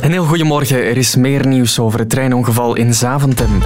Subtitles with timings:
[0.00, 0.76] Een heel goedemorgen.
[0.76, 3.58] Er is meer nieuws over het treinongeval in Zaventem.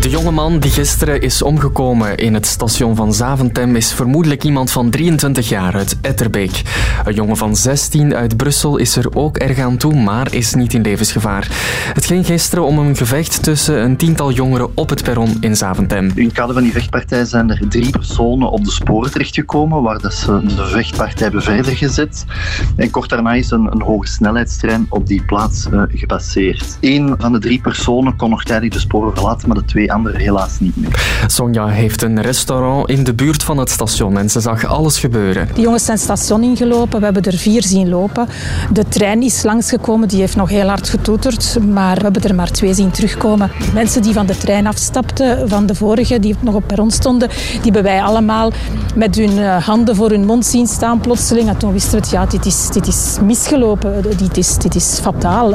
[0.00, 4.70] De jonge man die gisteren is omgekomen in het station van Zaventem is vermoedelijk iemand
[4.70, 6.62] van 23 jaar uit Etterbeek.
[7.04, 10.74] Een jongen van 16 uit Brussel is er ook erg aan toe, maar is niet
[10.74, 11.48] in levensgevaar.
[11.94, 16.10] Het ging gisteren om een gevecht tussen een tiental jongeren op het perron in Zaventem.
[16.14, 20.00] In het kader van die vechtpartij zijn er drie personen op de sporen terechtgekomen, waar
[20.00, 22.24] dat ze de vechtpartij hebben verder gezet.
[22.76, 26.76] En kort daarna is een, een hoge snelheidstrein op die plaats uh, gepasseerd.
[26.80, 30.20] Eén van de drie personen kon nog tijdig de sporen verlaten, maar de twee anderen
[30.20, 31.22] helaas niet meer.
[31.26, 35.48] Sonja heeft een restaurant in de buurt van het station en ze zag alles gebeuren.
[35.54, 38.28] De jongens zijn het station ingelopen, we hebben er vier zien lopen.
[38.72, 42.50] De trein is langsgekomen, die heeft nog heel hard getoeterd, maar we hebben er maar
[42.50, 43.50] twee zien terugkomen.
[43.74, 47.60] Mensen die van de trein afstapten, van de vorige, die nog op perron stonden, die
[47.62, 48.52] hebben wij allemaal
[48.94, 51.48] met hun eh, handen voor hun mond zien staan plotseling.
[51.48, 54.98] En toen wisten we het, ja, dit is, dit is misgelopen, dit is, dit is
[55.02, 55.54] fataal.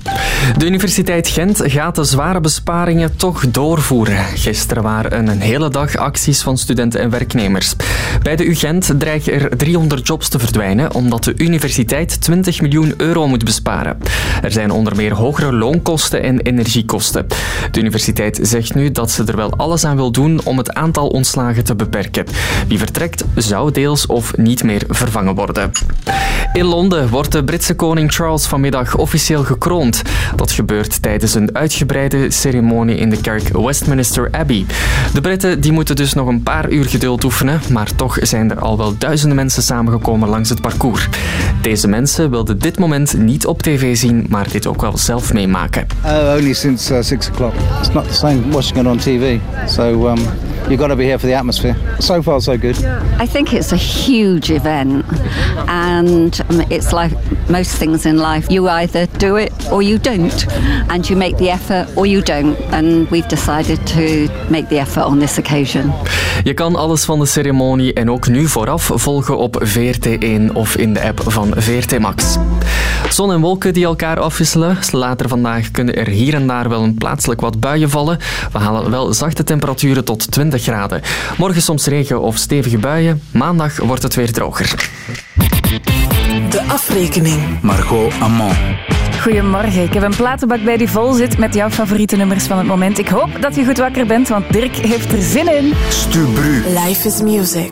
[0.57, 4.23] De Universiteit Gent gaat de zware besparingen toch doorvoeren.
[4.23, 7.75] Gisteren waren een hele dag acties van studenten en werknemers.
[8.21, 13.27] Bij de UGent dreigen er 300 jobs te verdwijnen omdat de universiteit 20 miljoen euro
[13.27, 13.97] moet besparen.
[14.41, 17.27] Er zijn onder meer hogere loonkosten en energiekosten.
[17.71, 21.07] De universiteit zegt nu dat ze er wel alles aan wil doen om het aantal
[21.07, 22.25] ontslagen te beperken.
[22.67, 25.71] Wie vertrekt zou deels of niet meer vervangen worden.
[26.53, 29.90] In Londen wordt de Britse koning Charles vanmiddag officieel gekroond.
[30.35, 34.65] Dat gebeurt tijdens een uitgebreide ceremonie in de kerk Westminster Abbey.
[35.13, 38.59] De Britten die moeten dus nog een paar uur geduld oefenen, maar toch zijn er
[38.59, 41.09] al wel duizenden mensen samengekomen langs het parcours.
[41.61, 45.87] Deze mensen wilden dit moment niet op tv zien, maar dit ook wel zelf meemaken.
[46.05, 47.53] Uh, only since uh, six o'clock.
[47.79, 49.39] It's not the same watching it on TV.
[49.67, 50.17] So um,
[50.67, 51.75] you got to be here for the atmosphere.
[51.99, 52.77] So far, so good.
[53.19, 55.05] I think it's a huge event,
[55.67, 57.11] and um, it's like
[57.49, 58.49] most things in life.
[58.49, 60.45] You either do it or you don't,
[60.87, 62.57] and you make the effort or you don't.
[62.71, 65.93] And we've decided to make the effort on this occasion.
[66.43, 70.93] Je kan alles van de ceremonie en ook nu vooraf volgen op VRT1 of in
[70.93, 72.37] de app van VRT Max.
[73.09, 74.77] Zon en wolken die elkaar afwisselen.
[74.91, 78.17] Later vandaag kunnen er hier en daar wel een plaatselijk wat buien vallen.
[78.51, 81.01] We halen wel zachte temperaturen tot 20 graden.
[81.37, 83.21] Morgen soms regen of stevige buien.
[83.31, 84.89] Maandag wordt het weer droger.
[86.49, 87.61] De afrekening.
[87.61, 88.53] Margot Amand.
[89.21, 89.83] Goedemorgen.
[89.83, 92.97] Ik heb een platenbak bij die vol zit met jouw favoriete nummers van het moment.
[92.97, 95.73] Ik hoop dat je goed wakker bent, want Dirk heeft er zin in.
[95.89, 96.63] Stubru.
[96.67, 97.69] Life is music.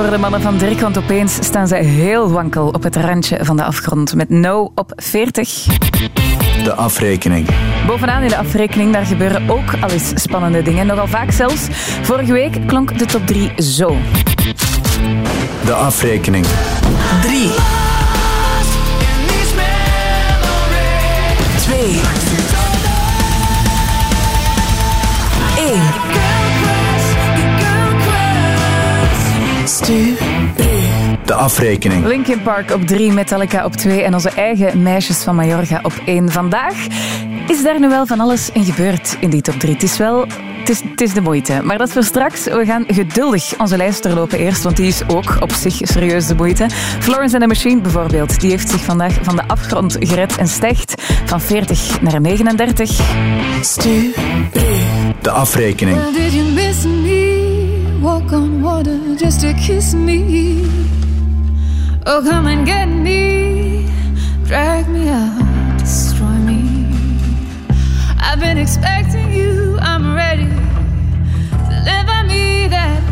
[0.00, 3.56] Voor de mannen van Dirk, want opeens staan ze heel wankel op het randje van
[3.56, 5.64] de afgrond met No op 40.
[6.64, 7.48] De afrekening.
[7.86, 10.86] Bovenaan in de afrekening, daar gebeuren ook al eens spannende dingen.
[10.86, 11.66] Nogal vaak zelfs.
[12.02, 13.96] Vorige week klonk de top 3 zo.
[15.64, 16.46] De afrekening.
[17.22, 17.50] 3.
[21.60, 22.19] 2.
[31.30, 32.04] De afrekening.
[32.06, 36.30] Linkin Park op 3, Metallica op 2 en onze eigen meisjes van Mallorca op 1.
[36.30, 36.74] Vandaag
[37.46, 39.72] is daar nu wel van alles in gebeurd in die top 3.
[39.72, 40.26] Het is wel...
[40.58, 41.60] Het is, het is de moeite.
[41.62, 42.44] Maar dat voor straks.
[42.44, 46.34] We gaan geduldig onze lijst doorlopen eerst, want die is ook op zich serieus de
[46.34, 46.66] moeite.
[46.98, 51.02] Florence and the Machine bijvoorbeeld, die heeft zich vandaag van de afgrond gered en stijgt
[51.24, 53.00] van 40 naar 39.
[53.60, 54.12] Stu.
[55.20, 55.98] De afrekening.
[56.16, 57.98] Did you miss me?
[58.00, 60.79] Walk on water just to kiss me.
[62.06, 63.86] Oh, come and get me.
[64.44, 66.88] Drag me out, destroy me.
[68.18, 70.48] I've been expecting you, I'm ready.
[71.68, 73.09] Deliver me that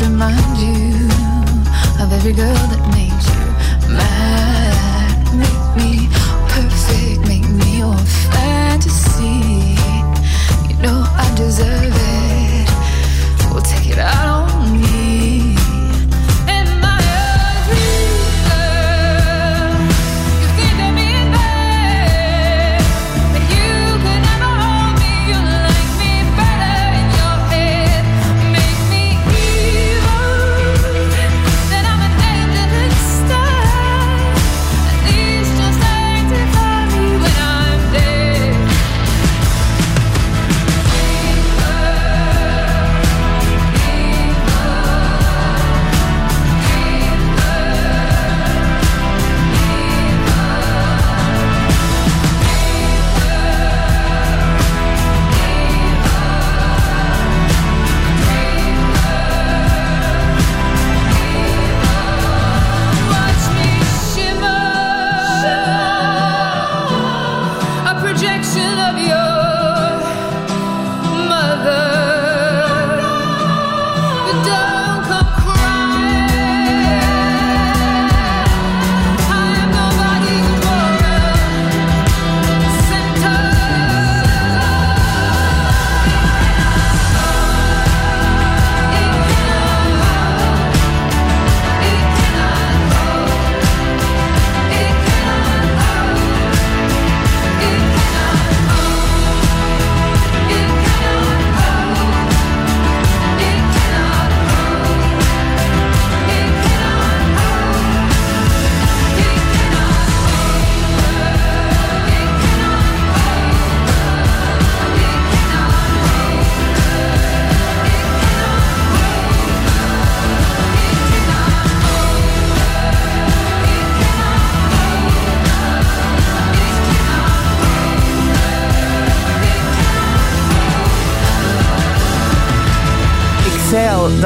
[0.00, 1.08] remind you
[2.02, 2.85] of every girl that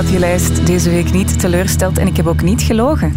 [0.01, 3.15] dat je lijst deze week niet teleurstelt en ik heb ook niet gelogen.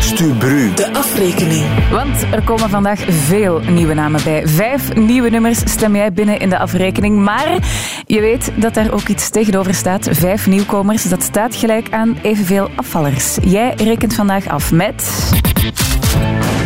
[0.00, 0.74] Stu Bru.
[0.74, 1.64] De afrekening.
[1.90, 4.46] Want er komen vandaag veel nieuwe namen bij.
[4.46, 7.18] Vijf nieuwe nummers stem jij binnen in de afrekening.
[7.18, 7.58] Maar
[8.06, 10.08] je weet dat daar ook iets tegenover staat.
[10.10, 13.38] Vijf nieuwkomers, dat staat gelijk aan evenveel afvallers.
[13.42, 15.30] Jij rekent vandaag af met...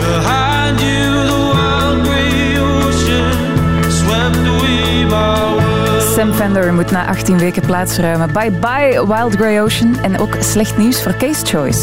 [0.00, 5.63] Behind you, the wild grey ocean swept away by.
[6.14, 8.32] Sam Fender moet na 18 weken plaatsruimen.
[8.32, 9.96] Bye bye Wild Grey Ocean.
[10.02, 11.82] En ook slecht nieuws voor Case Choice.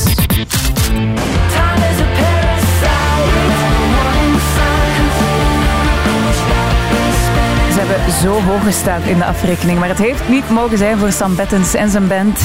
[7.71, 11.11] Ze hebben zo hoog gestaan in de afrekening, maar het heeft niet mogen zijn voor
[11.11, 12.39] Sam Bettens en zijn band.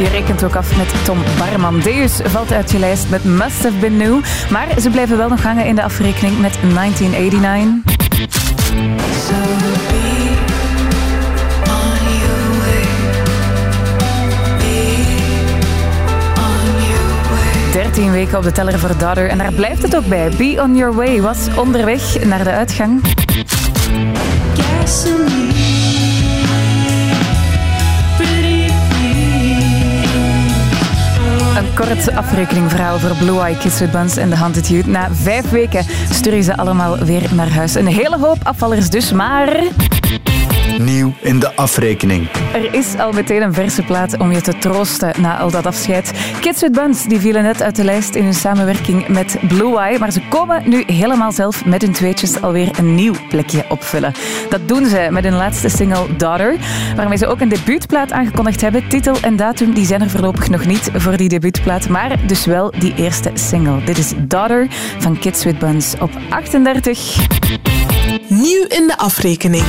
[0.00, 1.80] Je rekent ook af met Tom Barman.
[1.80, 4.20] Deus valt uit je lijst met Must Have Been New.
[4.50, 7.98] Maar ze blijven wel nog hangen in de afrekening met 1989.
[17.72, 19.28] 13 weken op de teller voor Daughter.
[19.28, 20.30] En daar blijft het ook bij.
[20.36, 23.00] Be on your way was onderweg naar de uitgang.
[31.86, 34.86] Kort afrekeningverhaal voor Blue Eye Kids with Buns en The Haunted Youth.
[34.86, 37.74] Na vijf weken sturen ze allemaal weer naar huis.
[37.74, 39.62] Een hele hoop afvallers dus, maar...
[40.78, 42.28] Nieuw in de afrekening.
[42.52, 46.12] Er is al meteen een verse plaat om je te troosten na al dat afscheid.
[46.40, 49.98] Kids with Buns die vielen net uit de lijst in hun samenwerking met Blue Eye,
[49.98, 54.12] maar ze komen nu helemaal zelf met hun tweetjes alweer een nieuw plekje opvullen.
[54.48, 56.56] Dat doen ze met hun laatste single Daughter,
[56.96, 58.88] waarmee ze ook een debuutplaat aangekondigd hebben.
[58.88, 62.72] Titel en datum die zijn er voorlopig nog niet voor die debuutplaat, maar dus wel
[62.78, 63.84] die eerste single.
[63.84, 64.66] Dit is Daughter
[64.98, 67.16] van Kids with Buns op 38.
[68.28, 69.64] Nieuw in de afrekening.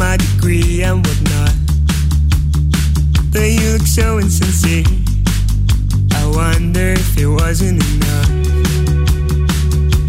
[0.00, 1.52] My degree and whatnot.
[3.30, 4.82] But you look so insincere.
[6.14, 8.30] I wonder if it wasn't enough.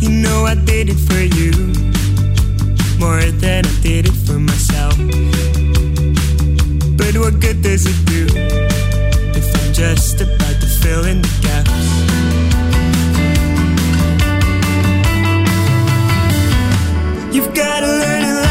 [0.01, 1.51] You know I did it for you
[3.01, 4.95] more than I did it for myself.
[6.95, 8.23] But what good does it do
[9.39, 11.81] if I'm just about to fill in the gaps?
[17.35, 18.50] You've gotta learn to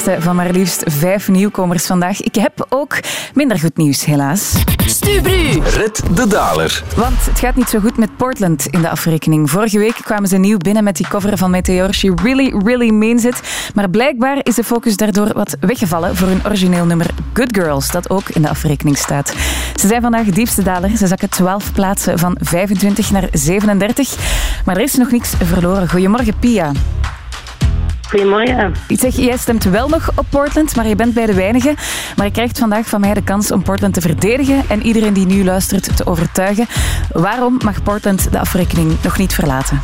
[0.00, 2.20] Van maar liefst vijf nieuwkomers vandaag.
[2.20, 2.98] Ik heb ook
[3.34, 4.52] minder goed nieuws, helaas.
[4.86, 5.60] Stubru.
[5.76, 6.82] Red de daler.
[6.96, 9.50] Want het gaat niet zo goed met Portland in de afrekening.
[9.50, 11.94] Vorige week kwamen ze nieuw binnen met die cover van Meteor.
[11.94, 13.40] She really, really means it.
[13.74, 18.10] Maar blijkbaar is de focus daardoor wat weggevallen voor hun origineel nummer Good Girls, dat
[18.10, 19.34] ook in de afrekening staat.
[19.74, 20.96] Ze zijn vandaag diepste daler.
[20.96, 24.16] Ze zakken 12 plaatsen van 25 naar 37.
[24.64, 25.90] Maar er is nog niks verloren.
[25.90, 26.72] Goedemorgen, Pia.
[28.10, 28.74] Goedemorgen.
[28.88, 31.74] Ik zeg, jij stemt wel nog op Portland, maar je bent bij de weinigen.
[32.16, 35.26] Maar je krijgt vandaag van mij de kans om Portland te verdedigen en iedereen die
[35.26, 36.66] nu luistert te overtuigen.
[37.12, 39.80] Waarom mag Portland de afrekening nog niet verlaten?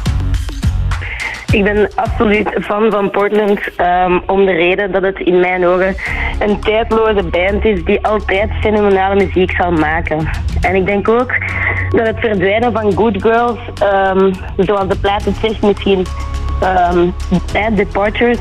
[1.53, 5.95] Ik ben absoluut fan van Portland ehm, om de reden dat het in mijn ogen
[6.39, 10.29] een tijdloze band is die altijd fenomenale muziek zal maken.
[10.61, 11.33] En ik denk ook
[11.91, 16.07] dat het verdwijnen van Good Girls, ehm, zoals de plaat het zegt, misschien
[16.61, 17.09] ehm,
[17.53, 18.39] eh, Departures,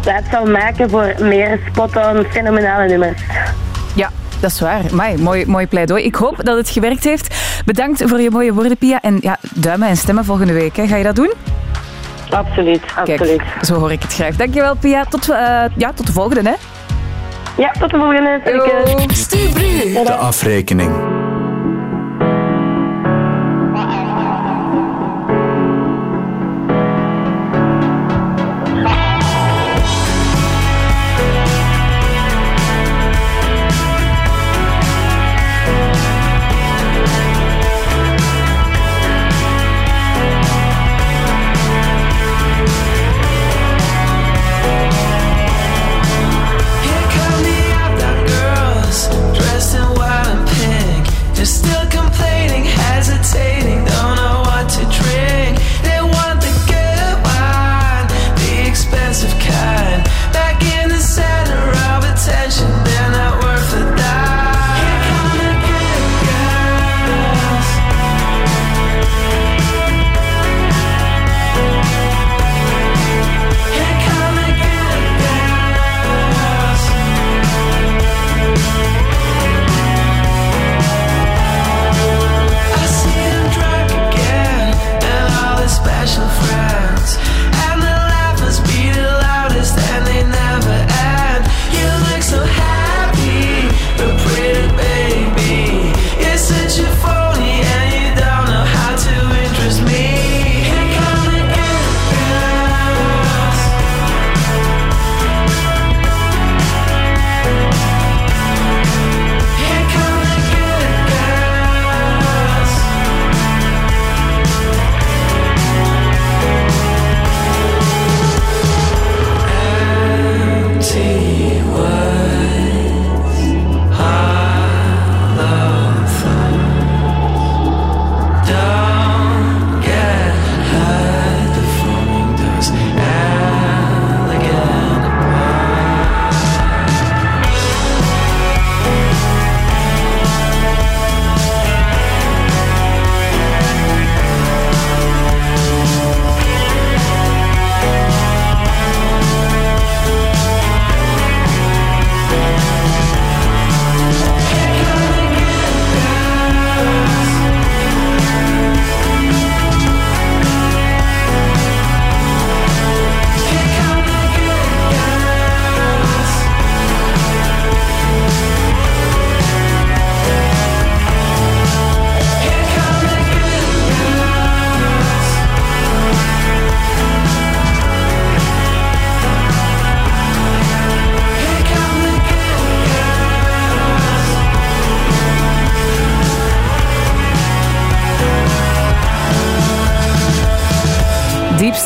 [0.00, 3.22] plaats zal maken voor meer spot-on fenomenale nummers.
[3.94, 4.10] Ja,
[4.40, 4.80] dat is waar.
[4.92, 6.04] Amai, mooi, mooi pleidooi.
[6.04, 7.36] Ik hoop dat het gewerkt heeft.
[7.64, 9.00] Bedankt voor je mooie woorden, Pia.
[9.00, 10.76] En ja, duimen en stemmen volgende week.
[10.76, 10.86] Hè.
[10.86, 11.32] Ga je dat doen?
[12.30, 13.42] Absoluut, absoluut.
[13.42, 14.36] Kijk, zo hoor ik het graag.
[14.36, 15.04] Dankjewel, Pia.
[15.04, 15.36] Tot, eh,
[15.76, 16.54] ja, tot de volgende, hè.
[17.62, 18.40] Ja, tot de volgende.
[18.44, 20.04] Zeker.
[20.04, 21.17] De afrekening.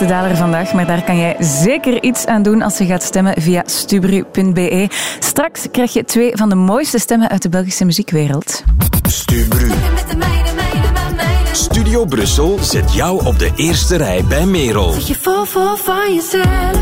[0.07, 3.63] Daler vandaag, maar daar kan jij zeker iets aan doen als je gaat stemmen via
[3.67, 4.89] stubru.be.
[5.19, 8.65] Straks krijg je twee van de mooiste stemmen uit de Belgische muziekwereld.
[9.09, 9.71] Stubru.
[11.53, 14.93] Studio Brussel zet jou op de eerste rij bij Merel.
[14.93, 16.77] Zit je vol voor van jezelf?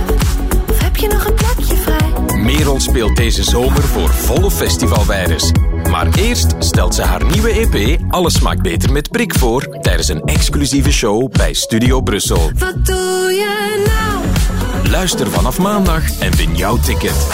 [0.68, 2.36] Of heb je nog een plekje vrij?
[2.36, 5.52] Merel speelt deze zomer voor volle festivalwijres.
[5.90, 10.34] Maar eerst stelt ze haar nieuwe EP Alles smaakt beter met prik voor tijdens een
[10.34, 12.50] exclusieve show bij Studio Brussel.
[12.58, 14.90] Wat doe je nou?
[14.90, 17.26] Luister vanaf maandag en win jouw ticket.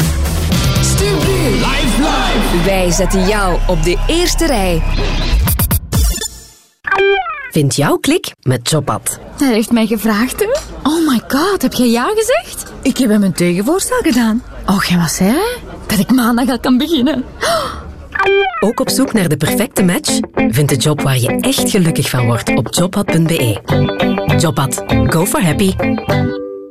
[0.81, 1.50] Stubru.
[1.50, 2.64] Live, live.
[2.64, 4.83] Wij zetten jou op de eerste rij.
[7.50, 9.18] Vind jouw klik met Jobat.
[9.38, 10.48] Hij heeft mij gevraagd, hè?
[10.83, 12.72] Oh my god, heb jij ja gezegd?
[12.83, 14.42] Ik heb hem een tegenvoorstel gedaan.
[14.66, 15.57] Oh, en wat zei hij?
[15.87, 17.24] Dat ik maandag al kan beginnen.
[18.66, 20.18] Ook op zoek naar de perfecte match?
[20.48, 23.61] Vind de job waar je echt gelukkig van wordt op jobpad.be.
[24.38, 24.85] Jobpad.
[25.07, 25.74] Go for happy.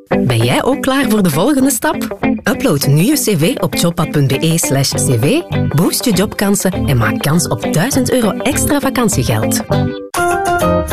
[0.08, 2.18] Ben jij ook klaar voor de volgende stap?
[2.44, 5.42] Upload nu je cv op jobpad.be slash cv,
[5.76, 9.62] boost je jobkansen en maak kans op 1000 euro extra vakantiegeld.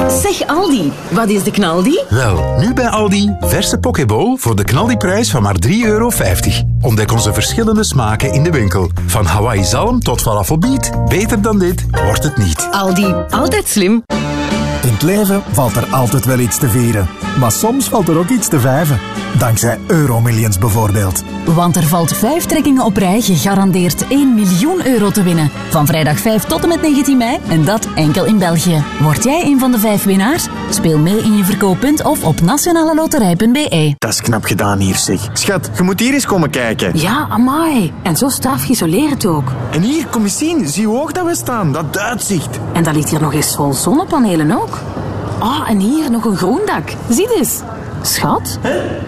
[0.08, 2.00] Zeg Zeg Aldi, wat is de knaldi?
[2.08, 6.10] Wel, nu bij Aldi, verse pokeball voor de knaldiprijs van maar 3,50 euro.
[6.83, 8.90] Ontdek onze verschillende smaken in de winkel.
[9.07, 10.90] Van Hawaii zalm tot falafelbiet.
[11.09, 12.68] Beter dan dit wordt het niet.
[12.71, 14.03] Aldi, altijd slim.
[14.83, 17.09] In het leven valt er altijd wel iets te vieren.
[17.38, 18.99] Maar soms valt er ook iets te vijven.
[19.38, 21.23] Dankzij Euromillions bijvoorbeeld.
[21.45, 25.51] Want er valt vijf trekkingen op rij gegarandeerd 1 miljoen euro te winnen.
[25.71, 28.85] Van vrijdag 5 tot en met 19 mei en dat enkel in België.
[29.01, 30.49] Word jij een van de vijf winnaars?
[30.72, 33.94] Speel mee in je verkooppunt of op nationaleloterij.be.
[33.98, 35.28] Dat is knap gedaan hier, zeg.
[35.32, 36.98] Schat, je moet hier eens komen kijken.
[36.98, 37.92] Ja, amai.
[38.02, 39.52] En zo straf geïsoleerd ook.
[39.70, 40.68] En hier, kom eens zien.
[40.68, 41.72] Zie hoe hoog dat we staan.
[41.72, 42.58] Dat uitzicht.
[42.72, 44.78] En dat ligt hier nog eens vol zonnepanelen ook.
[45.38, 46.88] Ah, en hier nog een groen dak.
[47.08, 47.61] Zie eens.
[48.02, 48.58] Schat?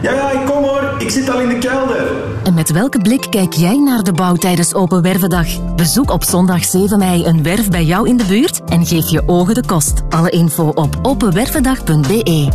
[0.03, 0.95] Ja, ja, ik kom hoor.
[0.99, 2.07] Ik zit al in de kelder.
[2.43, 5.75] En met welke blik kijk jij naar de bouw tijdens Open Wervendag?
[5.75, 9.23] Bezoek op zondag 7 mei een werf bij jou in de buurt en geef je
[9.27, 10.03] ogen de kost.
[10.09, 12.49] Alle info op openwervendag.be.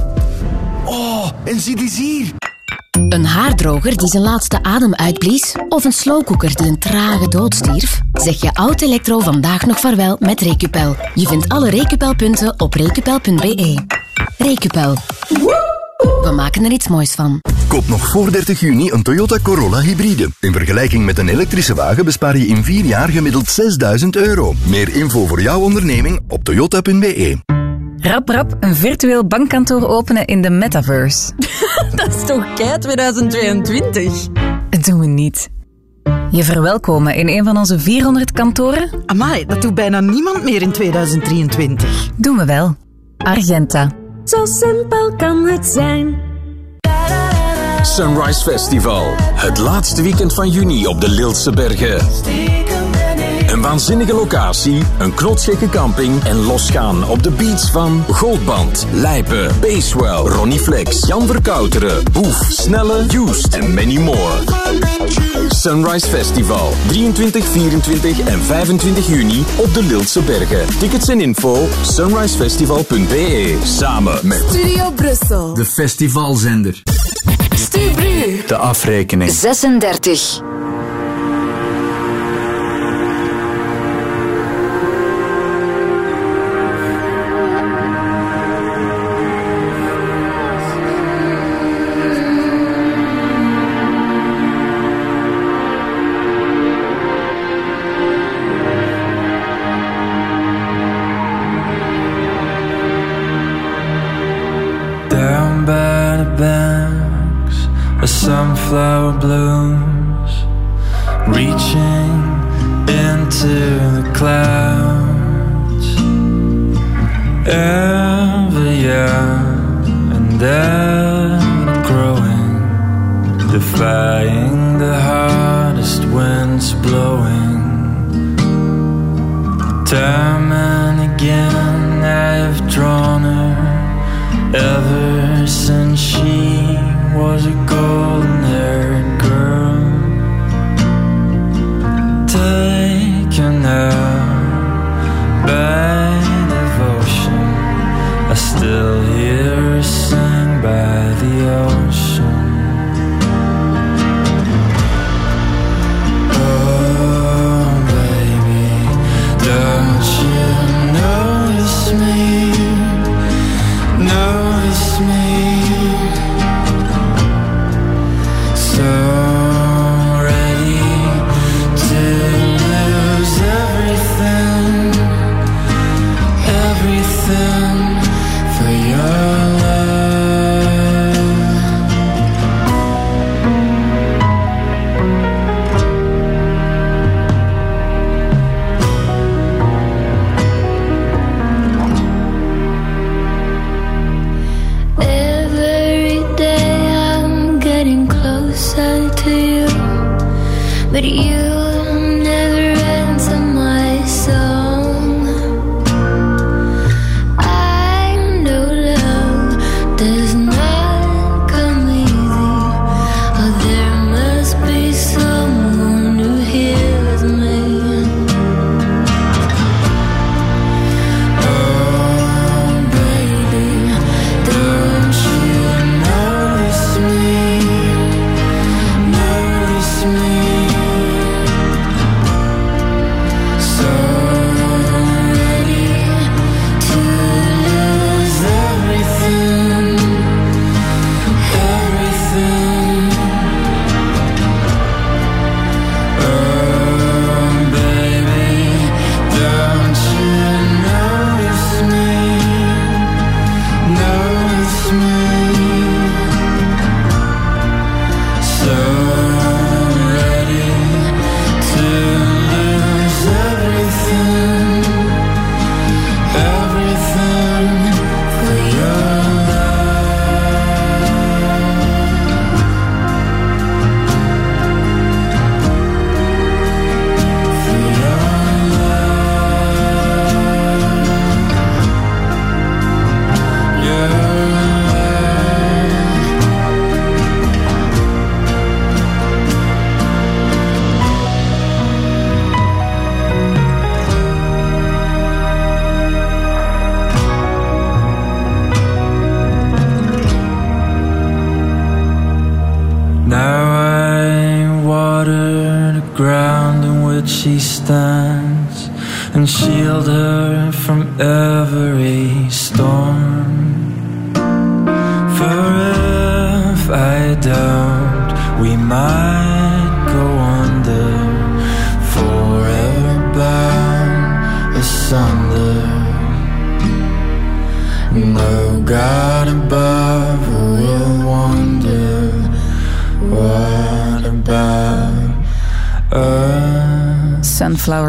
[0.86, 2.32] Oh, en zie eens hier.
[3.10, 5.56] Een haardroger die zijn laatste adem uitblies?
[5.70, 8.02] Of een slowcooker die een trage dood stierf?
[8.14, 10.96] Zeg je oud elektro vandaag nog vaarwel met Recupel.
[11.14, 13.78] Je vindt alle Recupel-punten op recupel.be.
[14.38, 14.94] Recupel.
[16.22, 17.40] We maken er iets moois van.
[17.68, 20.30] Koop nog voor 30 juni een Toyota Corolla hybride.
[20.40, 24.54] In vergelijking met een elektrische wagen bespaar je in 4 jaar gemiddeld 6000 euro.
[24.66, 27.38] Meer info voor jouw onderneming op toyota.be.
[27.98, 31.32] Rap rap een virtueel bankkantoor openen in de metaverse.
[31.96, 34.28] Dat is toch kei 2022?
[34.70, 35.50] Dat doen we niet.
[36.32, 38.90] Je verwelkomen in een van onze 400 kantoren?
[39.06, 42.10] Amai, dat doet bijna niemand meer in 2023.
[42.16, 42.76] Doen we wel.
[43.18, 43.99] Argenta.
[44.30, 46.22] Zo simpel kan het zijn.
[47.82, 49.14] Sunrise Festival.
[49.18, 52.08] Het laatste weekend van juni op de Lilse Bergen.
[53.48, 60.22] Een waanzinnige locatie, een knotsgekke camping en losgaan op de beats van Goldband, Lijpen, Basewell,
[60.22, 65.29] Ronnie Flex, Jan Verkouteren, Boef, Snelle, Used en many more.
[65.60, 70.78] Sunrise Festival, 23, 24 en 25 juni op de Lilse Bergen.
[70.80, 73.58] Tickets en info sunrisefestival.be.
[73.64, 75.54] Samen met Studio Brussel.
[75.54, 76.84] De festivalzender.
[77.56, 78.42] Stubru.
[78.48, 79.32] De afrekening.
[79.32, 80.42] 36.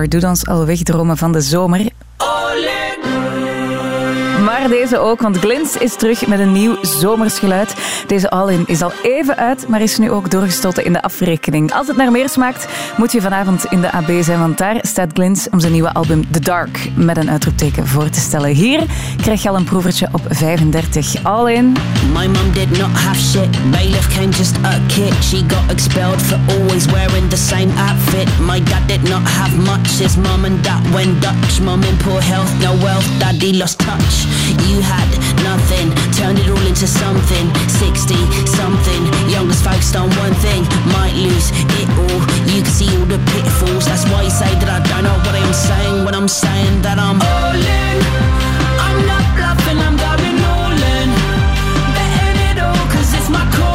[0.00, 1.89] Sunflower doet ons al wegdromen van de zomer.
[4.98, 7.74] Ook, want Glins is terug met een nieuw zomers geluid.
[8.06, 11.72] Deze All-In is al even uit, maar is nu ook doorgestoten in de afrekening.
[11.72, 15.10] Als het naar meer smaakt, moet je vanavond in de AB zijn, want daar staat
[15.12, 18.50] Glins om zijn nieuwe album The Dark met een uitroepteken voor te stellen.
[18.50, 18.82] Hier
[19.22, 21.24] krijg je al een proevertje op 35.
[21.24, 21.76] All-In.
[22.12, 23.48] My mum did not have shit.
[24.14, 24.56] Came just.
[25.22, 28.28] She got expelled for always wearing the same outfit.
[28.40, 29.98] My dad not have much.
[29.98, 31.60] His mum and dad went Dutch.
[31.60, 33.06] Mum in poor health, no wealth.
[33.18, 34.26] Daddy lost touch.
[34.80, 35.08] Had
[35.44, 37.46] nothing, turned it all into something.
[37.68, 38.14] 60
[38.46, 39.02] something.
[39.28, 40.62] Youngest focused on one thing.
[40.92, 42.20] Might lose it all.
[42.50, 43.86] You can see all the pitfalls.
[43.86, 46.98] That's why you say that I don't know what I'm saying when I'm saying that
[46.98, 47.96] I'm all in.
[48.86, 51.08] I'm not bluffing, I'm going all in.
[51.96, 53.69] Betting it all, cause it's my calling.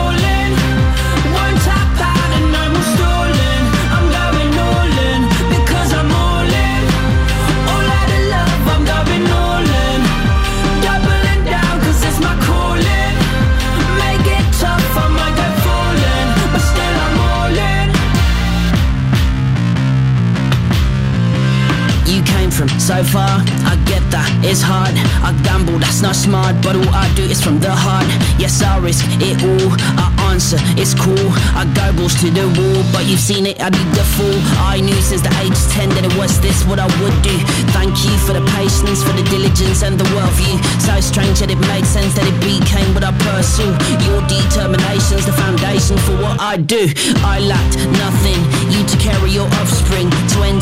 [22.85, 24.93] So far, I get that, it's hard.
[25.25, 28.05] I gamble, that's not smart, but all I do is from the heart.
[28.37, 31.27] Yes, I risk it all, I answer, it's cool.
[31.55, 34.35] I go balls to the wall, but you've seen it, I be the fool.
[34.59, 37.35] I knew since the age of 10 that it was this what I would do.
[37.71, 40.59] Thank you for the patience, for the diligence and the worldview.
[40.83, 43.71] So strange that it made sense that it became what I pursue.
[44.03, 46.91] Your determination's the foundation for what I do.
[47.23, 48.39] I lacked nothing,
[48.75, 50.11] you to carry your offspring.
[50.35, 50.59] 20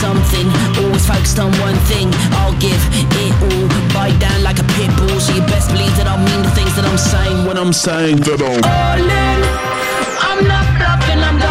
[0.00, 0.48] something,
[0.80, 2.08] always focused on one thing.
[2.40, 2.80] I'll give
[3.20, 5.20] it all, bite down like a pit bull.
[5.20, 8.24] So you best believe that I'll mean the things that I'm saying when I'm saying
[8.24, 9.09] that I'm.
[10.28, 11.49] I'm not bluffing, I'm going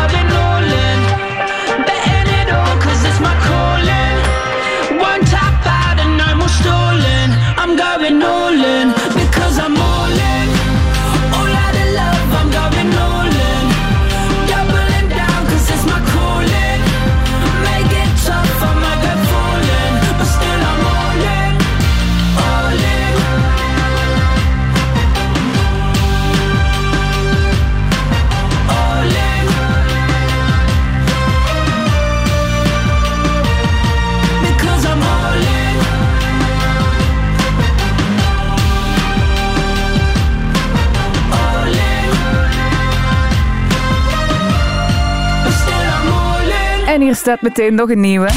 [47.09, 48.29] hier staat meteen nog een nieuwe.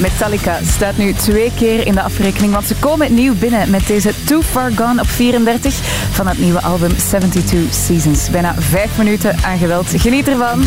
[0.00, 4.12] Metallica staat nu twee keer in de afrekening, want ze komen nieuw binnen met deze
[4.24, 5.74] Too Far Gone op 34
[6.10, 8.30] van het nieuwe album 72 Seasons.
[8.30, 9.86] Bijna vijf minuten aan geweld.
[9.96, 10.64] Geniet ervan.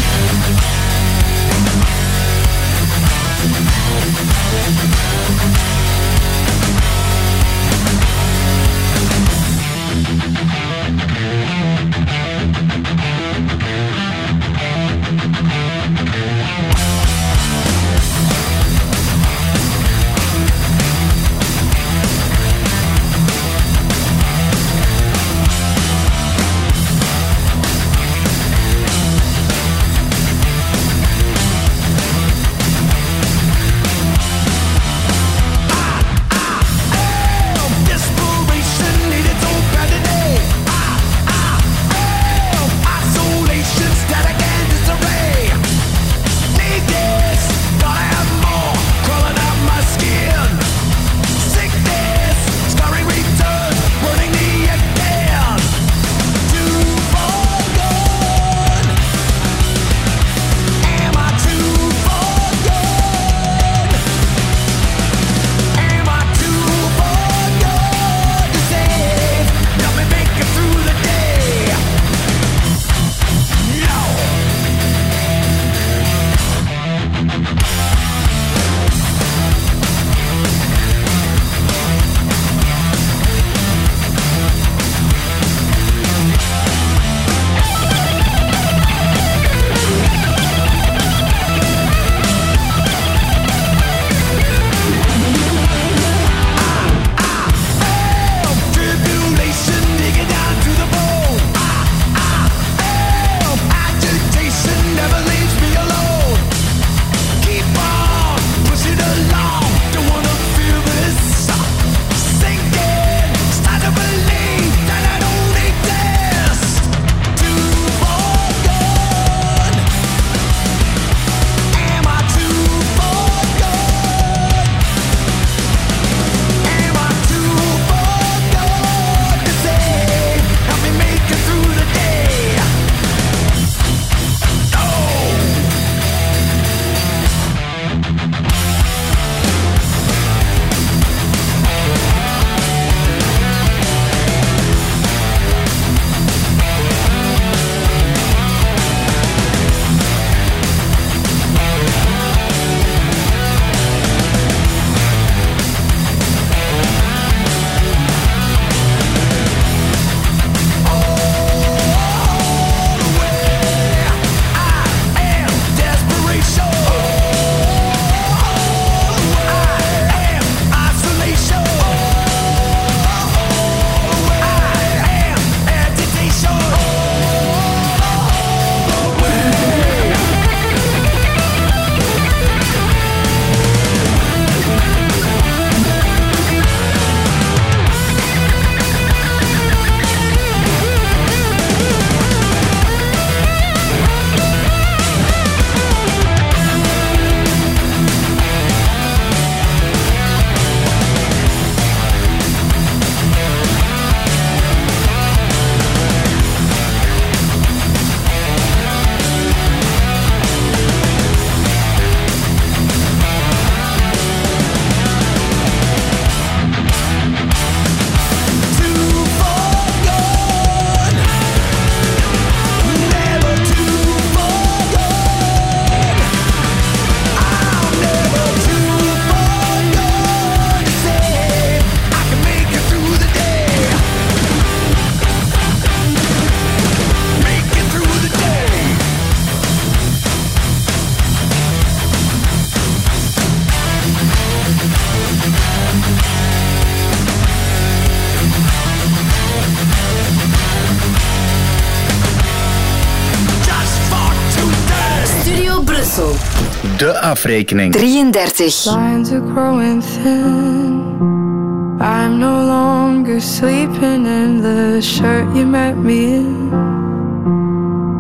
[257.06, 257.94] De afrekening.
[257.94, 258.86] 33.
[258.86, 262.00] Lines are growing thin.
[262.02, 266.74] I'm no longer sleeping in the shirt you met me in.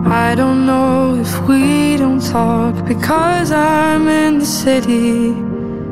[0.06, 5.34] I don't know if we don't talk because I'm in the city,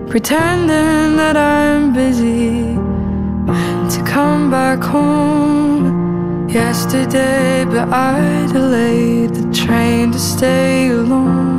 [0.08, 2.76] pretending that I'm busy.
[3.94, 11.53] To come back home yesterday, but I delayed the train to stay alone.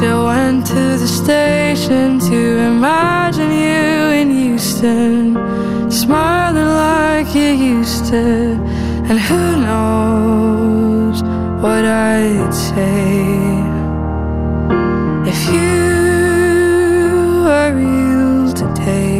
[0.00, 5.36] Still went to the station to imagine you in Houston,
[5.90, 8.56] smiling like you used to.
[9.10, 11.22] And who knows
[11.62, 13.26] what I'd say
[15.32, 15.82] if you
[17.44, 19.19] were real today.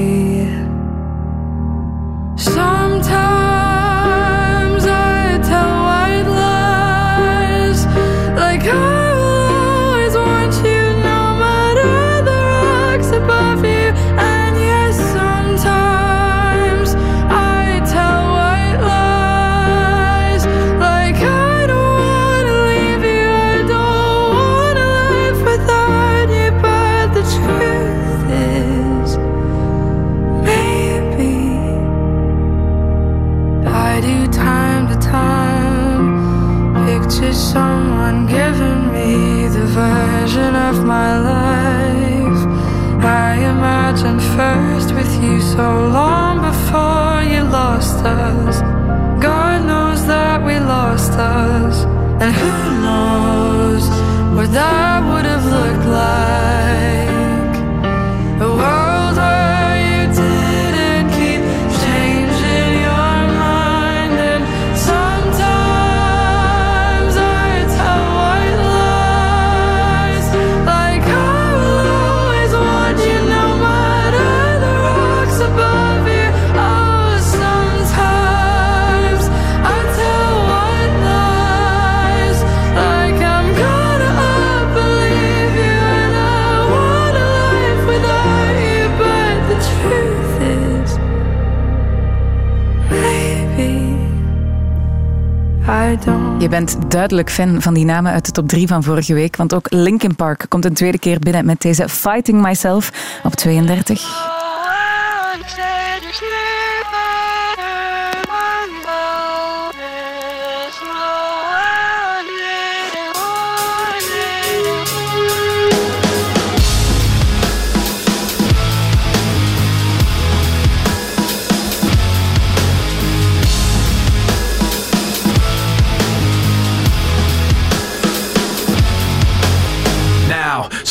[96.41, 99.55] Je bent duidelijk fan van die namen uit de top 3 van vorige week, want
[99.55, 102.93] ook Linkin Park komt een tweede keer binnen met deze Fighting Myself
[103.25, 104.40] op 32.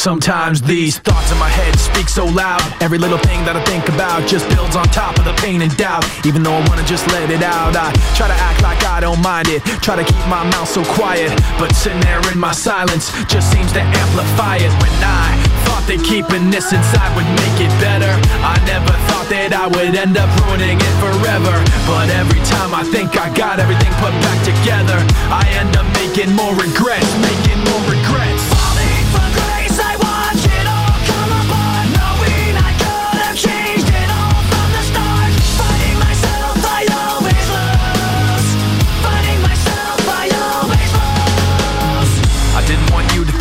[0.10, 2.58] Sometimes these thoughts in my head speak so loud.
[2.82, 5.70] Every little thing that I think about just builds on top of the pain and
[5.78, 6.02] doubt.
[6.26, 9.22] Even though I wanna just let it out, I try to act like I don't
[9.22, 9.62] mind it.
[9.86, 11.30] Try to keep my mouth so quiet,
[11.62, 14.74] but sitting there in my silence just seems to amplify it.
[14.82, 15.30] When I
[15.70, 18.10] thought that keeping this inside would make it better,
[18.42, 21.54] I never thought that I would end up ruining it forever.
[21.86, 24.98] But every time I think I got everything put back together,
[25.30, 28.19] I end up making more regrets, making more regrets.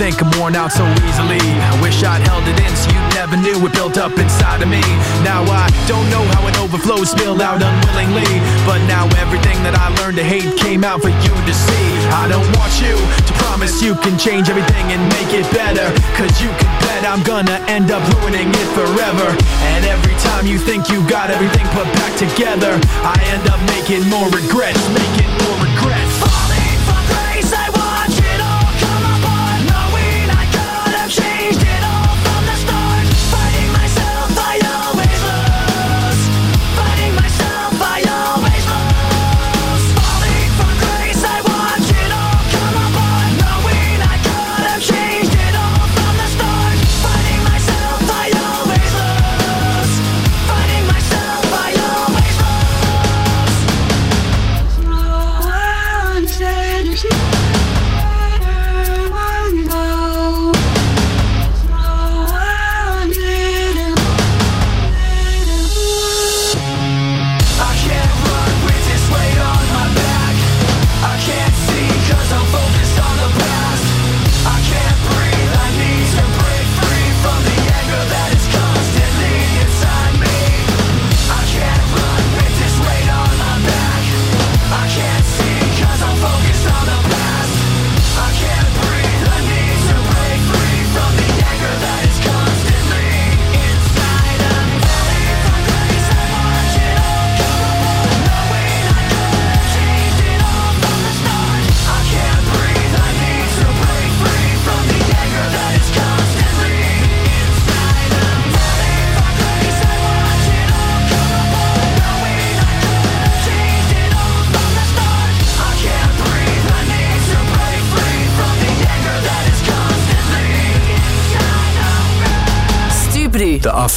[0.09, 1.37] Think I'm worn out so easily.
[1.37, 4.69] I wish I'd held it in so you never knew it built up inside of
[4.73, 4.81] me.
[5.21, 8.41] Now I don't know how it overflowed, spilled out unwillingly.
[8.65, 11.87] But now everything that I learned to hate came out for you to see.
[12.09, 15.93] I don't want you to promise you can change everything and make it better.
[16.17, 19.29] Cause you can bet I'm gonna end up ruining it forever.
[19.77, 24.09] And every time you think you got everything put back together, I end up making
[24.09, 26.08] more regrets, making more regrets.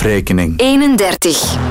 [0.01, 0.57] Afrekening.
[0.57, 1.70] 31.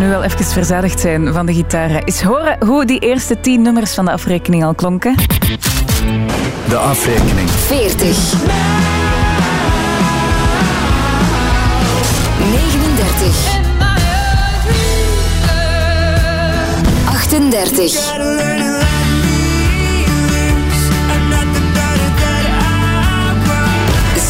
[0.00, 2.04] Nu wel even verzadigd zijn van de gitaren.
[2.04, 5.14] Eens horen hoe die eerste tien nummers van de afrekening al klonken.
[6.68, 7.50] De afrekening.
[7.50, 8.34] 40.
[12.50, 13.58] 39.
[17.04, 18.18] 38.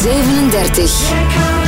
[0.01, 1.60] 37.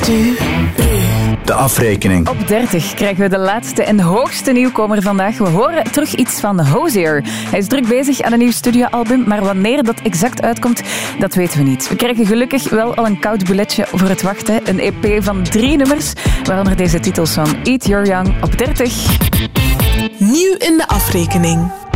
[0.06, 2.30] De afrekening.
[2.30, 5.38] Op 30 krijgen we de laatste en hoogste nieuwkomer vandaag.
[5.38, 7.24] We horen terug iets van Hozier.
[7.26, 10.82] Hij is druk bezig aan een nieuw studioalbum, maar wanneer dat exact uitkomt,
[11.20, 11.90] dat weten we niet.
[11.90, 14.62] We krijgen gelukkig wel al een koud bouletje voor het wachten.
[14.64, 19.20] Een EP van drie nummers, waaronder deze titelsong Eat Your Young op 30.
[20.18, 21.89] Nieuw in de afrekening.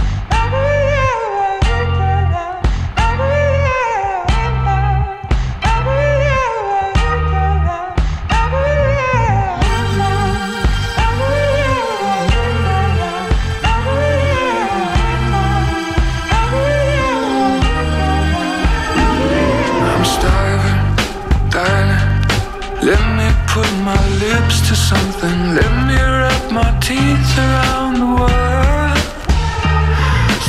[26.93, 28.97] seats around the world.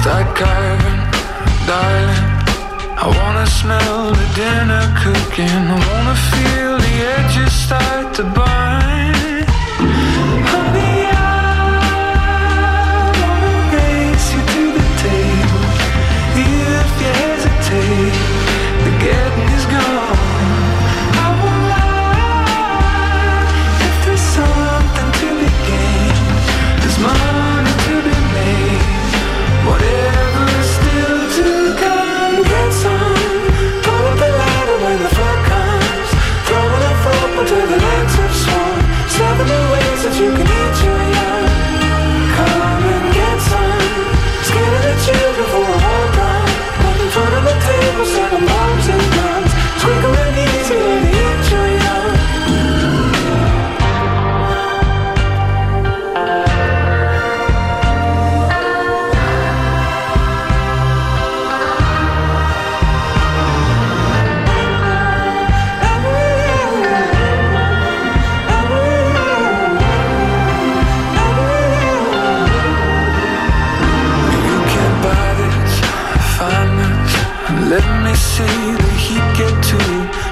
[0.01, 1.03] Start carving,
[1.69, 2.27] darling.
[3.05, 5.63] I wanna smell the dinner cooking.
[5.75, 8.85] I wanna feel the edges start to burn.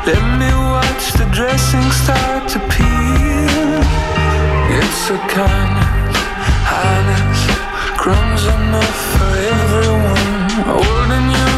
[0.05, 3.82] Let me watch the dressing start to peel.
[4.78, 5.78] It's a kind
[6.66, 7.40] highness,
[7.96, 10.50] crumbs enough for everyone.
[10.66, 11.51] Holding you.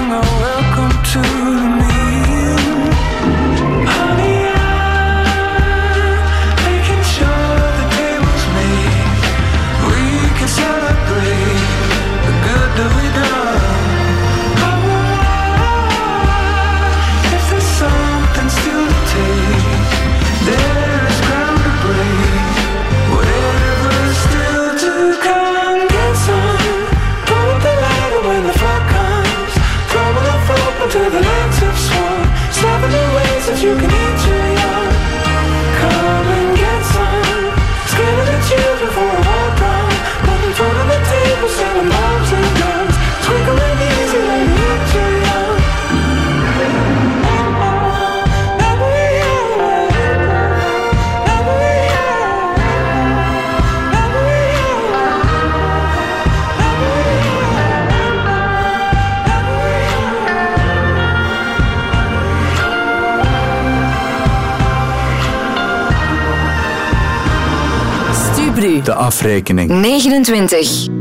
[68.85, 69.71] De afrekening.
[69.71, 70.94] 29.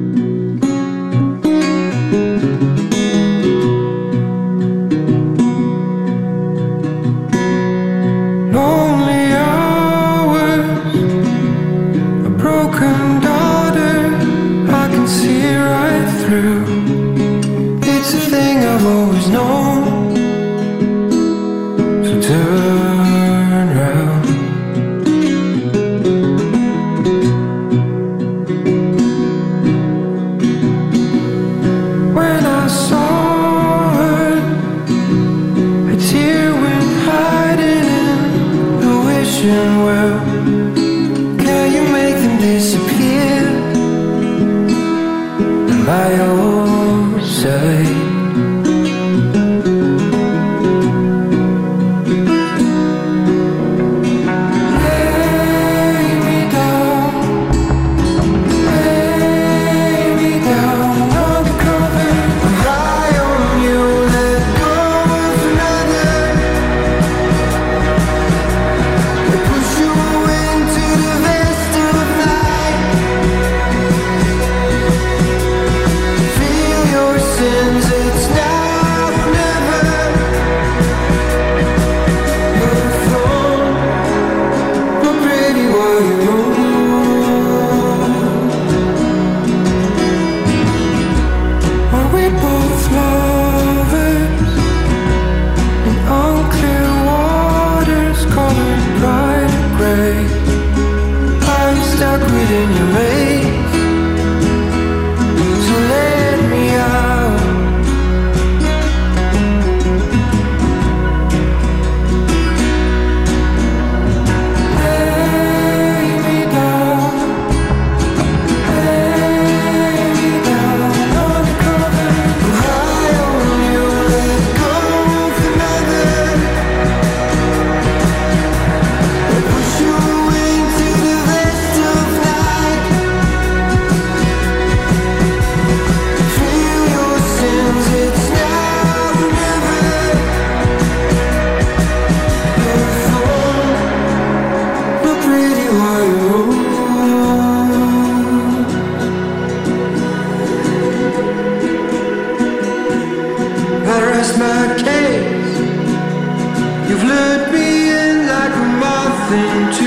[157.52, 159.83] being like a moth into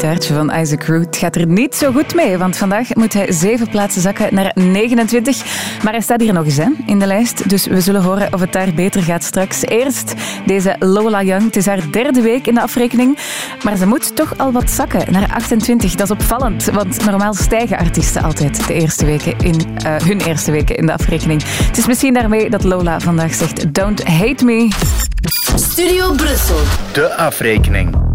[0.00, 3.68] gitaartje van Isaac Root gaat er niet zo goed mee, want vandaag moet hij zeven
[3.68, 5.44] plaatsen zakken naar 29.
[5.82, 8.40] Maar hij staat hier nog eens hè, in de lijst, dus we zullen horen of
[8.40, 9.62] het daar beter gaat straks.
[9.62, 10.14] Eerst
[10.46, 11.44] deze Lola Young.
[11.44, 13.18] Het is haar derde week in de afrekening,
[13.62, 15.94] maar ze moet toch al wat zakken naar 28.
[15.94, 20.50] Dat is opvallend, want normaal stijgen artiesten altijd de eerste weken in, eh, hun eerste
[20.50, 21.42] weken in de afrekening.
[21.46, 24.68] Het is misschien daarmee dat Lola vandaag zegt: Don't hate me.
[25.54, 26.58] Studio Brussel.
[26.92, 28.09] De afrekening.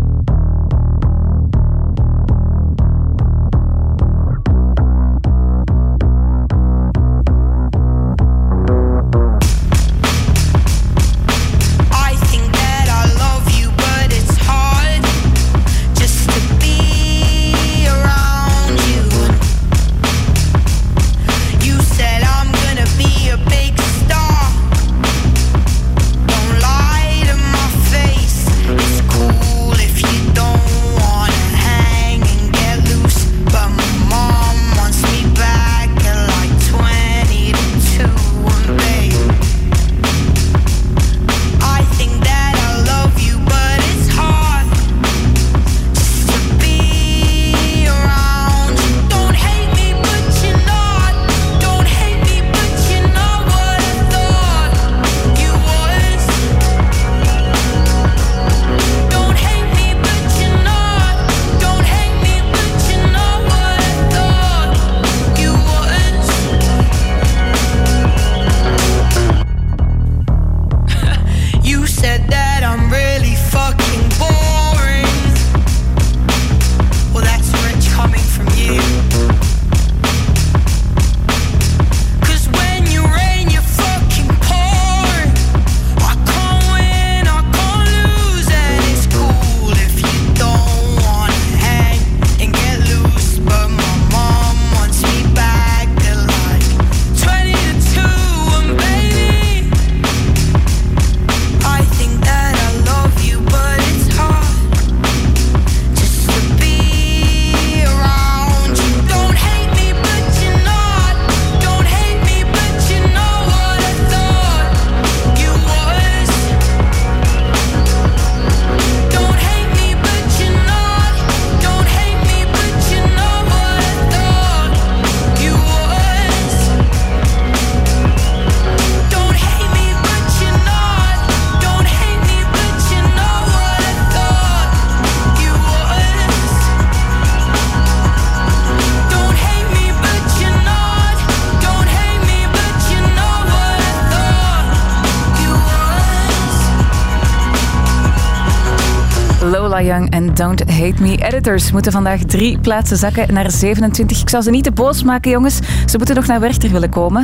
[150.35, 151.17] Don't Hate Me.
[151.17, 154.21] Editors moeten vandaag drie plaatsen zakken naar 27.
[154.21, 155.59] Ik zou ze niet te boos maken, jongens.
[155.85, 157.23] Ze moeten nog naar Werchter willen komen.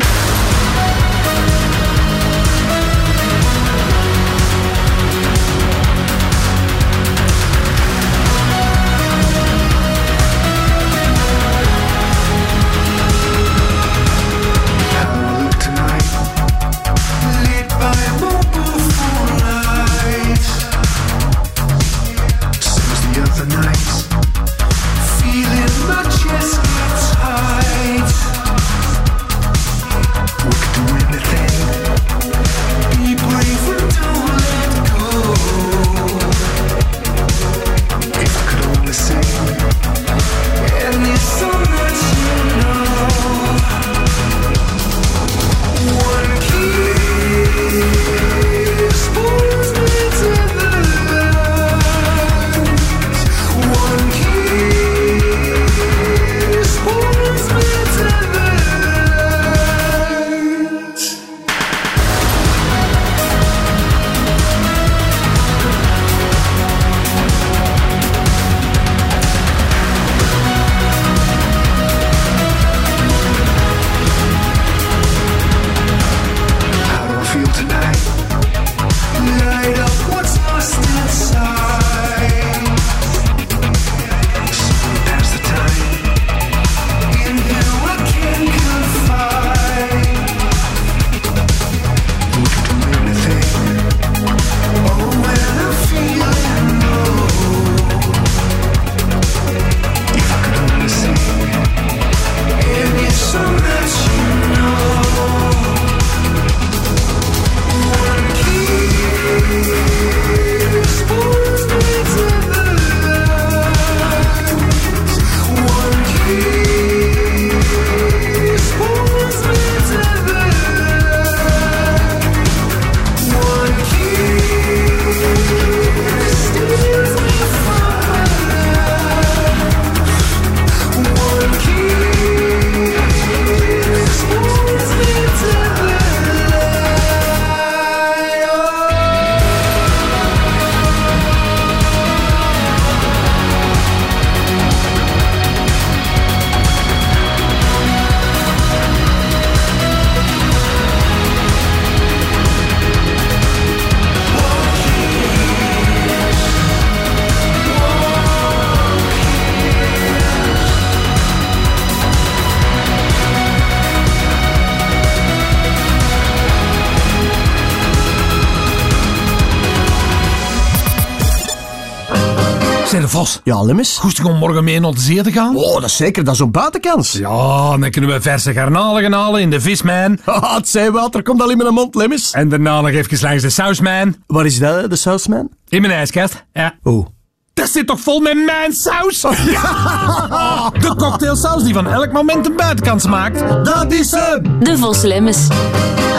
[173.43, 173.97] Ja, Lemmes?
[173.97, 175.55] Goesting om morgen mee naar de zee te gaan?
[175.55, 176.23] Oh, dat is zeker.
[176.23, 177.11] Dat is op buitenkans.
[177.11, 180.19] Ja, dan kunnen we verse garnalen gaan halen in de visman.
[180.31, 182.31] Ah, het zeewater komt al in mijn mond, Lemmes.
[182.31, 184.15] En daarna nog even langs de sausman.
[184.27, 185.49] Waar is dat, de sausman?
[185.69, 186.45] In mijn ijskast.
[186.53, 186.73] Ja.
[186.83, 187.07] Oh.
[187.53, 189.21] Dat zit toch vol met mijn saus?
[189.21, 193.39] De cocktailsaus die van elk moment een buitenkans maakt.
[193.65, 194.59] Dat is hem!
[194.63, 195.47] De Vos Lemmes.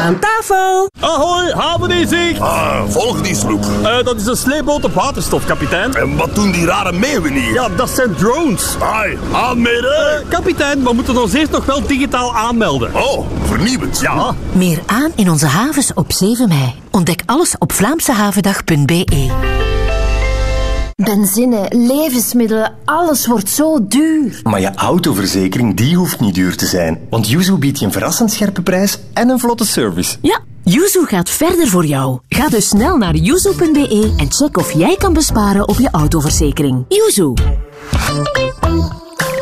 [0.02, 0.90] Aan tafel!
[1.00, 2.40] Ahoy, havendienst!
[2.40, 3.64] Ah, volg die sloep.
[3.82, 5.94] Eh, dat is een sleepboot op waterstof, kapitein.
[5.94, 7.52] En wat doen die rare meeuwen hier?
[7.52, 8.76] Ja, dat zijn drones.
[8.80, 10.20] Ai, aanmelden!
[10.20, 12.94] Eh, kapitein, we moeten ons eerst nog wel digitaal aanmelden.
[12.94, 14.00] Oh, vernieuwend.
[14.00, 14.34] Ja.
[14.52, 16.74] Meer aan in onze havens op 7 mei.
[16.90, 19.61] Ontdek alles op vlaamsehavendag.be.
[20.94, 24.40] Benzine, levensmiddelen, alles wordt zo duur.
[24.42, 27.00] Maar je autoverzekering, die hoeft niet duur te zijn.
[27.10, 30.16] Want Yuzu biedt je een verrassend scherpe prijs en een vlotte service.
[30.22, 32.18] Ja, Yuzu gaat verder voor jou.
[32.28, 36.84] Ga dus snel naar yuzu.be en check of jij kan besparen op je autoverzekering.
[36.88, 37.32] Yuzu.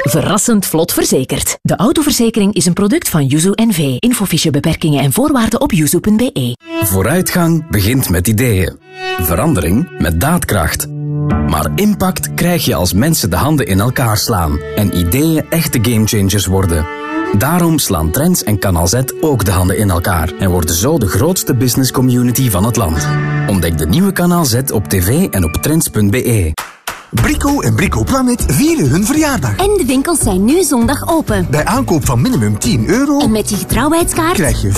[0.03, 1.59] Verrassend vlot verzekerd.
[1.63, 3.97] De autoverzekering is een product van Yuzu NV.
[3.99, 6.57] Infofiche beperkingen en voorwaarden op yuzu.be.
[6.83, 8.79] Vooruitgang begint met ideeën.
[9.21, 10.89] Verandering met daadkracht.
[11.47, 16.47] Maar impact krijg je als mensen de handen in elkaar slaan en ideeën echte gamechangers
[16.47, 16.87] worden.
[17.39, 21.09] Daarom slaan Trends en Canal Z ook de handen in elkaar en worden zo de
[21.09, 23.09] grootste business community van het land.
[23.47, 26.53] Ontdek de nieuwe Canal Z op tv en op trends.be.
[27.11, 29.57] Brico en Brico Planet vieren hun verjaardag.
[29.57, 31.47] En de winkels zijn nu zondag open.
[31.51, 34.73] Bij aankoop van minimum 10 euro En met je getrouwheidskaart krijg je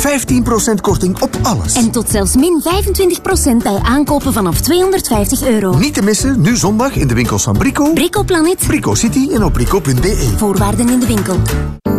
[0.72, 1.74] 15% korting op alles.
[1.74, 5.78] En tot zelfs min 25% bij aankopen vanaf 250 euro.
[5.78, 8.64] Niet te missen, nu zondag in de winkels van Brico, Brico Planet.
[8.66, 10.32] Brico City en op brico.be.
[10.36, 11.36] Voorwaarden in de winkel.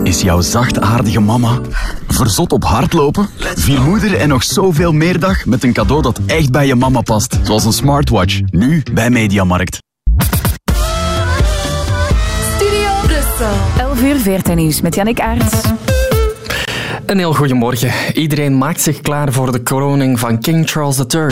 [0.04, 1.60] Is jouw zachtaardige mama
[2.08, 3.30] verzot op hardlopen?
[3.56, 7.02] Vier moeder en nog zoveel meer dag met een cadeau dat echt bij je mama
[7.02, 7.40] past.
[7.44, 8.40] Zoals een smartwatch.
[8.50, 9.82] Nu bij Mediamarkt.
[13.78, 15.62] 11 uur 14 nieuws met Jannik Aerts.
[17.06, 17.92] Een heel goedemorgen.
[18.14, 21.28] Iedereen maakt zich klaar voor de kroning van King Charles III.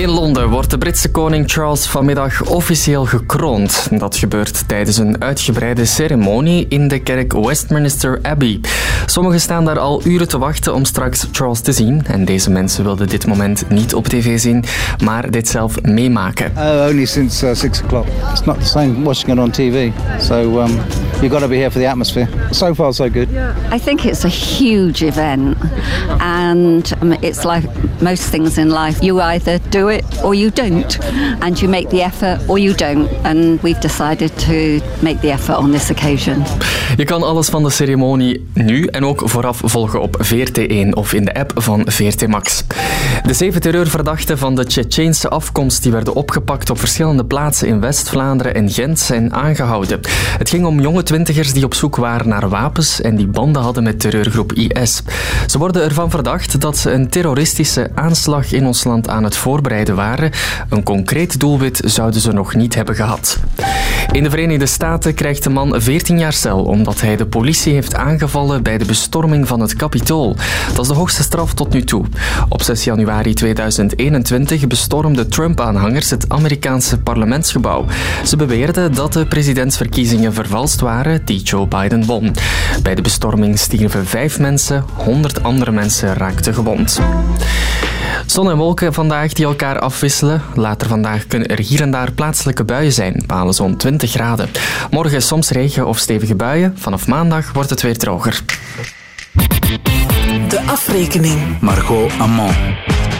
[0.00, 3.88] In Londen wordt de Britse koning Charles vanmiddag officieel gekroond.
[3.98, 8.60] Dat gebeurt tijdens een uitgebreide ceremonie in de kerk Westminster Abbey.
[9.06, 12.06] Sommigen staan daar al uren te wachten om straks Charles te zien.
[12.06, 14.64] En deze mensen wilden dit moment niet op tv zien,
[15.04, 16.52] maar dit zelf meemaken.
[16.56, 18.06] Uh, only since uh, six o'clock.
[18.30, 19.90] It's not the same watching it on TV.
[20.18, 20.78] So um,
[21.20, 22.28] you've got to be here for the atmosphere.
[22.50, 23.28] So far, so good.
[23.74, 25.56] I think it's a huge event,
[26.20, 27.68] and um, it's like
[28.00, 29.06] most things in life.
[29.06, 30.98] You either do it or you don't,
[31.38, 33.08] and you make the effort or you don't.
[33.22, 36.42] And we've decided to make the effort on this occasion.
[36.96, 41.24] Je kan alles van de ceremonie nu en ook vooraf volgen op VRT1 of in
[41.24, 42.64] de app van VRT Max.
[43.22, 48.54] De zeven terreurverdachten van de Tsjetsjeense afkomst die werden opgepakt op verschillende plaatsen in West-Vlaanderen
[48.54, 50.00] en Gent zijn aangehouden.
[50.38, 53.82] Het ging om jonge twintigers die op zoek waren naar wapens en die banden hadden
[53.82, 55.02] met terreurgroep IS.
[55.46, 59.78] Ze worden ervan verdacht dat ze een terroristische aanslag in ons land aan het voorbereiden
[59.88, 60.30] waren.
[60.68, 63.38] Een concreet doelwit zouden ze nog niet hebben gehad.
[64.12, 67.94] In de Verenigde Staten krijgt de man 14 jaar cel omdat hij de politie heeft
[67.94, 70.36] aangevallen bij de bestorming van het Capitool.
[70.74, 72.04] Dat is de hoogste straf tot nu toe.
[72.48, 77.86] Op 6 januari 2021 bestormden Trump-aanhangers het Amerikaanse parlementsgebouw.
[78.24, 82.34] Ze beweerden dat de presidentsverkiezingen vervalst waren die Joe Biden won.
[82.82, 87.00] Bij de bestorming stierven vijf mensen, 100 andere mensen raakten gewond.
[88.26, 90.42] Zon en wolken vandaag die elkaar afwisselen.
[90.54, 94.48] Later vandaag kunnen er hier en daar plaatselijke buien zijn, halen zo'n 20 graden.
[94.90, 96.74] Morgen soms regen of stevige buien.
[96.78, 98.40] Vanaf maandag wordt het weer droger.
[100.48, 101.60] De afrekening.
[101.60, 102.54] Margot Amand.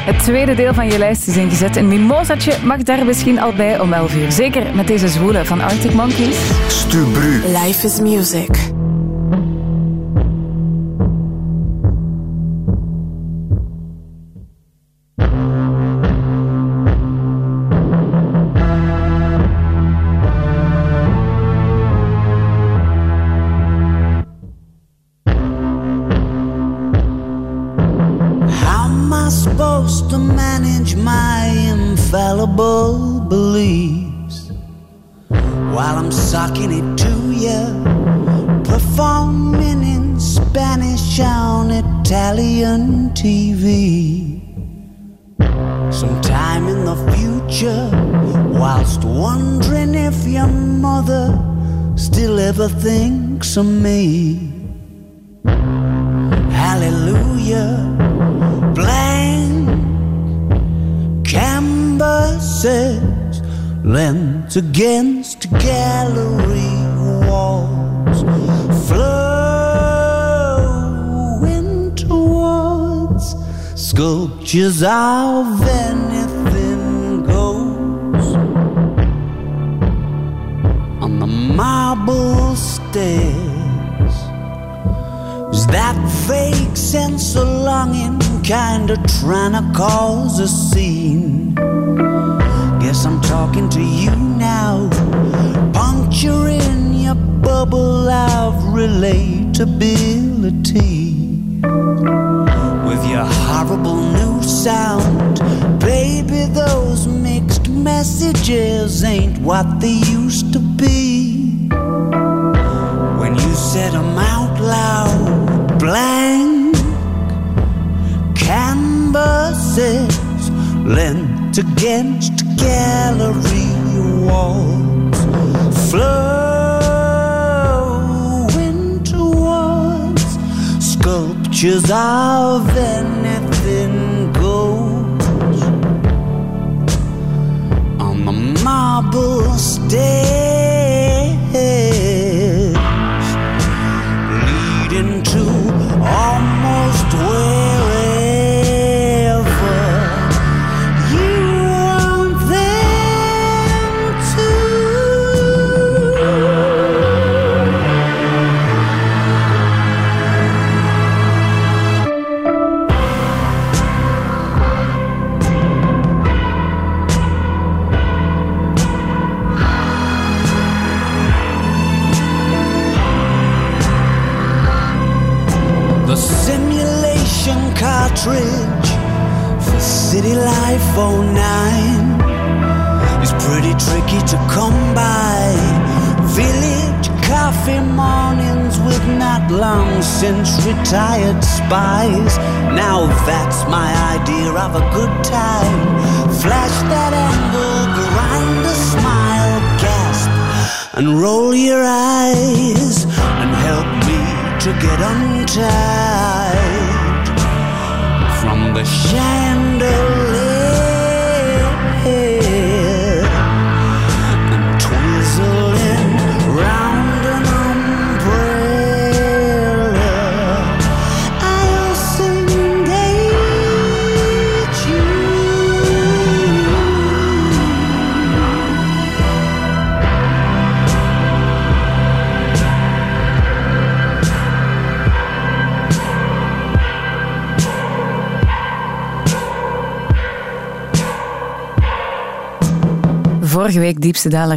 [0.05, 1.77] Het tweede deel van je lijst is ingezet.
[1.77, 4.33] Een mimosatje mag daar misschien al bij om 11 uur.
[4.33, 6.37] Zeker met deze zwoele van Arctic Monkeys.
[6.69, 7.43] Stubru.
[7.47, 8.80] Life is music.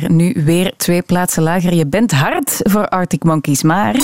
[0.08, 1.74] nu weer twee plaatsen lager.
[1.74, 3.96] Je bent hard voor Arctic Monkeys, maar...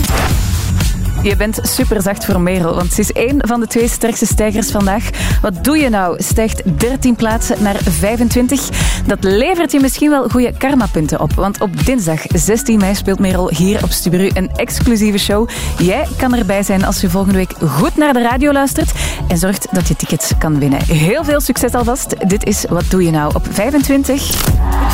[1.23, 5.09] Je bent superzacht voor Merel, want ze is één van de twee sterkste stijgers vandaag.
[5.41, 6.23] Wat doe je nou?
[6.23, 8.69] Stijgt 13 plaatsen naar 25.
[9.05, 11.33] Dat levert je misschien wel goede karmapunten op.
[11.33, 15.49] Want op dinsdag 16 mei speelt Merel hier op Stubru een exclusieve show.
[15.77, 18.91] Jij kan erbij zijn als je volgende week goed naar de radio luistert
[19.27, 20.83] en zorgt dat je tickets kan winnen.
[20.83, 22.29] Heel veel succes alvast.
[22.29, 24.48] Dit is Wat doe je nou op 25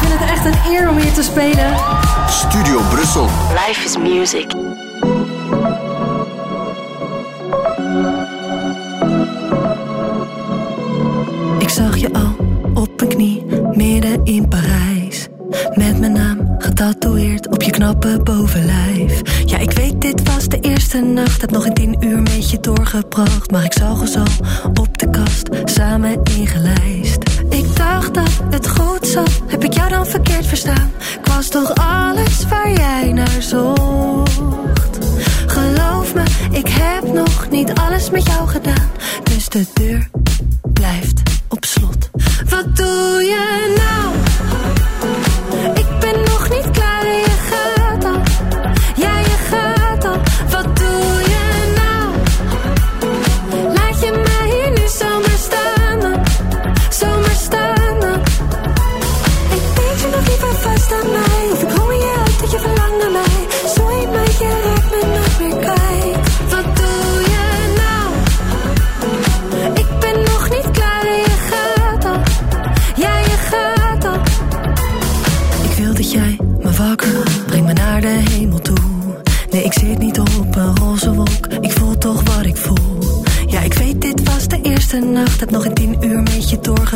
[0.08, 1.76] vind het echt een eer om hier te spelen.
[2.28, 3.30] Studio Brussel.
[3.66, 4.65] Life is music.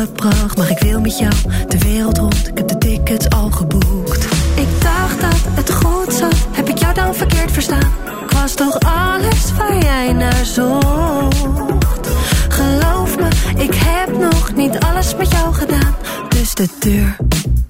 [0.00, 1.32] gebracht, maar ik wil met jou
[1.68, 2.48] de wereld rond.
[2.48, 4.24] Ik heb de tickets al geboekt.
[4.54, 7.92] Ik dacht dat het goed zat, heb ik jou dan verkeerd verstaan?
[8.24, 12.08] Ik was toch alles waar jij naar zocht?
[12.48, 15.94] Geloof me, ik heb nog niet alles met jou gedaan.
[16.28, 17.16] Dus de deur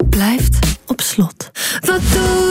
[0.09, 1.51] blijft op slot.
[1.79, 2.50] Wat doe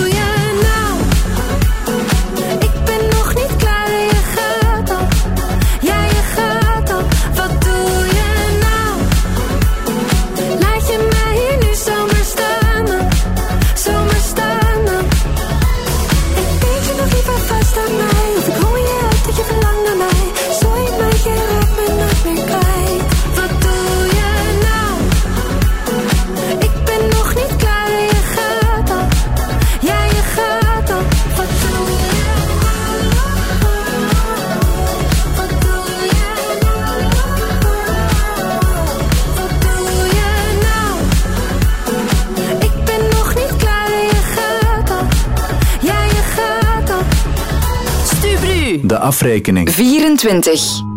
[49.11, 49.67] afrekening.
[49.67, 50.91] 24.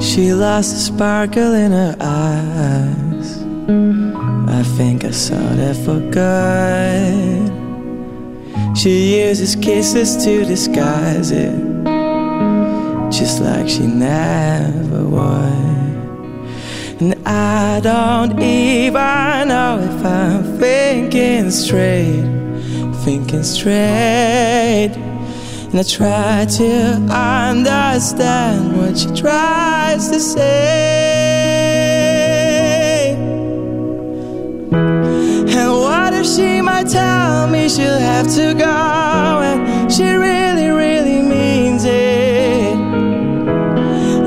[0.00, 3.28] She lost the sparkle in her eyes.
[4.58, 7.59] I think I saw that for good.
[8.82, 11.54] She uses kisses to disguise it,
[13.12, 17.02] just like she never would.
[17.02, 22.24] And I don't even know if I'm thinking straight,
[23.04, 24.94] thinking straight.
[24.94, 26.72] And I try to
[27.12, 30.99] understand what she tries to say.
[36.90, 42.76] tell me she'll have to go, and she really, really means it.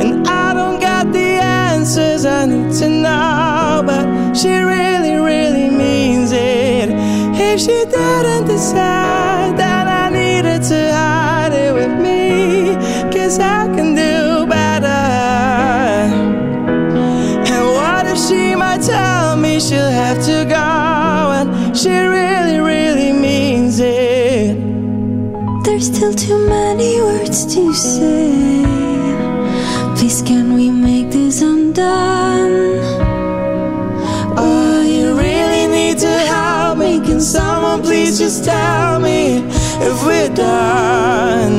[0.01, 6.31] And I don't got the answers I need to know, but she really, really means
[6.31, 6.89] it.
[7.35, 9.62] If she didn't decide.
[39.85, 41.55] if we're done.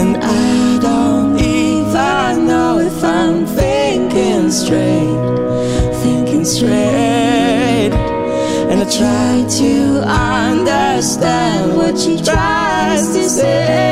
[0.00, 5.20] And I don't even know if I'm thinking straight,
[6.02, 7.92] thinking straight.
[8.70, 9.72] And I try to
[10.06, 13.89] understand what she tries to say.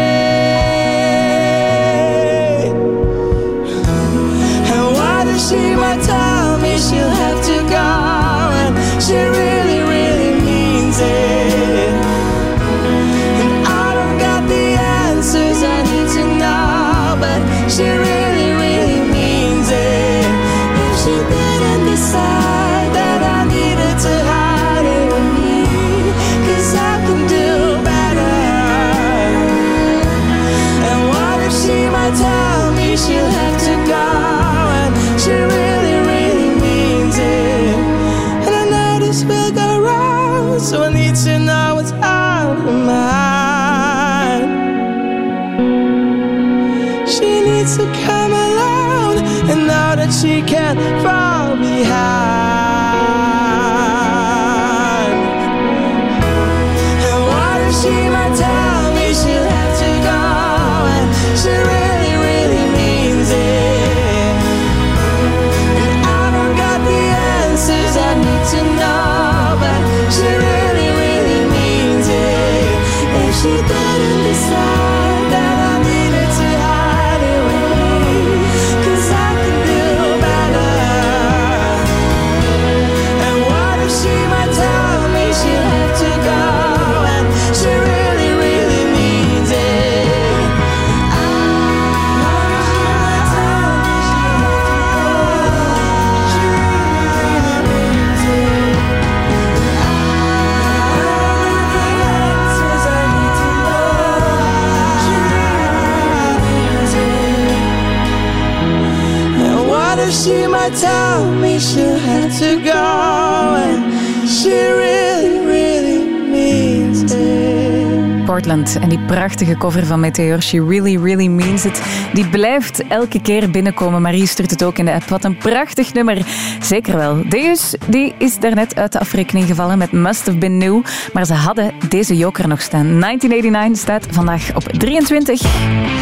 [110.79, 118.79] She tell me she'll have to go And she really, really means it Portland.
[118.81, 121.83] En die prachtige cover van Meteor, She Really, Really Means It,
[122.13, 124.03] die blijft elke keer binnenkomen.
[124.03, 125.09] Marie stuurt het ook in de app.
[125.09, 126.27] Wat een prachtig nummer.
[126.61, 127.29] Zeker wel.
[127.29, 130.83] Deus die is daarnet uit de afrekening gevallen met Must Have Been New.
[131.13, 133.01] Maar ze hadden deze joker nog staan.
[133.01, 135.41] 1989 staat vandaag op 23.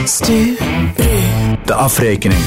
[0.04, 0.56] Stu.
[1.64, 2.40] De afrekening.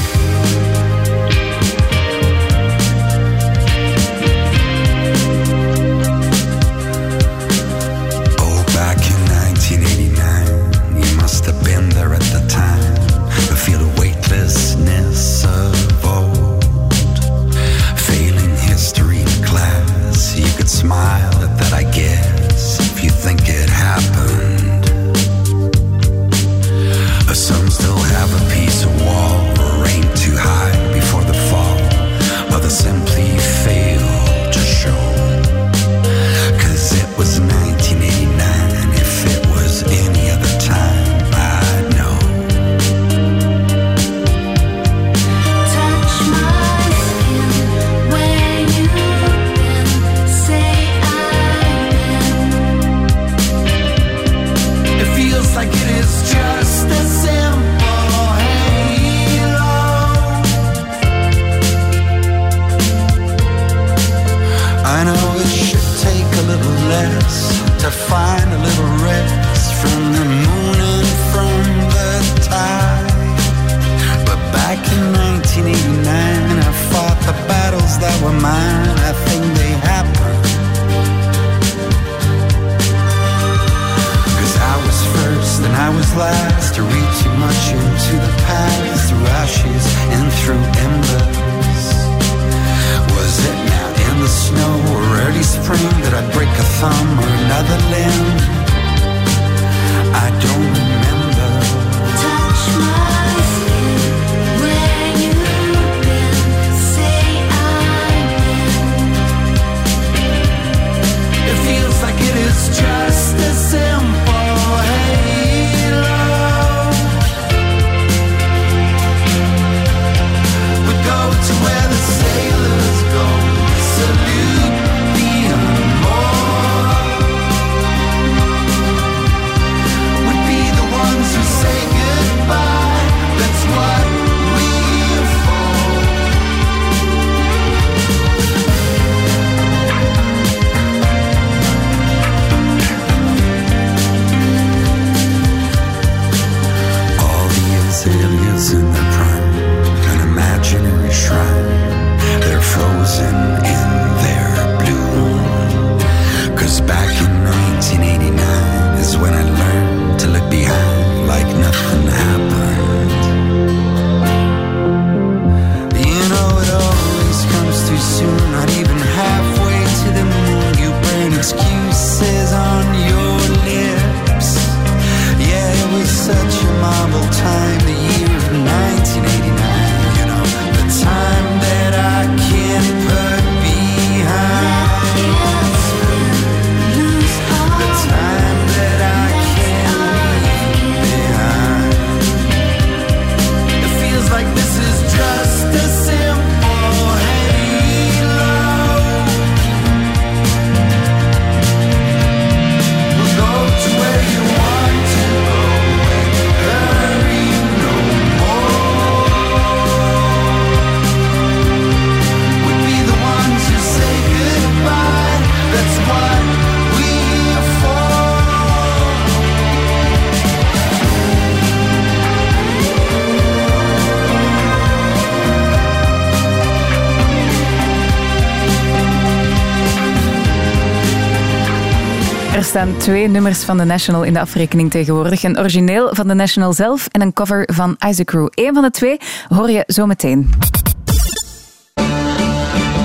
[232.70, 235.42] Staan twee nummers van The National in de afrekening tegenwoordig.
[235.42, 238.48] Een origineel van The National zelf en een cover van Isaac Crew.
[238.50, 240.50] Eén van de twee hoor je zo meteen.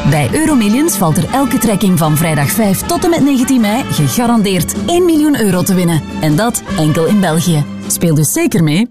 [0.09, 4.75] Bij Euromillions valt er elke trekking van vrijdag 5 tot en met 19 mei gegarandeerd
[4.85, 6.01] 1 miljoen euro te winnen.
[6.21, 7.65] En dat enkel in België.
[7.87, 8.87] Speel dus zeker mee.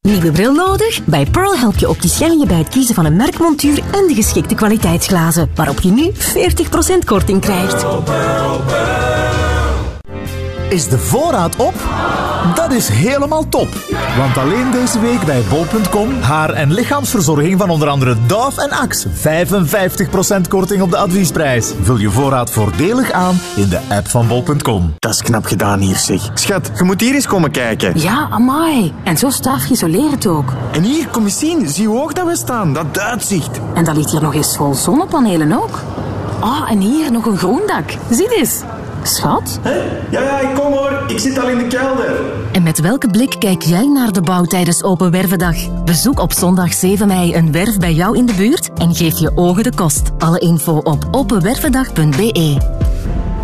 [0.00, 1.04] Nieuwe bril nodig?
[1.04, 4.54] Bij Pearl help je opticien je bij het kiezen van een merkmontuur en de geschikte
[4.54, 7.84] kwaliteitsglazen, waarop je nu 40% korting krijgt.
[10.72, 11.74] Is de voorraad op?
[12.54, 13.68] Dat is helemaal top.
[14.16, 19.08] Want alleen deze week bij bol.com haar- en lichaamsverzorging van onder andere Dove en Axe.
[19.10, 21.72] 55% korting op de adviesprijs.
[21.82, 24.94] Vul je voorraad voordelig aan in de app van bol.com.
[24.98, 26.30] Dat is knap gedaan hier, zeg.
[26.34, 28.00] Schat, je moet hier eens komen kijken.
[28.00, 28.92] Ja, amai.
[29.04, 30.52] En zo staf geïsoleerd ook.
[30.72, 31.68] En hier, kom eens zien.
[31.68, 32.72] Zie hoe hoog dat we staan.
[32.72, 33.60] Dat uitzicht.
[33.74, 35.80] En dat ligt hier nog eens vol zonnepanelen ook.
[36.40, 37.90] Ah, en hier nog een groen dak.
[38.10, 38.60] Zie eens.
[39.02, 39.60] Schat?
[40.10, 41.04] Ja, ja, ik kom hoor.
[41.06, 42.20] Ik zit al in de kelder.
[42.52, 45.84] En met welke blik kijk jij naar de bouw tijdens Open Wervendag?
[45.84, 49.32] Bezoek op zondag 7 mei een werf bij jou in de buurt en geef je
[49.34, 50.10] ogen de kost.
[50.18, 52.56] Alle info op openwervendag.be.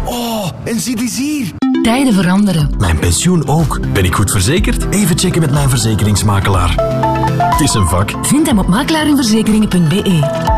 [0.04, 1.52] Oh, en zie eens hier.
[1.82, 2.74] Tijden veranderen.
[2.78, 3.80] Mijn pensioen ook.
[3.92, 4.86] Ben ik goed verzekerd?
[4.90, 6.74] Even checken met mijn verzekeringsmakelaar.
[7.38, 8.10] Het is een vak.
[8.22, 10.57] Vind hem op makelaarinverzekeringen.be.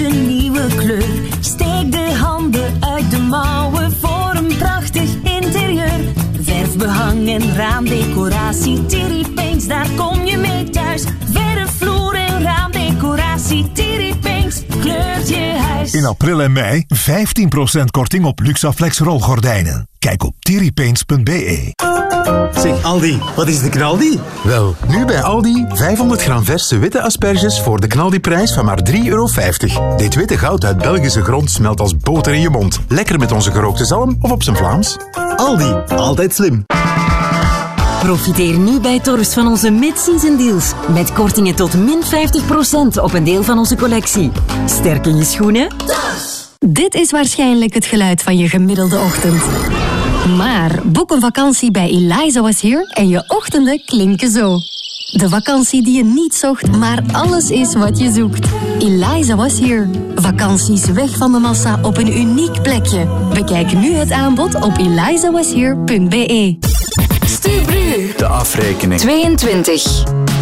[0.00, 1.08] een nieuwe kleur.
[1.40, 6.00] Steek de handen uit de mouwen voor een prachtig interieur.
[6.40, 11.04] Verfbehang en raamdecoratie, Thierry Paints, daar kom je mee thuis.
[11.32, 14.07] Verf, vloer en raamdecoratie, Thierry
[15.92, 16.86] In april en mei
[17.80, 19.88] 15% korting op Luxaflex rolgordijnen.
[19.98, 21.74] Kijk op thierrypaints.be.
[22.54, 24.20] Zeg Aldi, wat is de knaldi?
[24.44, 29.04] Wel, nu bij Aldi 500 gram verse witte asperges voor de knaldiprijs van maar 3,50
[29.04, 29.28] euro.
[29.96, 32.80] Dit witte goud uit Belgische grond smelt als boter in je mond.
[32.88, 34.96] Lekker met onze gerookte zalm of op zijn Vlaams.
[35.36, 36.64] Aldi, altijd slim.
[37.98, 40.72] Profiteer nu bij Torfs van onze mid-season deals.
[40.94, 44.30] Met kortingen tot min 50% op een deel van onze collectie.
[44.66, 45.74] Sterk in je schoenen?
[46.58, 49.42] Dit is waarschijnlijk het geluid van je gemiddelde ochtend.
[50.36, 54.58] Maar boek een vakantie bij Eliza Was Here en je ochtenden klinken zo.
[55.12, 58.48] De vakantie die je niet zocht, maar alles is wat je zoekt.
[58.78, 59.90] Eliza Was Here.
[60.14, 63.08] Vakanties weg van de massa op een uniek plekje.
[63.32, 66.56] Bekijk nu het aanbod op elizawashere.be.
[68.16, 69.00] De afrekening.
[69.00, 70.37] 22.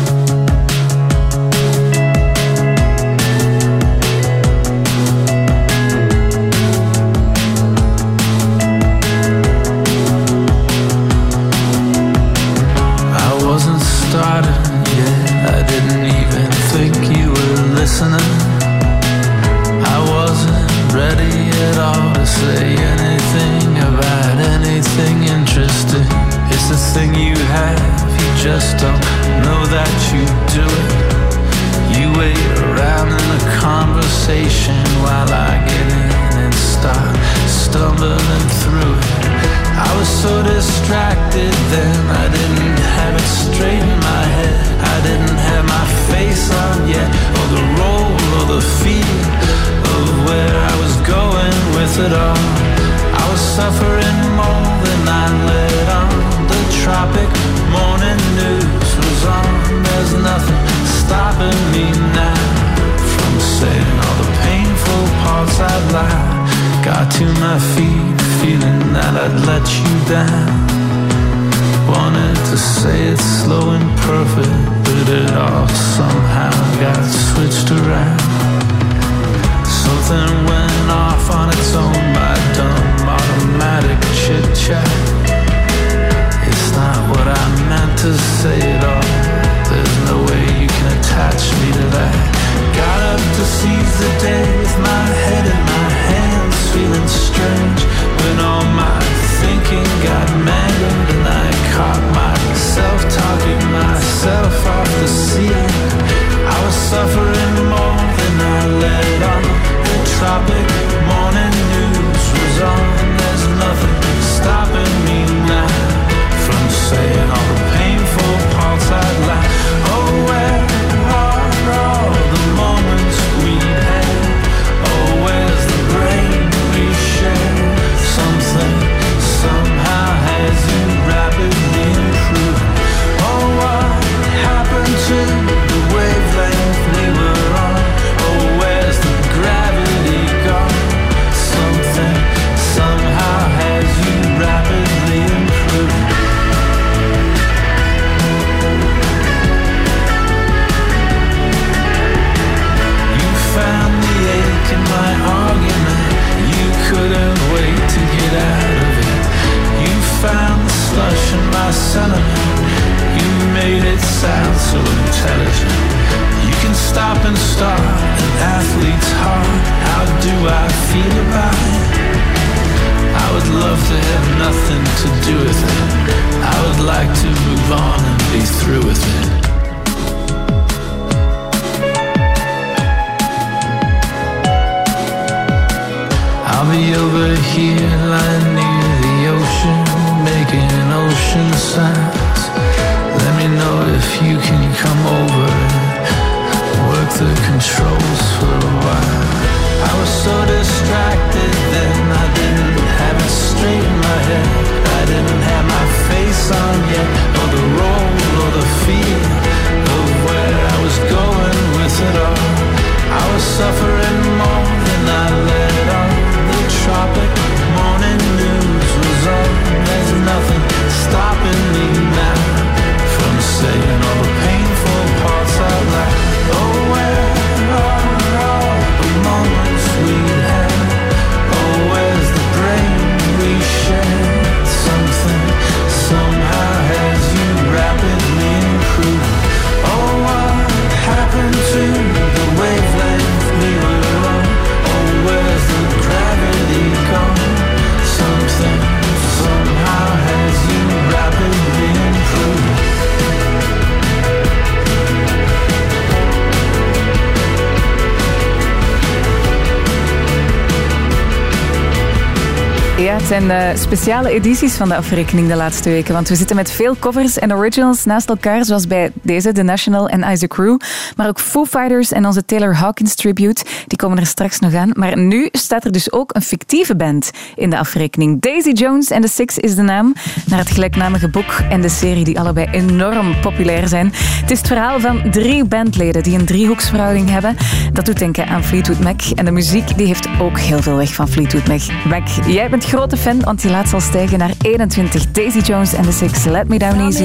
[263.87, 266.15] speciale edities van de afrekening de laatste weken.
[266.15, 270.09] Want we zitten met veel covers en originals naast elkaar, zoals bij deze, The National
[270.09, 270.79] en Isaac Crew.
[271.17, 274.91] Maar ook Foo Fighters en onze Taylor Hawkins tribute, die komen er straks nog aan.
[274.93, 278.41] Maar nu staat er dus ook een fictieve band in de afrekening.
[278.41, 280.15] Daisy Jones en The Six is de naam,
[280.47, 284.13] naar het gelijknamige boek en de serie die allebei enorm populair zijn.
[284.41, 287.57] Het is het verhaal van drie bandleden die een driehoeksverhouding hebben.
[287.93, 289.21] Dat doet denken aan Fleetwood Mac.
[289.35, 291.81] En de muziek die heeft ook heel veel weg van Fleetwood Mac.
[292.05, 295.31] Mac, jij bent grote fan, want laat plaats zal stijgen naar 21.
[295.31, 297.25] Daisy Jones en the Six, Let Me Down Easy.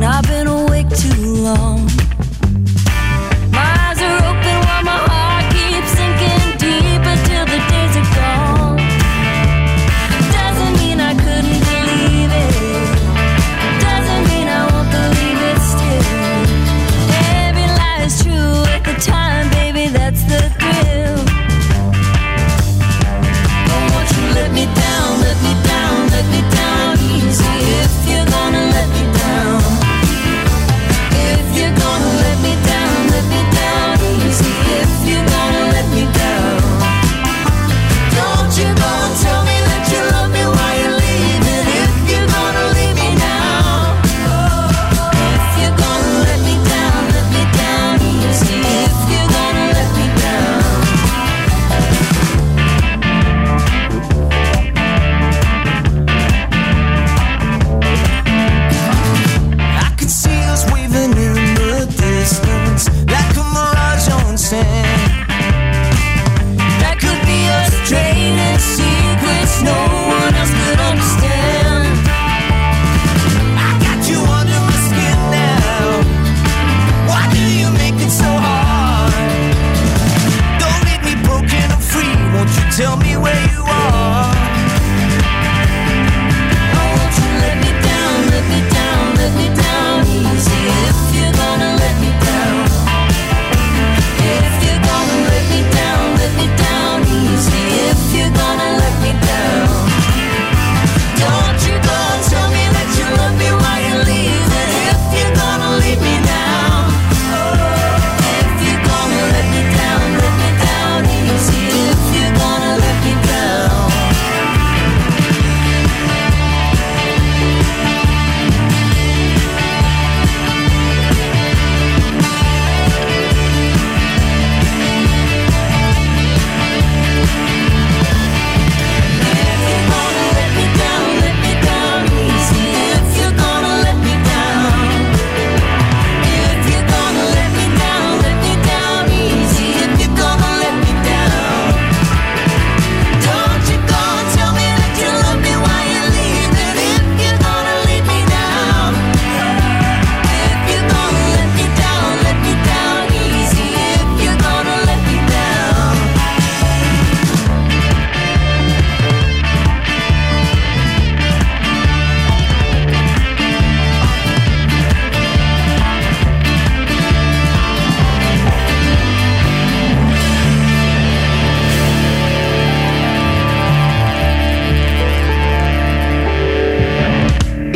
[0.00, 1.90] I've been awake too long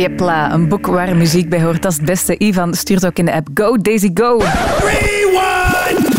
[0.03, 2.37] Jepla, een boek waar muziek bij hoort, dat is het beste.
[2.37, 4.37] Ivan stuurt ook in de app Go Daisy Go.
[4.79, 6.12] Rewind!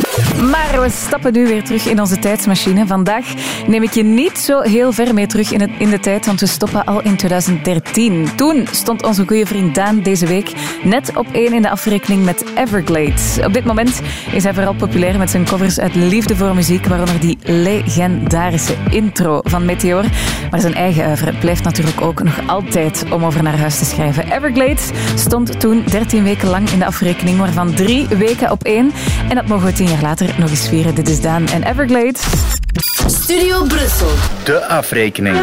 [0.50, 2.86] Maar we stappen nu weer terug in onze tijdsmachine.
[2.86, 3.26] Vandaag
[3.66, 6.46] neem ik je niet zo heel ver mee terug in, in de tijd, want we
[6.46, 8.28] stoppen al in 2013.
[8.36, 10.52] Toen stond onze goede vriend Daan deze week
[10.82, 13.38] net op één in de afrekening met Everglades.
[13.44, 14.00] Op dit moment
[14.32, 19.40] is hij vooral populair met zijn covers uit liefde voor muziek, waaronder die legendarische intro
[19.44, 20.04] van Meteor.
[20.50, 24.32] Maar zijn eigen oeuvre blijft natuurlijk ook nog altijd om over naar huis te schrijven.
[24.32, 28.92] Everglades stond toen 13 weken lang in de afrekening, waarvan drie weken op één.
[29.28, 30.94] En dat mogen we tien jaar later nog eens vieren.
[30.94, 32.22] Dit is Daan en Everglades.
[33.06, 34.08] Studio Brussel.
[34.44, 35.36] De afrekening.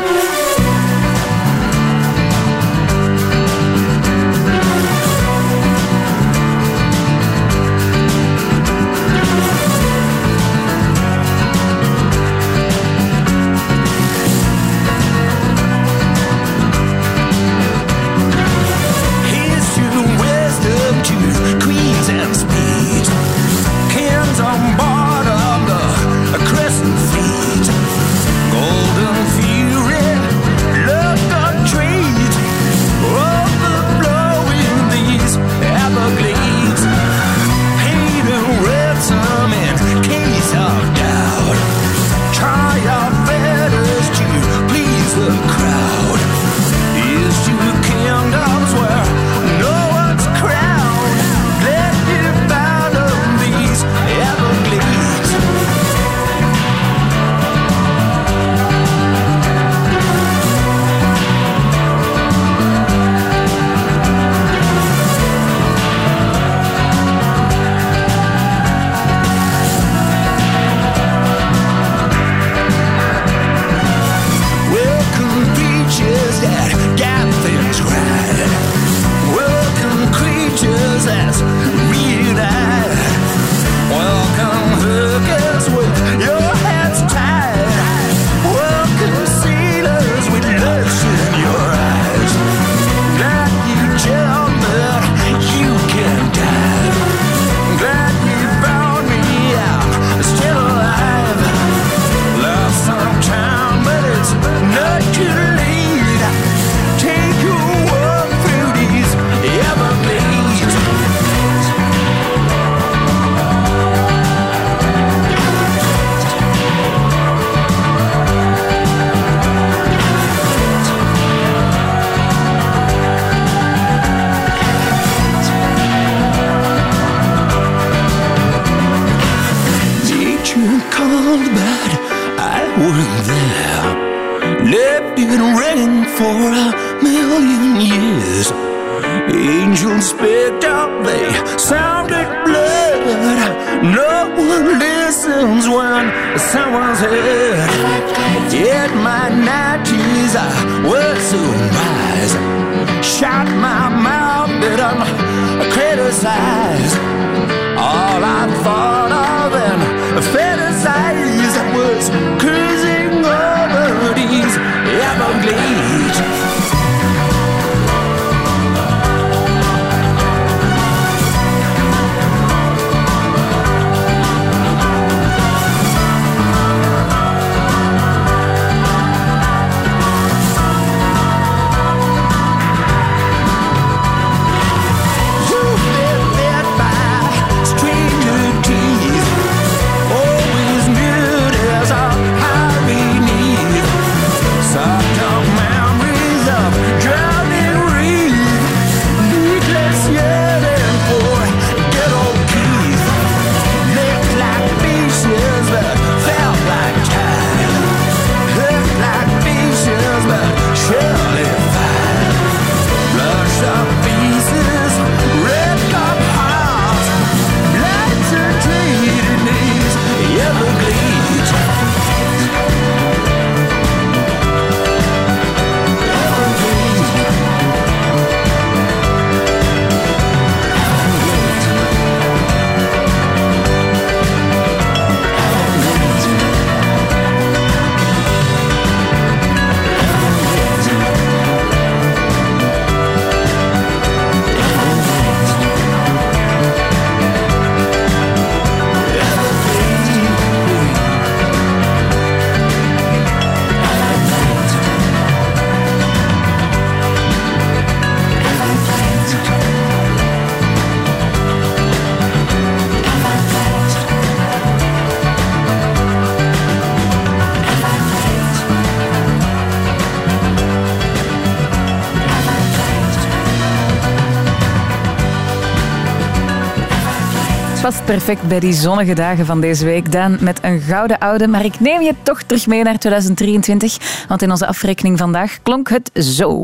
[278.18, 281.48] perfect bij die zonnige dagen van deze week, Dan, met een gouden oude.
[281.48, 283.98] Maar ik neem je toch terug mee naar 2023,
[284.28, 286.64] want in onze afrekening vandaag klonk het zo.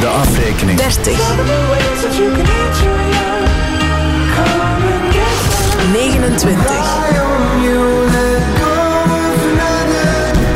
[0.00, 0.78] De afrekening.
[0.78, 1.18] 30.
[5.92, 6.66] 29.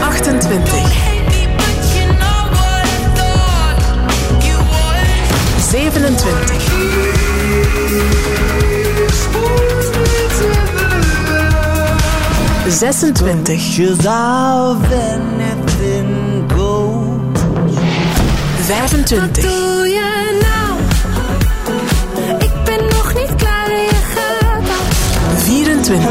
[0.01, 0.97] 28.
[5.71, 8.38] 27.
[12.71, 13.63] 26.
[18.67, 19.43] 25.
[19.43, 20.81] doe je nou?
[22.39, 24.63] Ik ben nog niet klaar en je gaat
[25.43, 26.11] 24.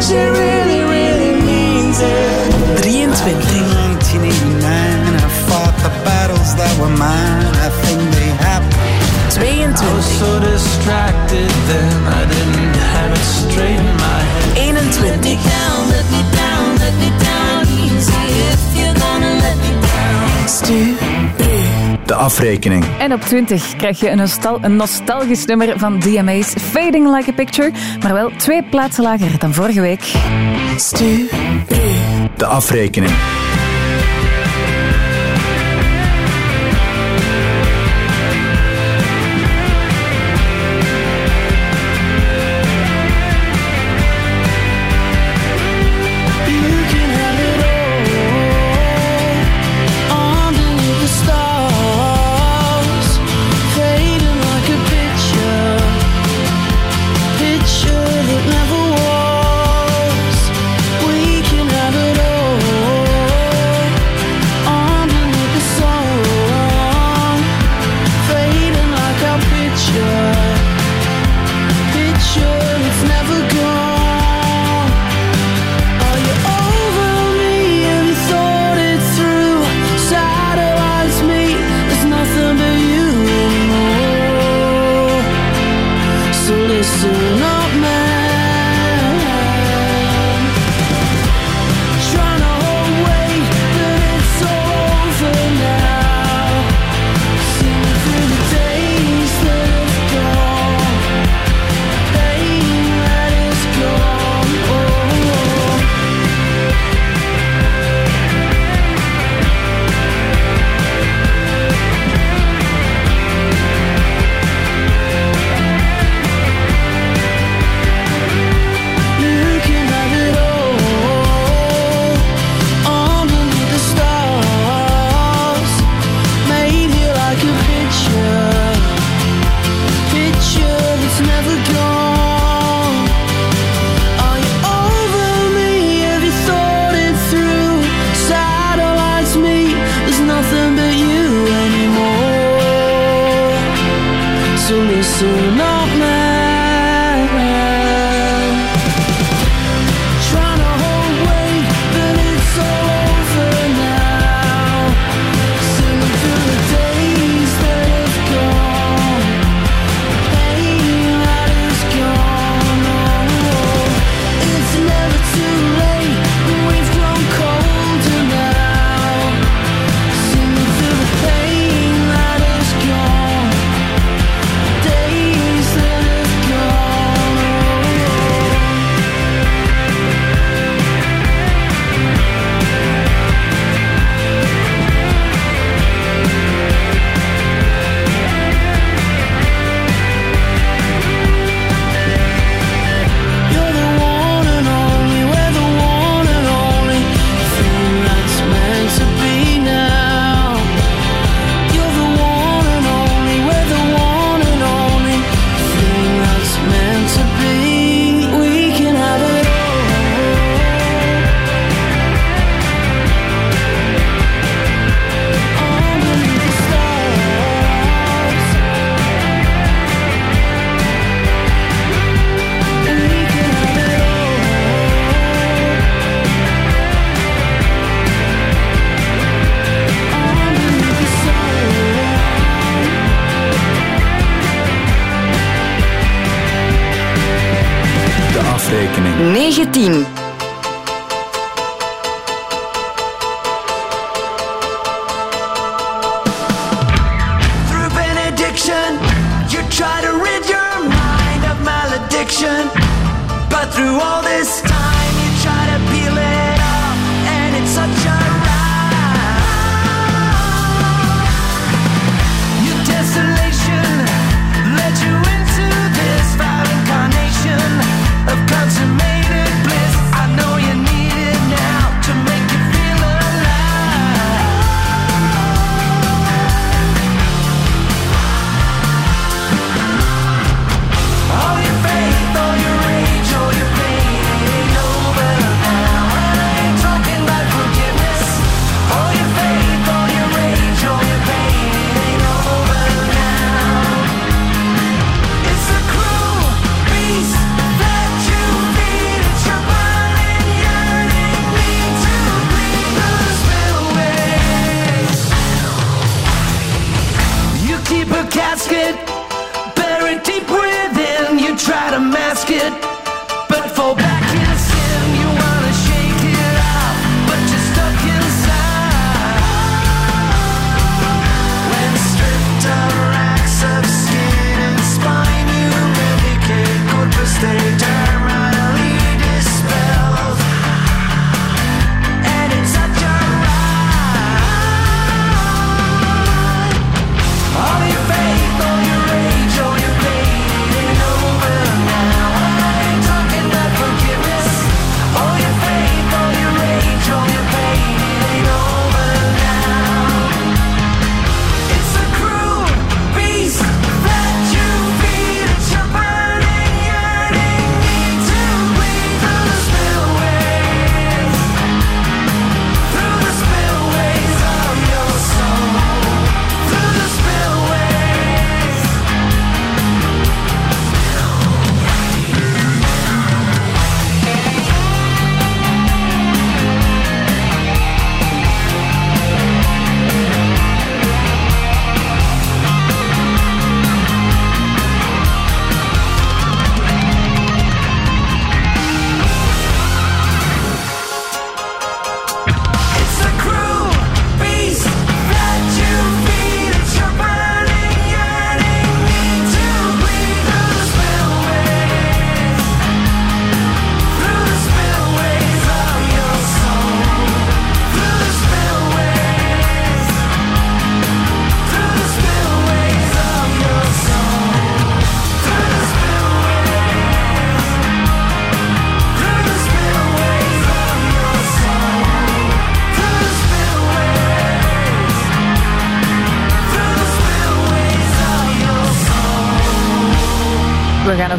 [0.00, 2.82] She really, really means it.
[2.82, 3.84] 23.
[4.04, 7.54] 1989, I fought the battles that were mine.
[7.56, 8.23] I think they
[9.44, 9.84] 21.
[14.54, 15.38] 21.
[22.06, 22.84] De afrekening.
[22.98, 27.32] En op 20 krijg je een, nostal een nostalgisch nummer van DMA's Fading Like a
[27.32, 27.72] Picture,
[28.02, 30.12] maar wel twee plaatsen lager dan vorige week.
[30.76, 31.28] Stu.
[32.36, 33.12] De afrekening.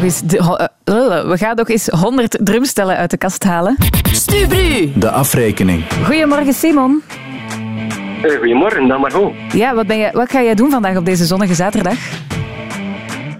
[0.06, 0.54] Eens, de- ho-
[0.84, 3.76] eh, we gaan nog eens 100 drumstellen uit de kast halen.
[4.12, 4.92] Stubru!
[4.94, 5.84] De afrekening.
[6.04, 7.02] Goedemorgen Simon.
[8.22, 9.32] Eh, goedemorgen, dan maar hoe.
[9.52, 11.94] Ja, wat, ben je, wat ga jij doen vandaag op deze zonnige zaterdag?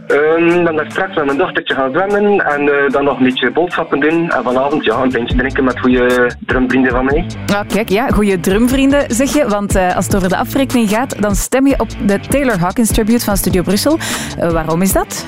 [0.06, 3.50] Ehm, dan daar straks met mijn dochtertje gaan zwemmen en eh, dan nog een beetje
[3.52, 4.30] boodschappen doen.
[4.30, 7.26] En vanavond ja, een pintje drinken met goede drumvrienden van mij.
[7.46, 9.48] Ah, kijk, ja, goede drumvrienden zeg je.
[9.48, 12.90] Want eh, als het over de afrekening gaat, dan stem je op de Taylor Hawkins
[12.92, 13.98] tribute van Studio Brussel.
[14.52, 15.24] Waarom is dat?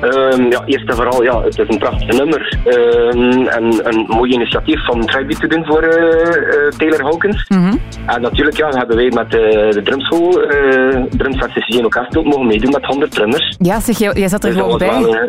[0.00, 2.58] Ehm, ja, eerst en vooral, ja, het is een prachtig nummer.
[2.64, 7.46] Ehm, en een mooi initiatief om tribute te doen voor eh, eh, Taylor Hawkins.
[8.06, 12.70] En natuurlijk ja, hebben wij met eh, de drumschool, uh, drumsectie Geno Castel, mogen meedoen
[12.70, 13.56] met 100 drummers.
[13.58, 14.88] Ja, zeg, jij, jij zat er Dus gewoon bij.
[14.88, 15.28] wel,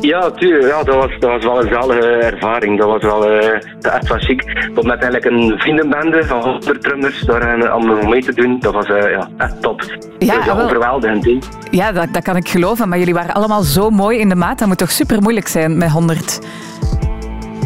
[0.00, 0.66] ja, tuurlijk.
[0.66, 2.78] Ja, dat, was, dat was wel een zalige ervaring.
[2.78, 4.44] Dat was wel eh, echt wel chic.
[4.74, 8.86] Met eigenlijk een vriendenbende van 100 drummers daar eh, allemaal mee te doen, dat was
[8.86, 9.82] eh, ja, echt top.
[10.18, 10.64] Ja, dus, ja wel.
[10.64, 11.48] overweldigend.
[11.70, 12.88] Ja, dat, dat kan ik geloven.
[12.88, 14.58] Maar jullie waren allemaal zo mooi in de maat.
[14.58, 16.40] Dat moet toch super moeilijk zijn met 100.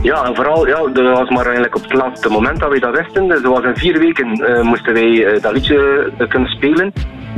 [0.02, 2.96] Ja, en vooral, ja, dat was maar eigenlijk op het laatste moment dat wij dat
[2.96, 3.28] wisten.
[3.28, 6.92] Dus dat was in vier weken eh, moesten wij eh, dat liedje eh, kunnen spelen.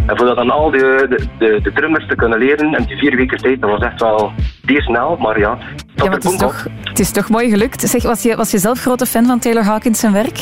[0.07, 2.97] En voor dat dan al de, de, de, de drummers te kunnen leren in die
[2.97, 4.33] vier weken tijd, dat was echt wel
[4.67, 5.59] zeer snel, maar ja.
[5.95, 7.81] Ja, maar het is, toch, het is toch mooi gelukt.
[7.81, 10.39] Zeg, was je, was je zelf grote fan van Taylor Hawkins zijn werk?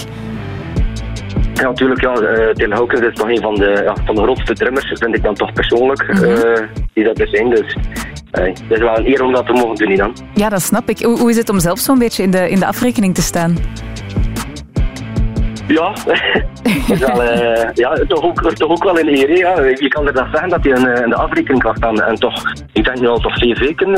[1.55, 4.55] Ja, natuurlijk, ja, eh Taylor Hawkins is toch een van de, ja, van de grootste
[4.55, 6.62] drummers, vind ik dan toch persoonlijk, eh,
[6.93, 7.51] die dat er zijn.
[7.51, 7.77] Dus
[8.31, 10.16] eh, het is wel een eer om dat te mogen doen dan.
[10.35, 10.99] Ja, dat snap ik.
[10.99, 13.57] Hoe, hoe is het om zelf zo'n beetje in de, in de afrekening te staan?
[15.66, 15.93] Ja,
[16.94, 19.39] eh, ja toch, ook, toch ook wel een eer.
[19.39, 19.60] Ja.
[19.60, 22.02] Je kan er dat zeggen dat je in, eh, in de.
[22.02, 23.94] En toch, ik denk nu al toch vier weken.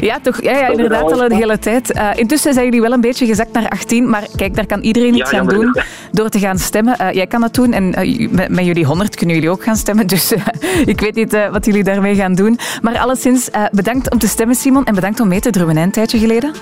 [0.00, 0.42] Ja, toch?
[0.42, 1.92] Ja, ja inderdaad, al een hele tijd.
[1.92, 5.14] Eh, intussen zijn jullie wel een beetje gezakt naar 18, maar kijk, daar kan iedereen
[5.14, 5.76] iets Ja, aan doen
[6.12, 6.98] door te gaan stemmen.
[6.98, 9.76] Eh, jij kan dat doen en eh, met, met jullie 100 kunnen jullie ook gaan
[9.76, 10.32] stemmen, dus
[10.84, 12.58] ik weet niet wat jullie daarmee gaan doen.
[12.82, 15.82] Maar alleszins, eh, bedankt om te stemmen, Simon, en bedankt om mee te drummen, hè,
[15.82, 16.52] een tijdje geleden.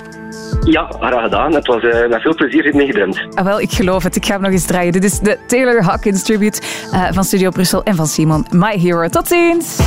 [0.64, 1.54] Ja, graag gedaan.
[1.54, 3.20] Het was eh, met veel plezier meegedrumd.
[3.34, 4.16] Ah, wel, ik geloof het.
[4.16, 4.92] Ik ga hem nog eens draaien.
[4.92, 6.60] Dit is de Taylor Hawkins tribute
[6.92, 8.46] eh, van Studio Brussel en van Simon.
[8.50, 9.08] My Hero.
[9.08, 9.78] Tot ziens!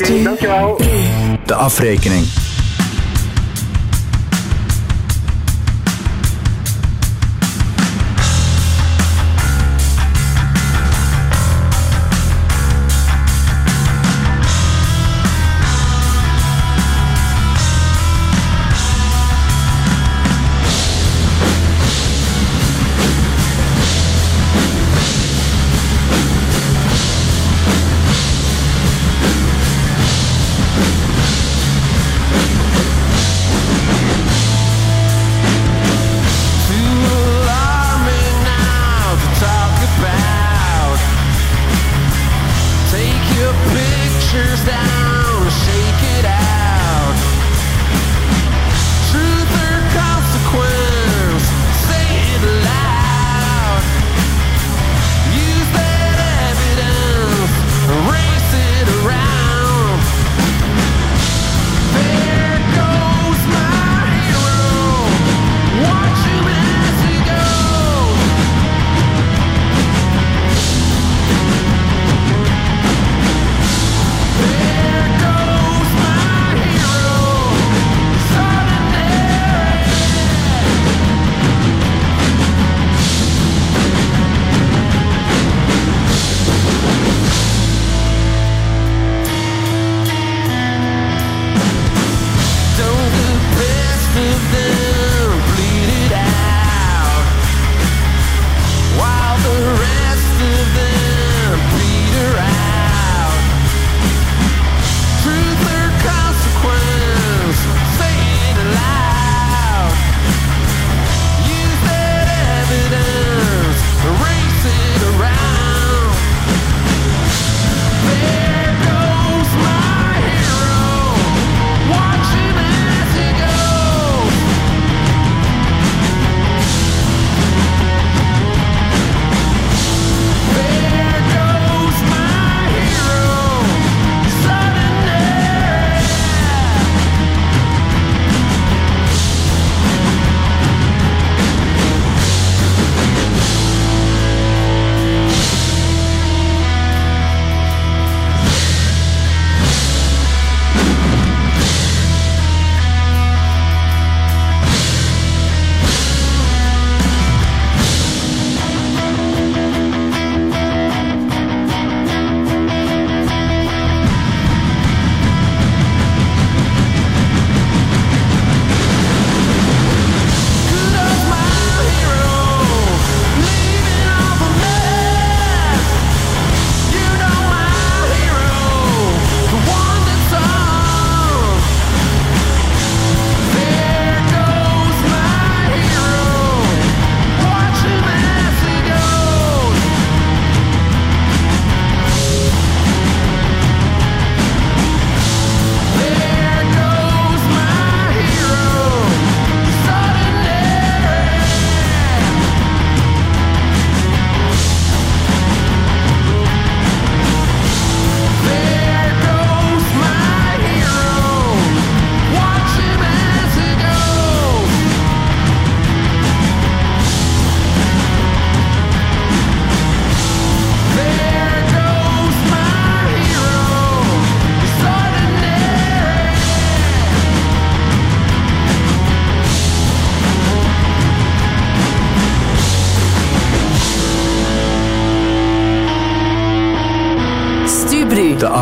[0.00, 0.80] Oké, dankjewel.
[1.44, 2.51] De afrekening.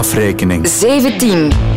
[0.00, 0.64] Afrekening.
[0.66, 1.69] 17.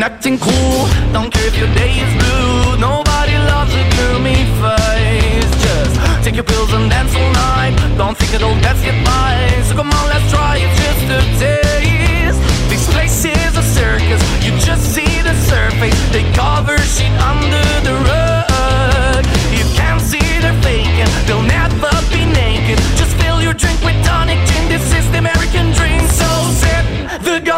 [0.00, 0.88] Keep acting cool.
[1.12, 2.80] Don't care if your day is blue.
[2.80, 5.52] Nobody loves a gloomy face.
[5.60, 7.76] Just take your pills and dance all night.
[7.98, 9.36] Don't think it'll get by.
[9.68, 12.40] So come on, let's try it just a taste.
[12.70, 14.22] This place is a circus.
[14.42, 16.00] You just see the surface.
[16.12, 17.69] They cover shit under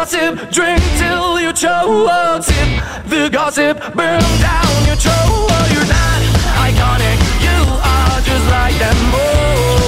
[0.03, 2.43] gossip, drink till you choke.
[2.43, 5.47] Sip the gossip, burn down your throat.
[5.71, 6.21] You're not
[6.67, 9.82] iconic, you are just like them all.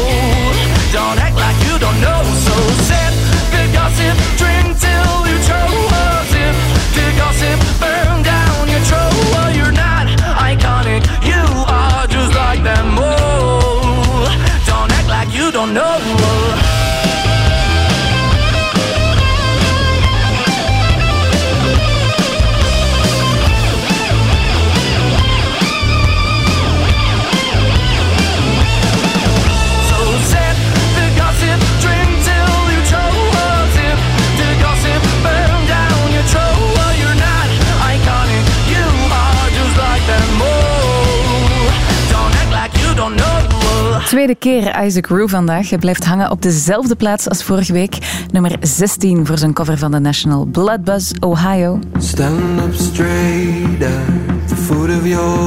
[44.16, 45.70] Tweede keer Isaac Rue vandaag.
[45.70, 47.98] Hij blijft hangen op dezelfde plaats als vorige week.
[48.32, 50.46] Nummer 16 voor zijn cover van The National.
[50.46, 51.80] Blood Buzz, Ohio.
[51.98, 55.40] Stand up straight at the foot of your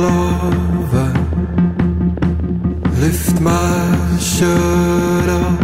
[0.00, 1.10] lover.
[2.98, 5.60] Lift my shirt up.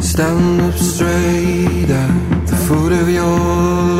[0.00, 3.93] Stand up straight at the foot of your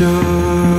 [0.00, 0.77] my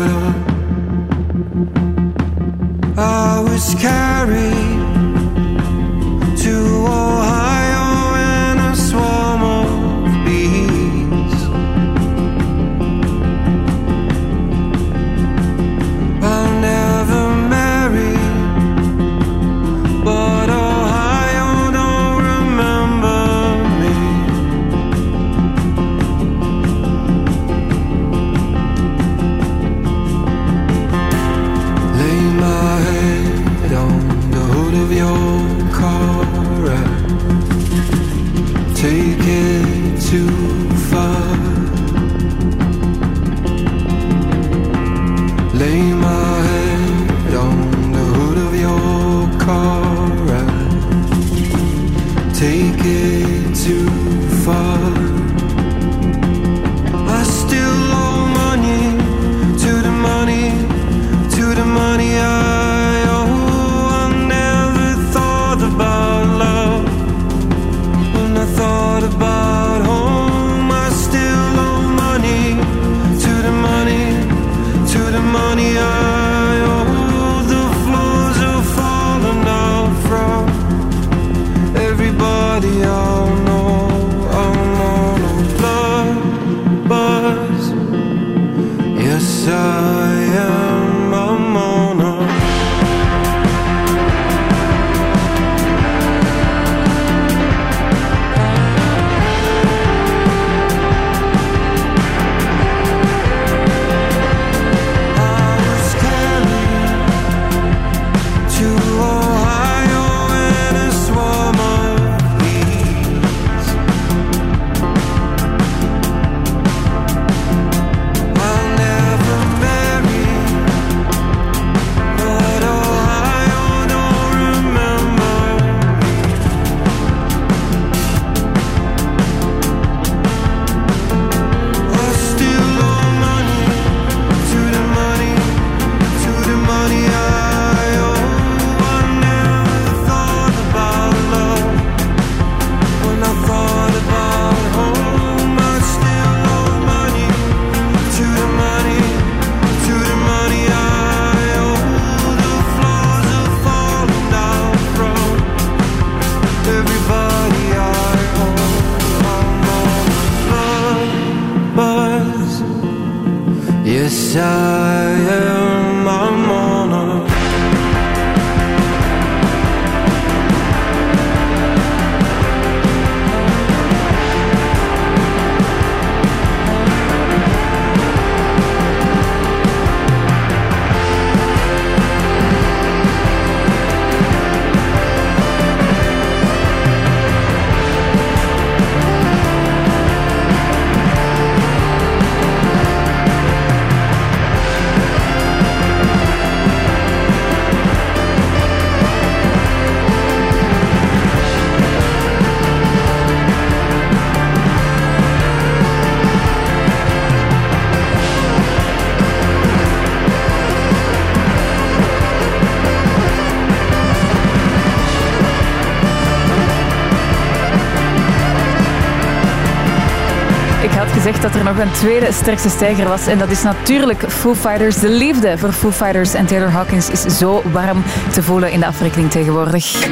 [221.41, 223.27] dat er nog een tweede sterkste stijger was.
[223.27, 224.99] En dat is natuurlijk Foo Fighters.
[224.99, 228.85] De liefde voor Foo Fighters en Taylor Hawkins is zo warm te voelen in de
[228.85, 230.07] afrekening tegenwoordig.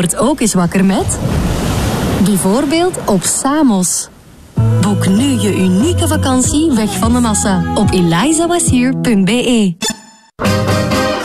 [0.00, 1.18] Word ook eens wakker met...
[2.24, 4.08] Bijvoorbeeld op Samos.
[4.80, 9.74] Boek nu je unieke vakantie weg van de massa op elizawashier.be.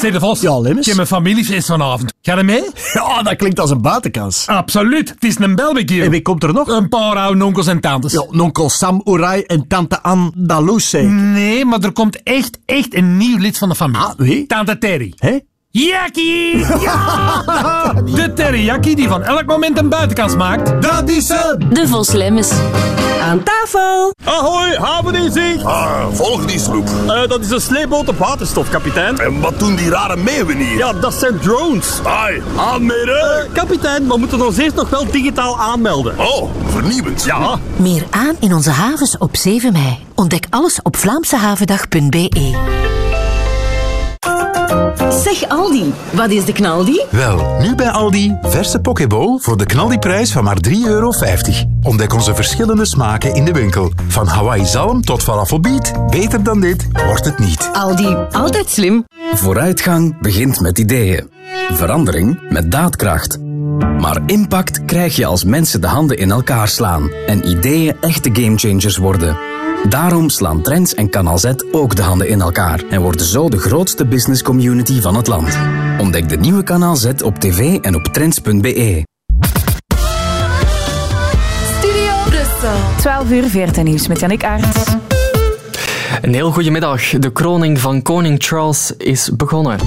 [0.01, 0.41] Zeg de Vos.
[0.41, 0.79] Ja, Limmes.
[0.79, 2.13] Ik heb mijn familiefeest vanavond.
[2.21, 2.63] Ga je mee?
[2.93, 4.47] Ja, dat klinkt als een buitenkans.
[4.47, 5.09] Absoluut.
[5.09, 6.03] Het is een barbecue.
[6.03, 6.67] En wie komt er nog?
[6.67, 8.11] Een paar oude onkels en tantes.
[8.11, 10.31] Ja, nonkel Sam Oerai en tante Anne.
[10.33, 14.05] Nee, maar er komt echt, echt een nieuw lid van de familie.
[14.05, 14.45] Ah, wie?
[14.45, 15.13] Tante Terry.
[15.15, 15.39] Hé?
[15.77, 16.57] Jackie!
[16.81, 17.93] Ja!
[18.15, 20.81] De teriyaki die van elk moment een buitenkans maakt.
[20.81, 21.65] Dat is ze!
[21.69, 22.51] De Vos Lemmes.
[23.21, 24.13] Aan tafel.
[24.23, 25.63] Ahoy, haven in zicht.
[25.63, 26.87] Ah, volg die sloep.
[27.07, 29.19] Eh, dat is een sleepboot op waterstof, kapitein.
[29.19, 30.77] En wat doen die rare meeuwen hier?
[30.77, 31.99] Ja, dat zijn drones.
[32.03, 33.45] Ai, aanmeren.
[33.45, 36.19] Eh, kapitein, we moeten ons eerst nog wel digitaal aanmelden.
[36.19, 37.23] Oh, vernieuwend.
[37.23, 37.59] Ja.
[37.75, 39.97] Meer aan in onze havens op 7 mei.
[40.15, 42.83] Ontdek alles op vlaamsehavendag.be.
[45.23, 47.01] Zeg Aldi, wat is de knaldi?
[47.09, 51.11] Wel, nu bij Aldi, verse pokeball voor de knaldiprijs van maar 3,50 euro.
[51.81, 53.91] Ontdek onze verschillende smaken in de winkel.
[54.07, 55.93] Van Hawaii zalm tot falafelbiet.
[56.09, 57.69] Beter dan dit wordt het niet.
[57.73, 59.05] Aldi, altijd slim.
[59.33, 61.29] Vooruitgang begint met ideeën.
[61.71, 63.39] Verandering met daadkracht.
[63.99, 68.97] Maar impact krijg je als mensen de handen in elkaar slaan en ideeën echte gamechangers
[68.97, 69.54] worden.
[69.89, 73.57] Daarom slaan Trends en Canal Z ook de handen in elkaar en worden zo de
[73.57, 75.57] grootste business community van het land.
[75.97, 79.03] Ontdek de nieuwe Canal Z op tv en op trends.be.
[81.77, 82.77] Studio Brussel.
[82.97, 84.93] 12 uur 14 nieuws met Jannik Aerts.
[86.21, 87.09] Een heel goede middag.
[87.09, 89.79] De kroning van koning Charles is begonnen.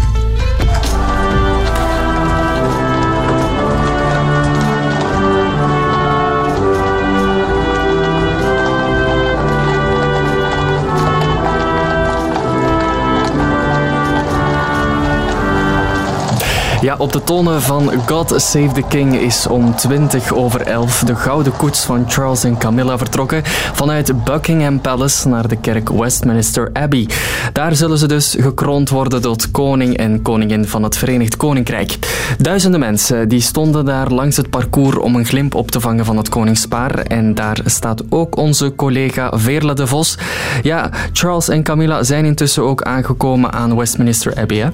[16.80, 21.14] Ja, op de tonen van God Save the King is om 20 over 11 de
[21.14, 23.42] gouden koets van Charles en Camilla vertrokken
[23.72, 27.08] vanuit Buckingham Palace naar de kerk Westminster Abbey.
[27.52, 31.98] Daar zullen ze dus gekroond worden tot koning en koningin van het Verenigd Koninkrijk.
[32.38, 36.16] Duizenden mensen die stonden daar langs het parcours om een glimp op te vangen van
[36.16, 36.98] het koningspaar.
[36.98, 40.18] En daar staat ook onze collega Veerle de Vos.
[40.62, 44.58] Ja, Charles en Camilla zijn intussen ook aangekomen aan Westminster Abbey.
[44.58, 44.68] Hè?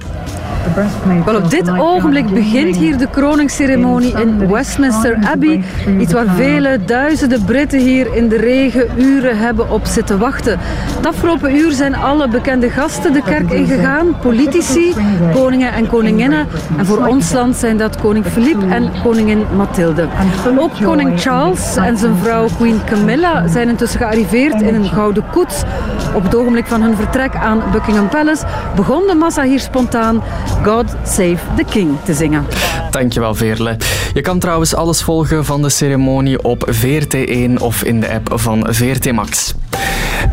[1.24, 5.64] Wel, op dit ogenblik begint hier de kroningsceremonie in Westminster Abbey.
[6.00, 10.58] Iets waar vele duizenden Britten hier in de regen uren hebben op zitten wachten.
[10.96, 14.18] Het afgelopen uur zijn alle bekende gasten de kerk ingegaan.
[14.18, 14.94] Politici,
[15.32, 16.46] koningen en koninginnen.
[16.76, 20.06] En voor ons land zijn dat koning Philippe en koningin Mathilde.
[20.58, 25.62] Ook koning Charles en zijn vrouw Queen Camilla zijn intussen gearriveerd in een gouden koets.
[26.14, 28.44] Op het ogenblik van hun vertrek aan Buckingham Palace
[28.76, 30.22] begon de massa hier spontaan
[30.62, 32.46] God Save the King te zingen.
[32.90, 33.76] Dankjewel, Veerle.
[34.14, 38.66] Je kan trouwens alles volgen van de ceremonie op VRT1 of in de app van
[38.70, 39.54] VRT Max.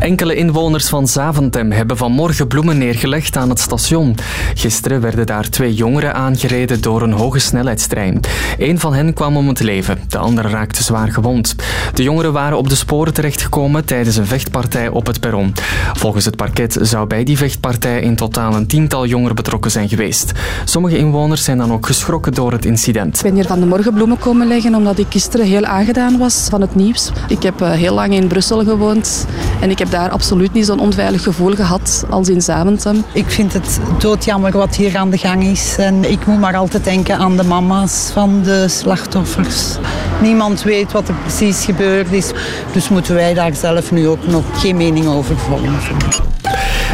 [0.02, 4.16] Enkele inwoners van Zaventem hebben vanmorgen bloemen neergelegd aan het station.
[4.54, 8.20] Gisteren werden daar twee jongeren aangereden door een hoge snelheidstrein.
[8.58, 11.54] Eén van hen kwam om het leven, de andere raakte zwaar gewond.
[11.94, 15.54] De jongeren waren op de sporen terechtgekomen tijdens een vechtpartij op het perron.
[15.92, 20.32] Volgens het parket zou bij die vechtpartij in totaal een tiental jongeren betrokken zijn geweest.
[20.64, 23.16] Sommige inwoners zijn dan ook geschrokken door het incident.
[23.16, 26.46] Ik ben hier van de morgen bloemen komen leggen omdat ik gisteren heel aangedaan was
[26.50, 27.10] van het nieuws.
[27.28, 29.26] Ik heb eh, heel lang in Brussel gewoond
[29.60, 33.04] en ik heb daar absoluut niet zo'n onveilig gevoel gehad als in Zaventem.
[33.12, 35.76] Ik vind het doodjammer wat hier aan de gang is.
[35.78, 39.76] En ik moet maar altijd denken aan de mama's van de slachtoffers.
[40.20, 42.32] Niemand weet wat er precies gebeurd is.
[42.72, 45.72] Dus moeten wij daar zelf nu ook nog geen mening over vormen.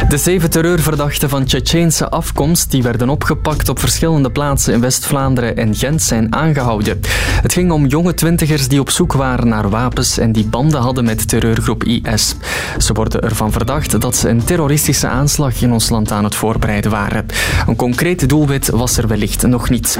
[0.07, 5.75] De zeven terreurverdachten van Tsjetsjeense afkomst die werden opgepakt op verschillende plaatsen in West-Vlaanderen en
[5.75, 6.99] Gent zijn aangehouden.
[7.41, 11.05] Het ging om jonge twintigers die op zoek waren naar wapens en die banden hadden
[11.05, 12.35] met terreurgroep IS.
[12.77, 16.91] Ze worden ervan verdacht dat ze een terroristische aanslag in ons land aan het voorbereiden
[16.91, 17.25] waren.
[17.67, 19.99] Een concreet doelwit was er wellicht nog niet.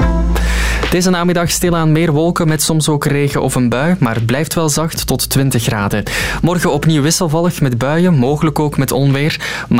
[0.89, 4.69] Deze namiddag stilaan meer wolken met soms ook regen of een bui, maar blijft wel
[4.69, 6.03] zacht tot 20 graden.
[6.41, 9.39] Morgen opnieuw wisselvallig met buien, mogelijk ook met onweer.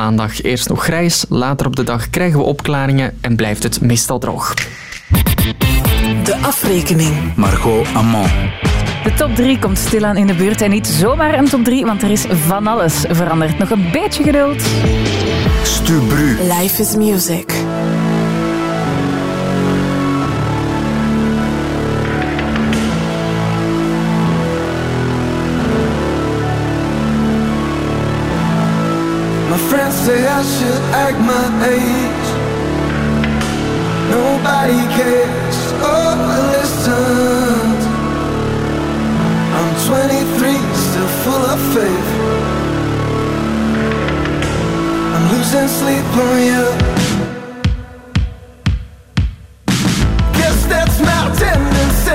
[0.10, 4.20] Maandag eerst nog grijs, later op de dag krijgen we opklaringen en blijft het meestal
[4.20, 4.54] droog.
[6.24, 7.36] De afrekening.
[7.36, 8.30] Margot Amand.
[9.04, 12.04] De top 3 komt stilaan in de buurt en niet zomaar een top 3, want
[12.04, 13.58] er is van alles veranderd.
[13.58, 14.62] Nog een beetje geduld.
[15.64, 16.38] Stubru.
[16.60, 17.54] Life is music.
[30.40, 32.28] I should act my age.
[34.10, 37.82] Nobody cares oh, or listens.
[39.58, 40.56] I'm 23,
[40.88, 42.10] still full of faith.
[45.14, 46.66] I'm losing sleep on you.
[50.38, 52.09] Guess that's my tendency.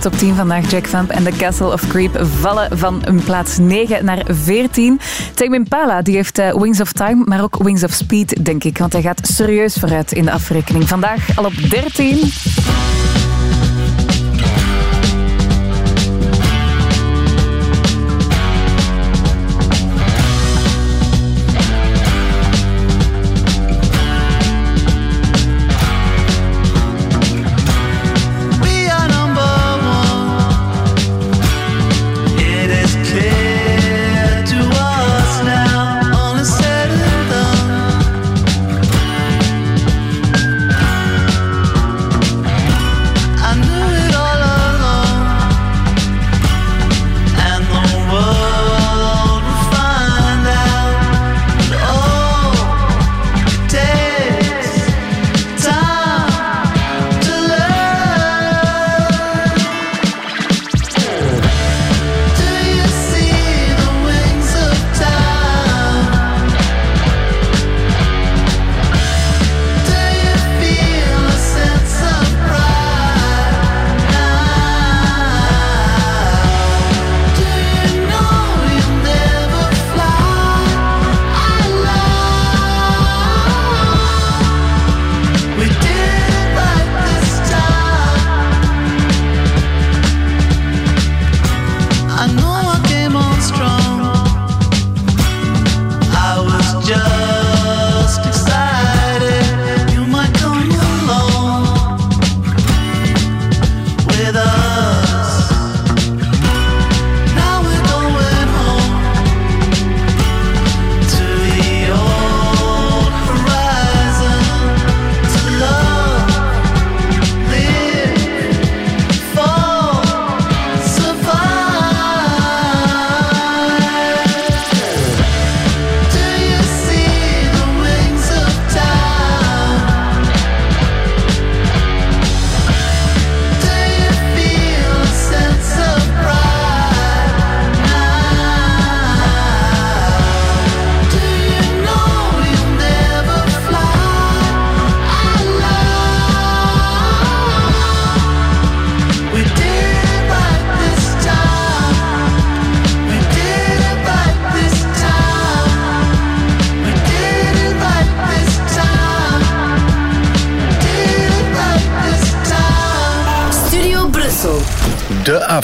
[0.00, 0.70] top 10 vandaag.
[0.70, 5.00] Jack Vamp en The Castle of Creep vallen van een plaats 9 naar 14.
[5.34, 8.78] Tame Pala die heeft eh, Wings of Time, maar ook Wings of Speed, denk ik.
[8.78, 10.88] Want hij gaat serieus vooruit in de afrekening.
[10.88, 12.32] Vandaag al op 13.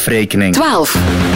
[0.06, 0.52] afrekening.
[0.52, 1.35] 12.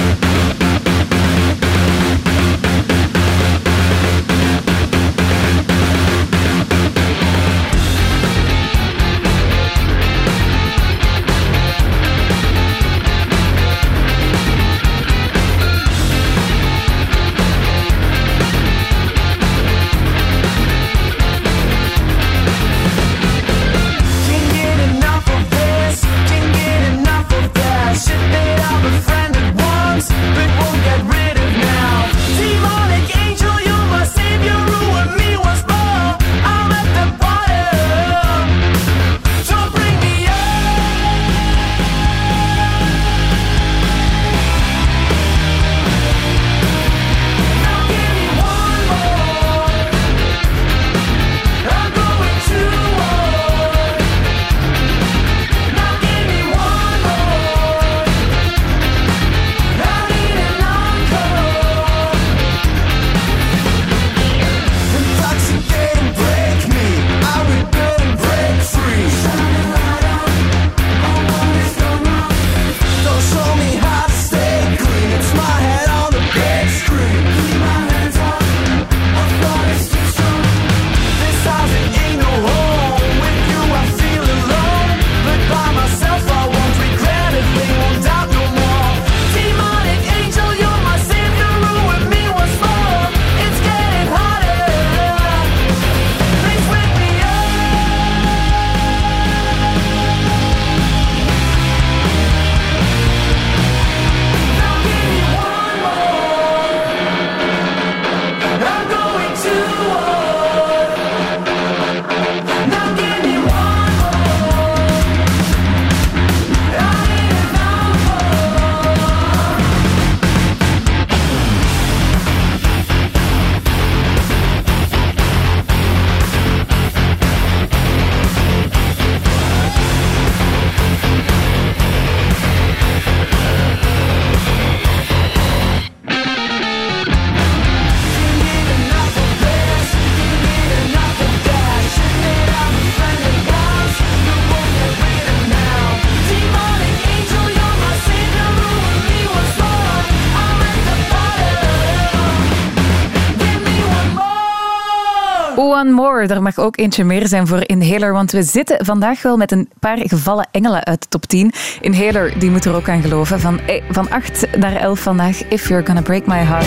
[156.21, 156.37] Power.
[156.37, 159.69] Er mag ook eentje meer zijn voor Inhaler, want we zitten vandaag wel met een
[159.79, 161.53] paar gevallen engelen uit de top 10.
[161.81, 163.41] Inhaler, die moet er ook aan geloven.
[163.41, 166.67] Van, eh, van 8 naar 11 vandaag, If You're Gonna Break My Heart.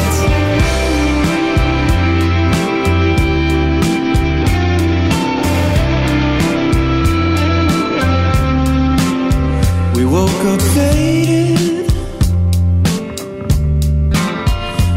[9.93, 11.91] We woke up faded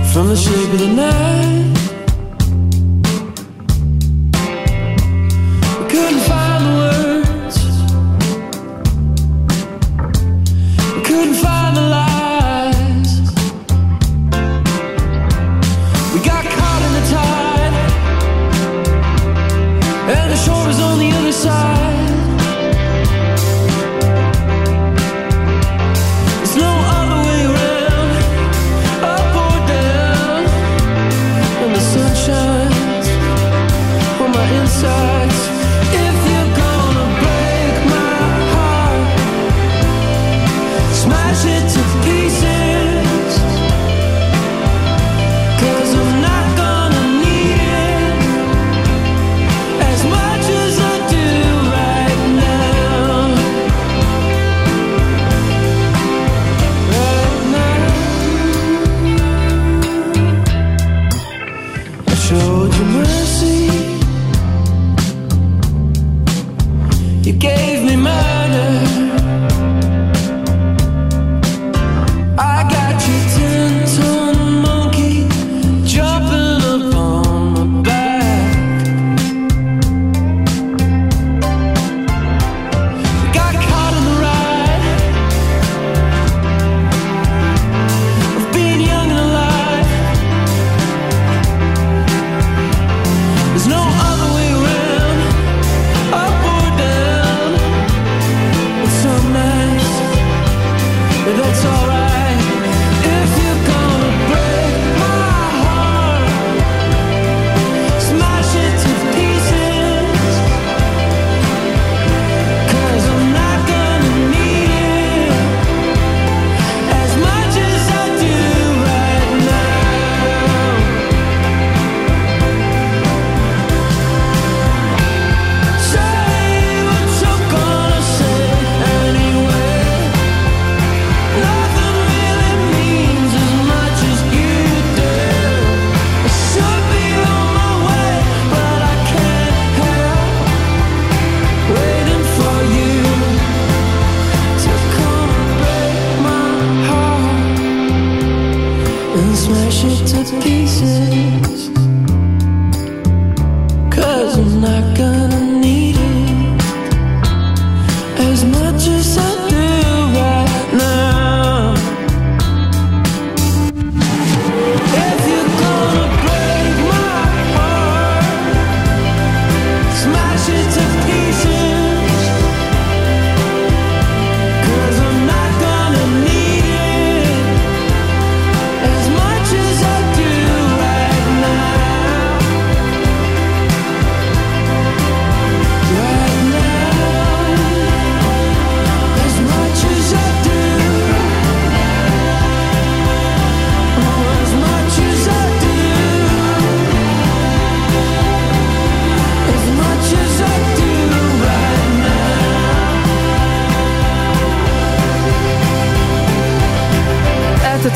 [0.04, 1.25] from the shape of the night.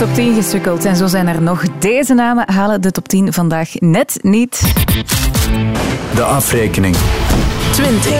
[0.00, 0.84] top 10 gesukkeld.
[0.84, 1.62] En zo zijn er nog.
[1.78, 4.72] Deze namen halen de top 10 vandaag net niet.
[6.14, 6.96] De afrekening.
[7.72, 8.12] 20.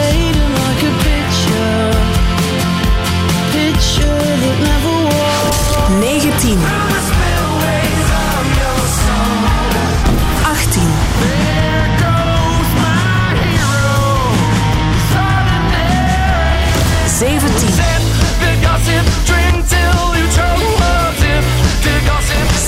[5.99, 6.80] Negentien.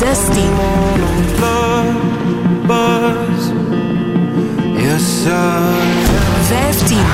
[0.03, 0.51] zestien.
[6.47, 7.05] Vijftien.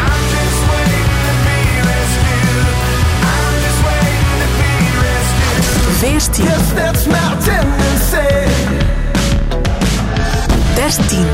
[5.99, 6.47] Veertien.
[10.75, 11.27] Dertien.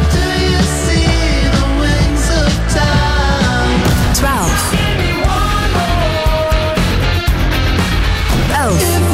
[4.13, 4.73] Twaalf.
[8.51, 9.04] Elf.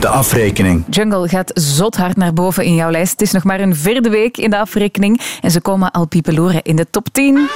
[0.00, 0.84] De afrekening.
[0.90, 3.10] Jungle gaat zot hard naar boven in jouw lijst.
[3.10, 6.62] Het is nog maar een vierde week in de afrekening en ze komen al piepeloeren
[6.62, 7.48] in de top 10.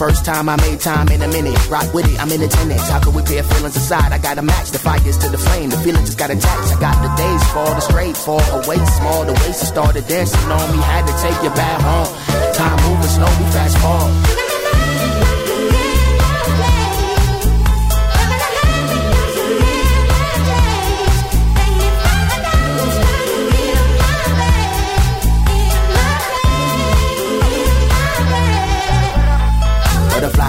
[0.00, 1.54] First time I made time in a minute.
[1.68, 2.88] Rock with it, I'm in attendance.
[2.88, 4.12] How could we pair feelings aside?
[4.12, 5.68] I gotta match the fires to the flame.
[5.68, 6.72] The feeling just got attached.
[6.74, 9.26] I got the days fall the straight, fall away small.
[9.26, 10.82] The waist started dancing on me.
[10.82, 12.08] Had to take you back home.
[12.54, 14.49] Time moving slow, we fast forward.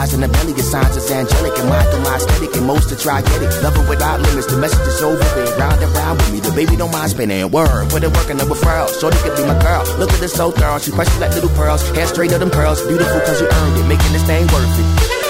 [0.10, 1.54] In the belly, your signs is angelic.
[1.60, 3.54] And mine through my aesthetic, and most to try get it.
[3.62, 5.58] Love it without limits, the message is over there.
[5.62, 7.50] Round and round with me, the baby don't mind spinning.
[7.52, 8.90] Word, put it working the referral.
[9.00, 9.86] Shorty could be my girl.
[10.00, 11.88] Look at this so thorough, she precious like little pearls.
[11.94, 13.86] Hair straight of them pearls, beautiful cause you earned it.
[13.86, 15.21] Making this thing worth it.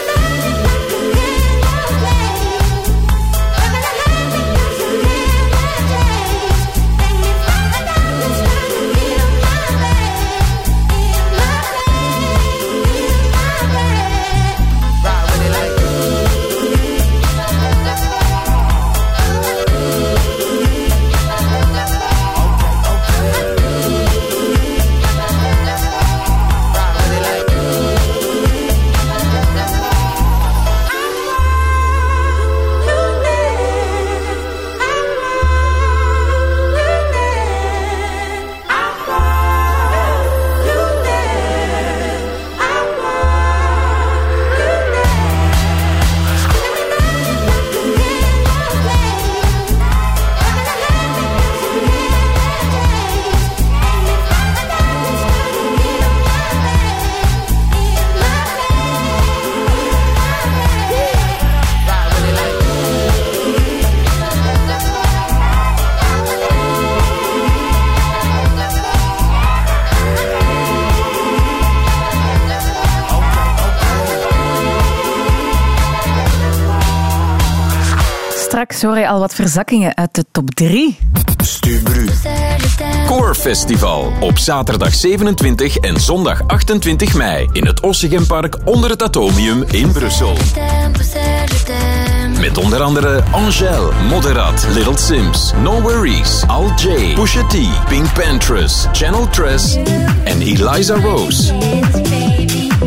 [78.81, 80.97] Je al wat verzakkingen uit de top 3.
[81.43, 82.09] Stubru.
[83.05, 89.63] Core Festival op zaterdag 27 en zondag 28 mei in het Ossegenpark onder het Atomium
[89.71, 90.33] in Brussel.
[92.39, 97.55] Met onder andere Angèle, Moderat, Little Sims, No Worries, Al J, Pusha T,
[97.87, 99.75] Pink Pantress, Channel Tress
[100.23, 101.53] en Eliza Rose.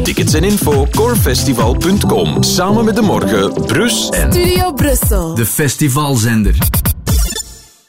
[0.02, 2.42] Tickets en info corefestival.com.
[2.42, 5.34] Samen met de morgen, Brus en Studio Brussel.
[5.34, 6.56] De festivalzender.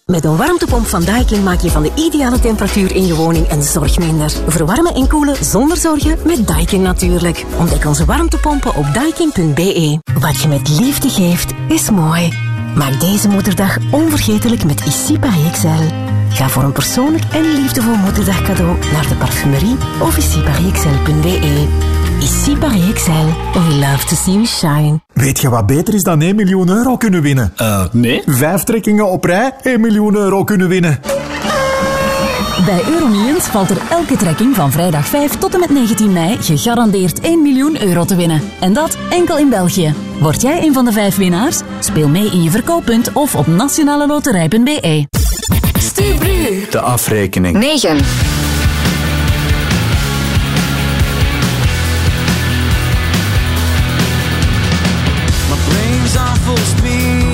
[0.06, 3.64] Met een warmtepomp van Daikin maak je van de ideale temperatuur in je woning een
[3.64, 4.32] zorg minder.
[4.48, 7.46] Verwarmen en koelen zonder zorgen met Daikin natuurlijk.
[7.60, 10.00] Ontdek onze warmtepompen op daikin.be.
[10.20, 12.34] Wat je met liefde geeft, is mooi.
[12.76, 15.20] Maak deze moederdag onvergetelijk met Issy
[15.52, 15.68] XL.
[16.36, 21.68] Ga voor een persoonlijk en liefdevol moederdag cadeau naar de parfumerie of issyparisxl.be.
[22.20, 23.12] Issy Paris XL.
[23.54, 25.00] We love to see you shine.
[25.14, 27.54] Weet je wat beter is dan 1 miljoen euro kunnen winnen?
[27.92, 28.22] nee.
[28.26, 31.00] Vijf trekkingen op rij, 1 miljoen euro kunnen winnen.
[32.64, 37.20] Bij Euromillions valt er elke trekking van vrijdag 5 tot en met 19 mei gegarandeerd
[37.20, 38.42] 1 miljoen euro te winnen.
[38.60, 39.94] En dat enkel in België.
[40.20, 41.62] Word jij een van de vijf winnaars?
[41.80, 45.08] Speel mee in je verkooppunt of op nationaleloterij.be.
[45.80, 46.66] Stubru.
[46.70, 47.58] De afrekening.
[47.58, 47.96] 9.
[47.96, 48.02] My
[55.68, 57.26] brain's on full speed.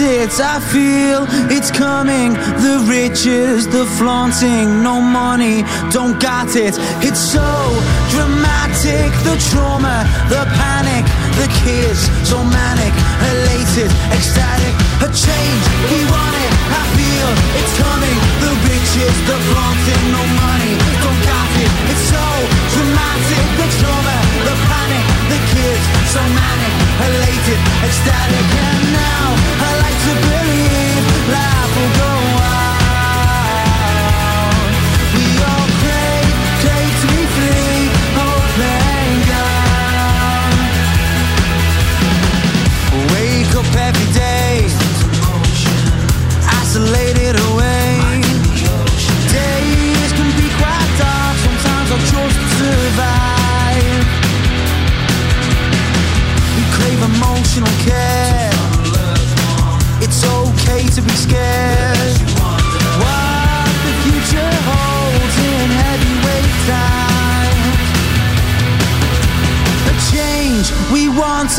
[0.00, 0.40] It.
[0.40, 2.34] I feel it's coming.
[2.62, 6.74] The riches, the flaunting, no money, don't got it.
[7.04, 7.44] It's so
[8.10, 9.10] dramatic.
[9.22, 11.04] The trauma, the panic,
[11.38, 12.94] the kids, so manic,
[13.30, 14.74] elated, ecstatic.
[15.04, 16.52] A change, we want it.
[16.74, 17.28] I feel
[17.60, 18.18] it's coming.
[18.42, 21.70] The riches, the flaunting, no money, don't got it.
[21.92, 22.24] It's so
[22.74, 23.44] dramatic.
[23.62, 28.46] The trauma, the panic, the kids, so manic, elated, ecstatic.
[28.58, 29.83] And now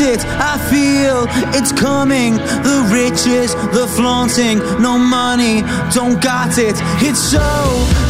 [0.00, 0.20] it.
[0.36, 1.24] I feel
[1.56, 2.36] it's coming.
[2.36, 5.62] The riches, the flaunting, no money,
[5.94, 6.76] don't got it.
[7.00, 7.48] It's so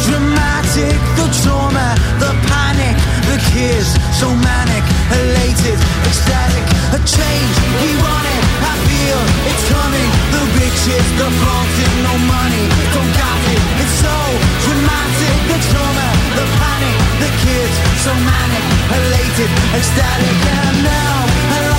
[0.07, 0.95] dramatic.
[1.15, 2.97] The trauma, the panic,
[3.31, 4.85] the kids, so manic,
[5.15, 6.65] elated, ecstatic.
[6.97, 8.43] A change, we want it.
[8.67, 10.11] I feel it's coming.
[10.35, 13.61] The riches, the flaunting, no money, don't got it.
[13.83, 14.17] It's so
[14.65, 15.35] dramatic.
[15.51, 20.37] The trauma, the panic, the kids, so manic, elated, ecstatic.
[20.51, 21.76] And now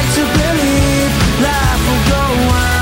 [1.88, 2.77] will go on.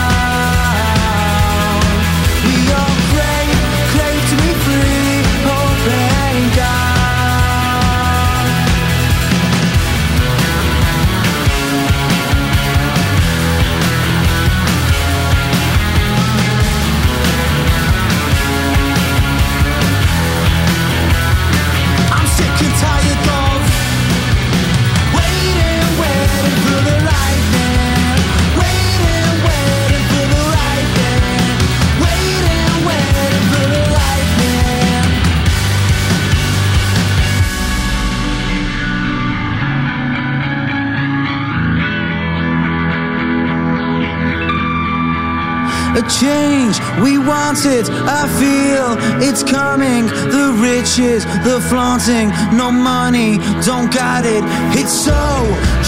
[45.96, 46.80] A change.
[47.02, 48.88] We want it, I feel
[49.28, 50.08] it's coming.
[50.08, 54.44] The riches, the flaunting, no money, don't got it.
[54.80, 55.16] It's so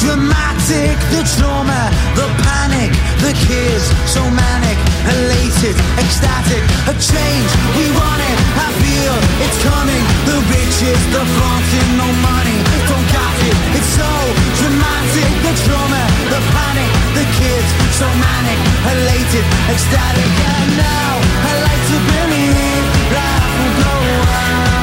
[0.02, 0.96] dramatic.
[1.14, 2.92] The trauma, the panic,
[3.24, 4.78] the kids, so manic,
[5.08, 6.62] elated, ecstatic.
[6.92, 10.04] A change, we want it, I feel it's coming.
[10.28, 12.60] The riches, the flaunting, no money,
[12.90, 13.56] don't got it.
[13.80, 14.12] It's so
[14.60, 15.30] dramatic.
[15.46, 18.60] The trauma, the panic, the kids, so manic,
[18.92, 20.32] elated, ecstatic.
[20.52, 21.12] And now
[21.48, 22.84] I like to believe
[23.16, 23.96] life will go
[24.36, 24.77] on.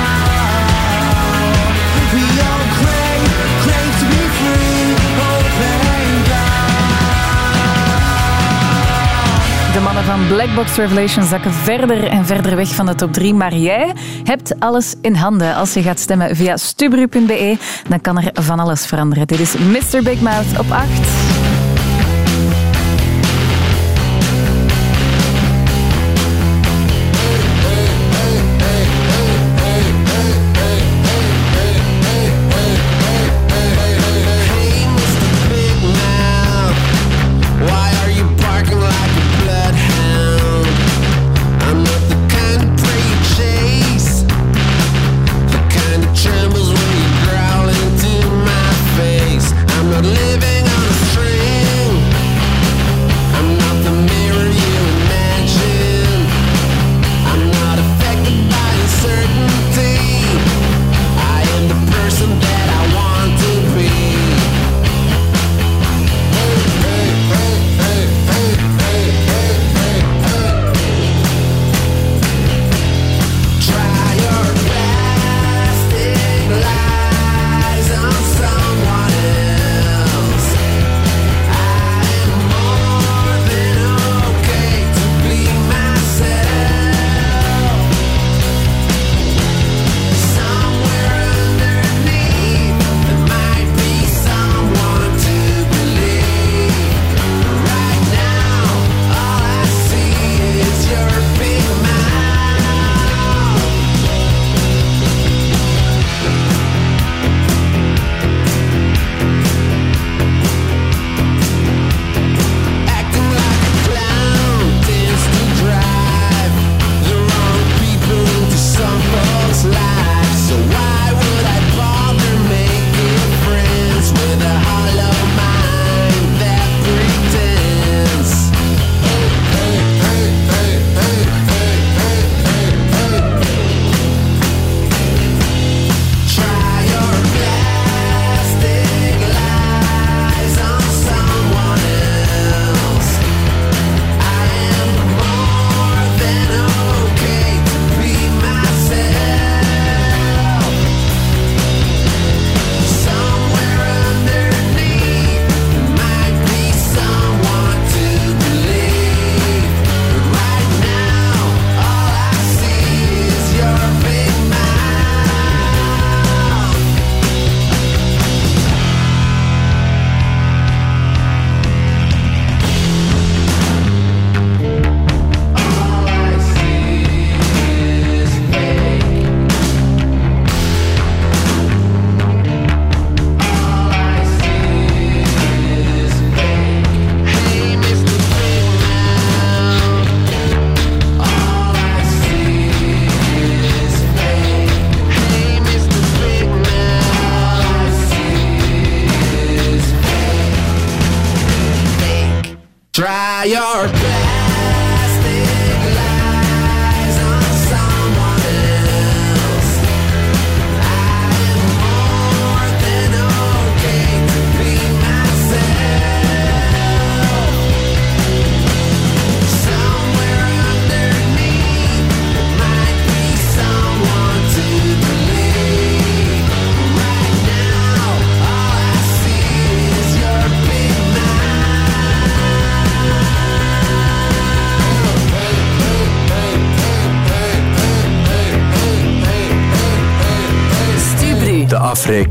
[9.84, 13.34] Mannen van Black Box Revelation zakken verder en verder weg van de top 3.
[13.34, 13.92] Maar jij
[14.24, 15.54] hebt alles in handen.
[15.54, 17.56] Als je gaat stemmen via stubru.be,
[17.88, 19.26] dan kan er van alles veranderen.
[19.26, 20.02] Dit is Mr.
[20.02, 21.23] Big Mouth op 8.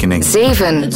[0.03, 0.23] De afrekening.
[0.23, 0.92] 7.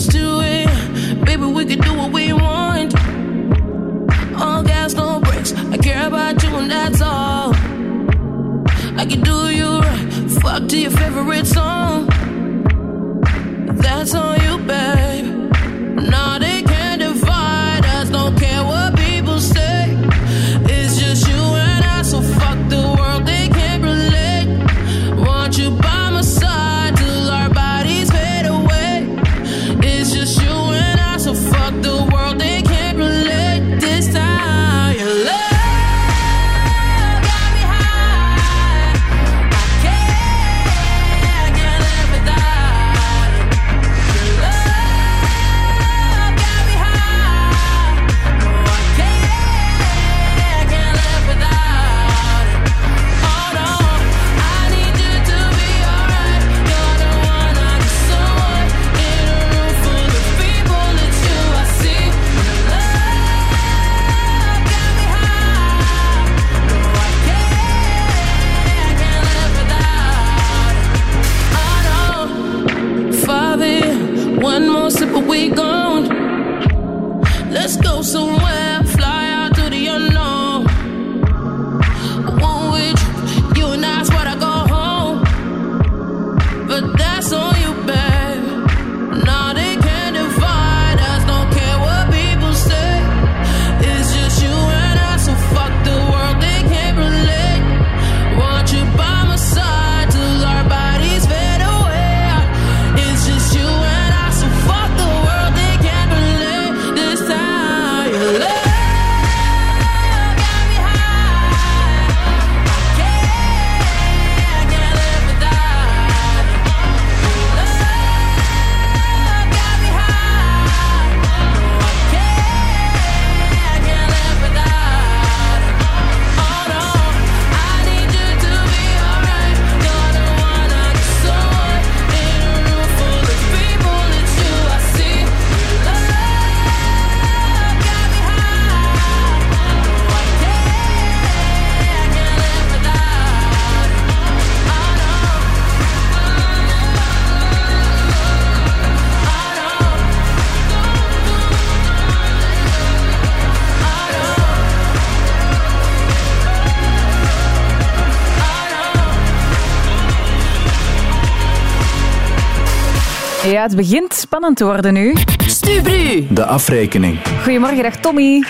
[163.58, 165.14] Ja, het begint spannend te worden nu.
[165.38, 166.28] Stubru.
[166.30, 167.18] De afrekening.
[167.44, 168.44] Goedemorgen, dag Tommy.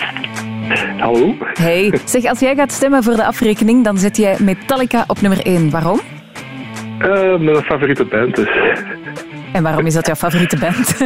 [0.98, 1.34] Hallo.
[1.40, 5.46] Hey, zeg, als jij gaat stemmen voor de afrekening, dan zet jij Metallica op nummer
[5.46, 5.70] 1.
[5.70, 6.00] Waarom?
[6.98, 8.48] Eh, mijn favoriete band dus.
[9.52, 10.96] En waarom is dat jouw favoriete band?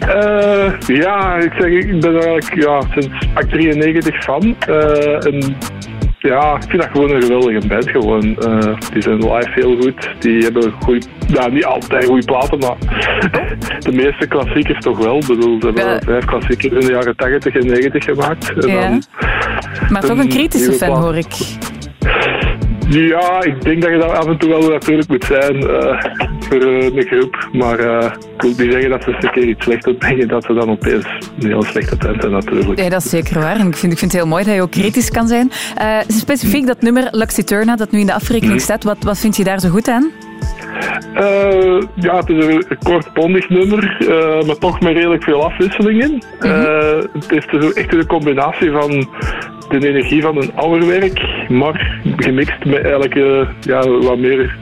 [0.00, 4.56] Eh, ja, ik zeg, ik ben er eigenlijk ja, sinds pak 93 van.
[4.58, 5.56] Eh, en
[6.18, 7.90] ja, ik vind dat gewoon een geweldige band.
[7.90, 8.36] Gewoon.
[8.38, 10.10] Eh, die zijn live heel goed.
[10.18, 11.02] Die hebben goeie,
[11.34, 12.76] nou, niet altijd goede platen, maar
[13.78, 15.18] de meeste klassiekers toch wel.
[15.18, 18.52] Ik bedoel, ze hebben vijf klassiekers in de jaren 80 en 90 gemaakt.
[18.52, 18.80] En Ja.
[18.88, 19.02] dan
[19.90, 21.02] maar toch een kritische fan, plaat.
[21.02, 21.32] hoor ik.
[22.88, 26.02] Ja, ik denk dat je daar af en toe wel natuurlijk moet zijn eh,
[26.48, 27.48] voor eh, een groep.
[27.52, 30.44] Maar eh, ik wil niet zeggen dat ze eens een keer iets slecht opbrengen, dat
[30.44, 31.04] ze dan opeens
[31.40, 32.78] een heel slechte band zijn natuurlijk.
[32.78, 33.56] Nee, dat is zeker waar.
[33.56, 35.50] En ik vind, ik vind het heel mooi dat je ook kritisch kan zijn.
[36.06, 38.62] Specifiek dat nummer Lux Eterna, dat nu in de afrekening Mhm.
[38.64, 38.84] staat.
[38.84, 40.10] Wat, wat vind je daar zo goed aan?
[41.14, 46.02] Eh, ja, het is een kort bondig nummer, eh, maar toch met redelijk veel afwisseling
[46.02, 46.22] in.
[46.38, 48.90] Eh, het is dus echt een combinatie van
[49.68, 53.14] de energie van een ouder werk, maar gemixt met eigenlijk
[53.60, 54.56] ja, wat meer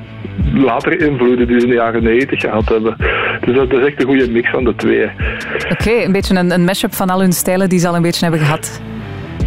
[0.54, 2.96] latere invloeden die ze in de jaren 90 gehad hebben.
[3.44, 5.10] Dus dat is echt een goede mix van de twee.
[5.70, 8.24] Oké, een beetje een, een mashup van al hun stijlen die ze al een beetje
[8.24, 8.80] hebben gehad.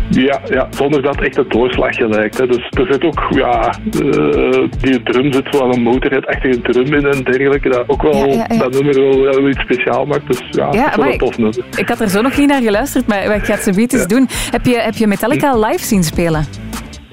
[0.10, 2.38] Ja, ja, zonder dat echt het doorslagje lijkt.
[2.38, 2.48] Hè.
[2.48, 7.24] Dus er zit ook, ja, eh, die drum zit wel een motorhead-achtige drum in en
[7.24, 7.70] dergelijke.
[7.70, 8.58] Dat ook wel, Ja, ja, ja.
[8.58, 10.28] dat nummer wel, wel iets speciaal maakt.
[10.28, 11.58] Dus ja, Ja, het is wel een tof nummer.
[11.78, 14.28] Ik had er zo nog niet naar geluisterd, maar ik ga het zo eens doen.
[14.52, 16.46] Heb je, heb je Metallica live zien spelen?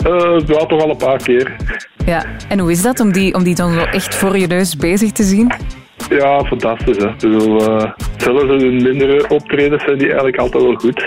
[0.05, 1.57] Eh, ja, toch al een paar keer.
[2.07, 2.25] Ja.
[2.49, 5.13] En hoe is dat om die, om die dan zo echt voor je neus bezig
[5.13, 5.53] te zien?
[6.11, 6.97] Ja, fantastisch.
[6.97, 7.09] Hè.
[7.19, 11.07] Bedoel, eh, zelfs in hun mindere optredens zijn die eigenlijk altijd wel goed.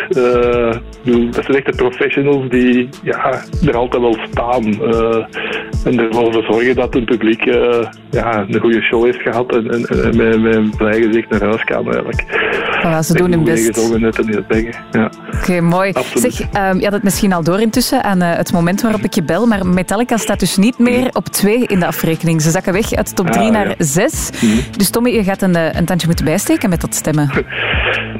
[1.04, 4.64] Bedoel, dat zijn echt de professionals die ja, er altijd wel staan.
[4.84, 5.26] eh,
[5.86, 7.44] en ervoor zorgen dat het publiek
[8.12, 11.42] ja, een goede show heeft gehad en, en, en met, met een blij gezicht naar
[11.44, 12.24] huis kan eigenlijk.
[12.84, 13.76] Voilà, ze doen hun best.
[13.76, 14.74] zeggen.
[14.92, 15.10] Ja.
[15.42, 15.92] Oké, mooi.
[15.92, 16.34] Absoluut.
[16.34, 19.24] Zeg, ehm, je had het misschien al door intussen aan het moment waarop ik je
[19.24, 22.42] bel, maar Metallica staat dus niet meer op 2 in de afrekening.
[22.42, 23.74] Ze zakken weg uit top 3 Ah, naar ja.
[23.78, 24.30] 6.
[24.42, 24.52] Mhm.
[24.86, 27.30] Dus Tommy, je gaat een, eh, een tandje moeten bijsteken met dat stemmen.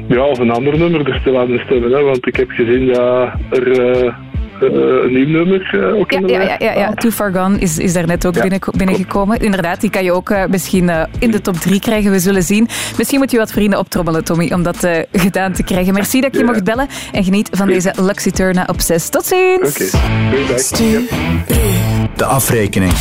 [0.08, 1.92] Ja, of een ander nummer er aan de stemmen.
[1.92, 4.12] Hè, want ik heb gezien dat er eh,
[4.60, 6.94] eh, een nieuw nummer eh, ook Ja, in de ja, ja, ja, ja.
[6.94, 9.40] Too Far Gone is, is daar net ook binnen, binnengekomen.
[9.40, 12.10] Inderdaad, die kan je ook eh, misschien eh, in de top 3 krijgen.
[12.10, 12.68] We zullen zien.
[12.96, 15.94] Misschien moet je wat vrienden optrommelen, Tommy, om dat eh, gedaan te krijgen.
[15.94, 19.08] Merci dat je mocht bellen en geniet van deze Luxy Turna op 6.
[19.08, 19.90] Tot ziens!
[22.16, 22.92] De afrekening.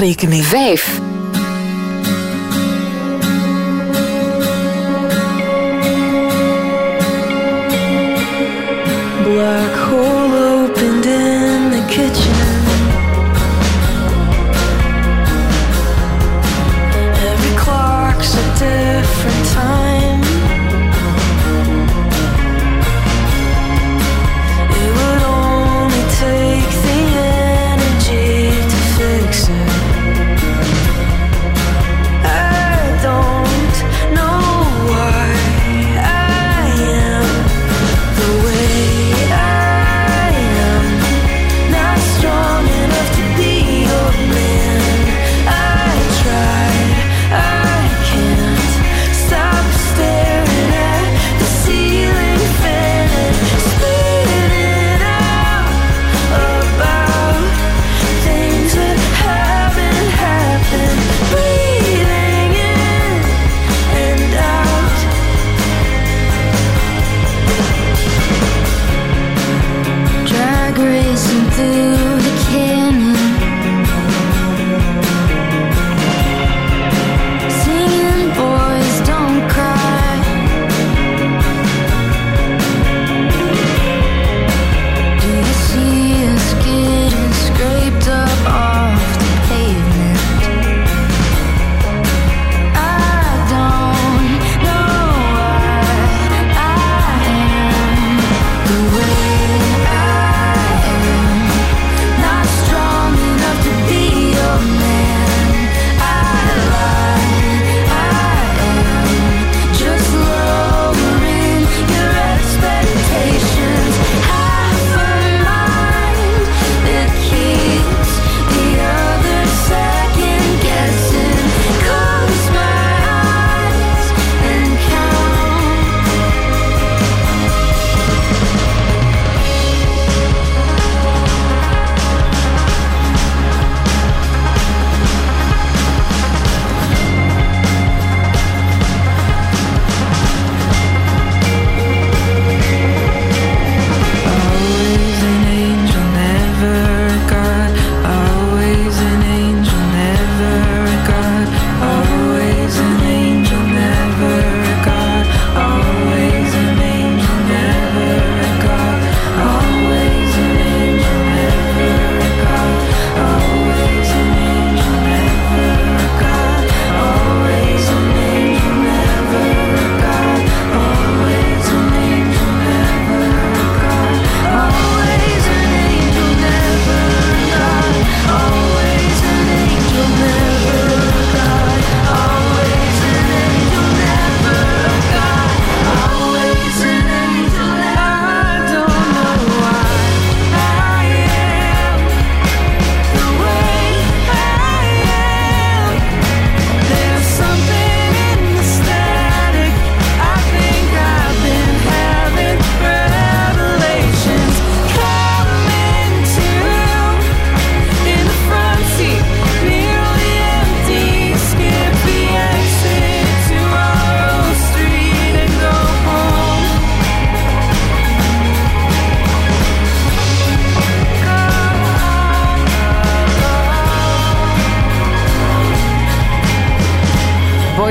[0.00, 0.42] Afrekening.
[0.42, 0.99] 5.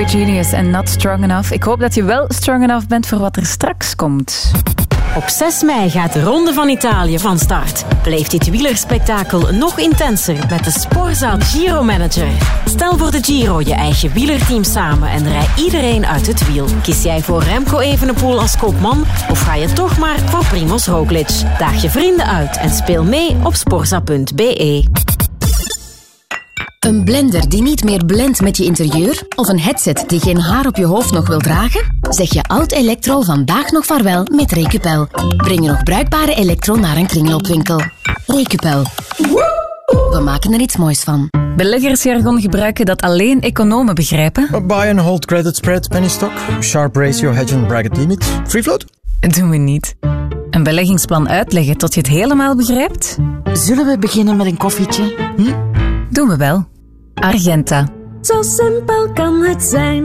[0.09, 1.51] Genius en Not Strong Enough.
[1.51, 4.51] Ik hoop dat je wel strong enough bent voor wat er straks komt.
[5.15, 7.85] Op 6 mei gaat de Ronde van Italië van start.
[8.03, 12.27] Beleef dit wielerspektakel nog intenser met de Sporza Giro Manager.
[12.65, 16.65] Stel voor de Giro je eigen wielerteam samen en rij iedereen uit het wiel.
[16.81, 21.29] Kies jij voor Remco Evenepoel als kopman of ga je toch maar voor Primoz Roglic?
[21.57, 24.83] Daag je vrienden uit en speel mee op sporza.be.
[26.89, 29.21] Een blender die niet meer blendt met je interieur?
[29.35, 31.97] Of een headset die geen haar op je hoofd nog wil dragen?
[32.09, 35.07] Zeg je oud elektro vandaag nog vaarwel met Recupel.
[35.37, 37.81] Breng je nog bruikbare elektro naar een kringloopwinkel.
[38.25, 38.83] Recupel.
[40.11, 41.27] We maken er iets moois van.
[41.55, 44.67] Beleggersjargon gebruiken dat alleen economen begrijpen?
[44.67, 48.85] Buy and hold credit spread, penny stock, sharp ratio, hedge and bracket limit, free float.
[49.19, 49.95] Doen we niet.
[50.49, 53.17] Een beleggingsplan uitleggen tot je het helemaal begrijpt?
[53.53, 55.31] Zullen we beginnen met een koffietje?
[55.37, 55.53] Hm?
[56.09, 56.68] Doen we wel.
[57.19, 57.87] Argenta.
[58.21, 60.03] Zo simpel kan het zijn.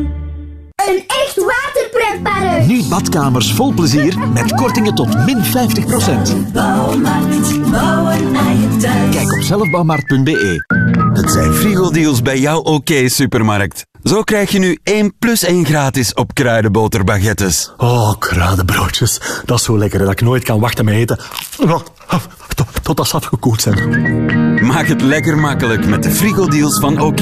[0.89, 2.67] Een echt waterpretpark.
[2.67, 6.53] Nu badkamers vol plezier met kortingen tot min 50%.
[6.53, 9.15] Bouwmarkt, bouwen aan je thuis.
[9.15, 10.65] Kijk op zelfbouwmarkt.be.
[11.13, 13.87] Het zijn frigo-deals bij jouw OK Supermarkt.
[14.03, 17.73] Zo krijg je nu 1 plus 1 gratis op kruidenboterbaguettes.
[17.77, 19.21] Oh, kruidenbroodjes.
[19.45, 21.19] Dat is zo lekker dat ik nooit kan wachten met eten.
[22.83, 24.44] Totdat ze afgekoeld zijn.
[24.63, 27.21] Maak het lekker makkelijk met de frigo-deals van OK.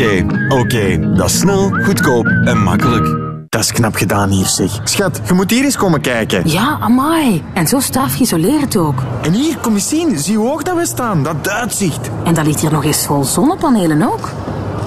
[0.48, 0.74] OK,
[1.16, 3.20] dat is snel, goedkoop en makkelijk.
[3.48, 4.80] Dat is knap gedaan hier, zeg.
[4.84, 6.48] Schat, je moet hier eens komen kijken.
[6.48, 7.42] Ja, amai.
[7.54, 9.02] En zo staf geïsoleerd ook.
[9.22, 10.18] En hier, kom eens zien.
[10.18, 11.22] Zie hoe hoog dat we staan.
[11.22, 12.10] Dat uitzicht.
[12.24, 14.28] En dat ligt hier nog eens vol zonnepanelen ook.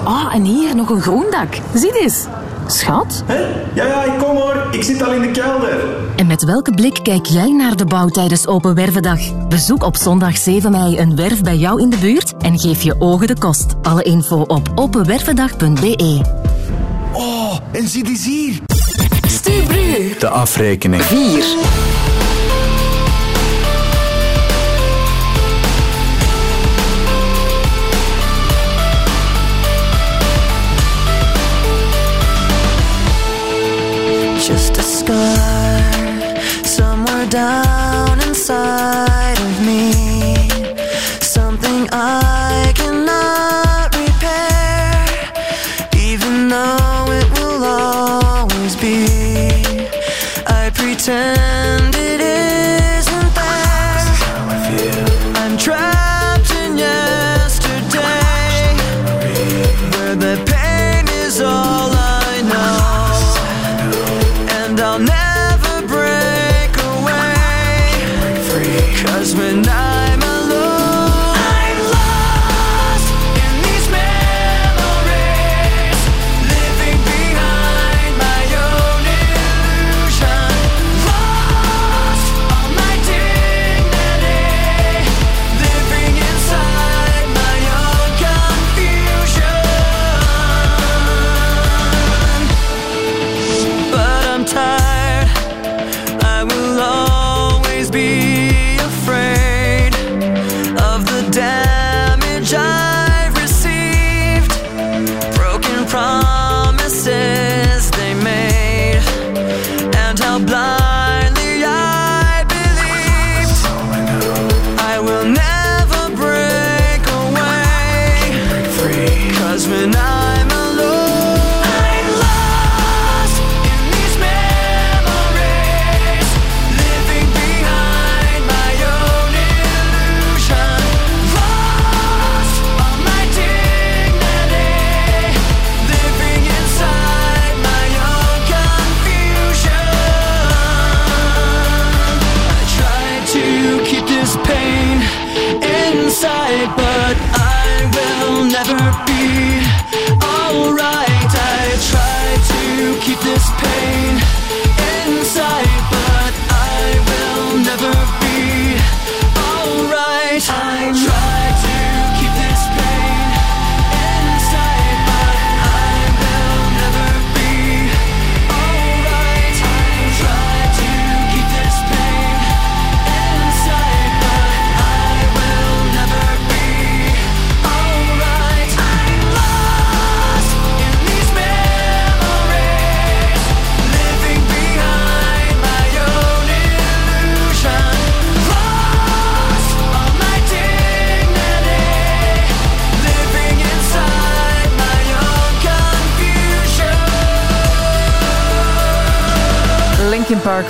[0.04, 1.54] Ah, en hier nog een groen dak.
[1.74, 2.26] Zie eens.
[2.66, 3.22] Schat?
[3.26, 3.40] Hé?
[3.74, 4.68] Ja, ja, ik kom hoor.
[4.70, 5.84] Ik zit al in de kelder.
[6.16, 9.48] En met welke blik kijk jij naar de bouw tijdens Open Wervendag?
[9.48, 12.96] Bezoek op zondag 7 mei een werf bij jou in de buurt en geef je
[12.98, 13.74] ogen de kost.
[13.82, 16.20] Alle info op openwervendag.be.
[17.12, 18.60] Oh, en zie eens hier.
[19.28, 20.14] Stubru.
[20.18, 21.02] De afrekening.
[21.02, 21.95] 4.
[34.46, 35.82] Just a scar.
[36.62, 37.75] Somewhere down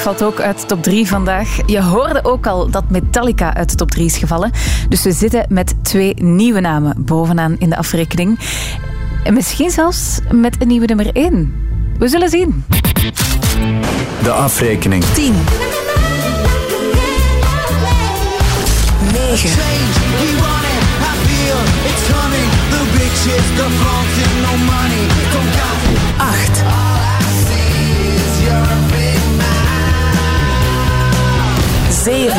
[0.06, 1.58] valt ook uit top 3 vandaag.
[1.66, 4.50] Je hoorde ook al dat Metallica uit de top 3 is gevallen.
[4.88, 8.38] Dus we zitten met twee nieuwe namen bovenaan in de afrekening.
[9.24, 11.54] En misschien zelfs met een nieuwe nummer 1.
[11.98, 12.64] We zullen zien.
[14.22, 15.04] De afrekening.
[15.04, 15.34] 10.
[23.56, 23.68] The
[24.42, 25.15] no money
[32.06, 32.32] 7.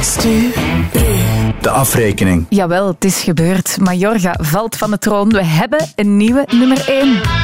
[0.00, 0.54] Stuur.
[1.60, 2.46] De afrekening.
[2.48, 3.76] Jawel, het is gebeurd.
[3.80, 5.28] Majorga valt van de troon.
[5.28, 7.35] We hebben een nieuwe nummer 1.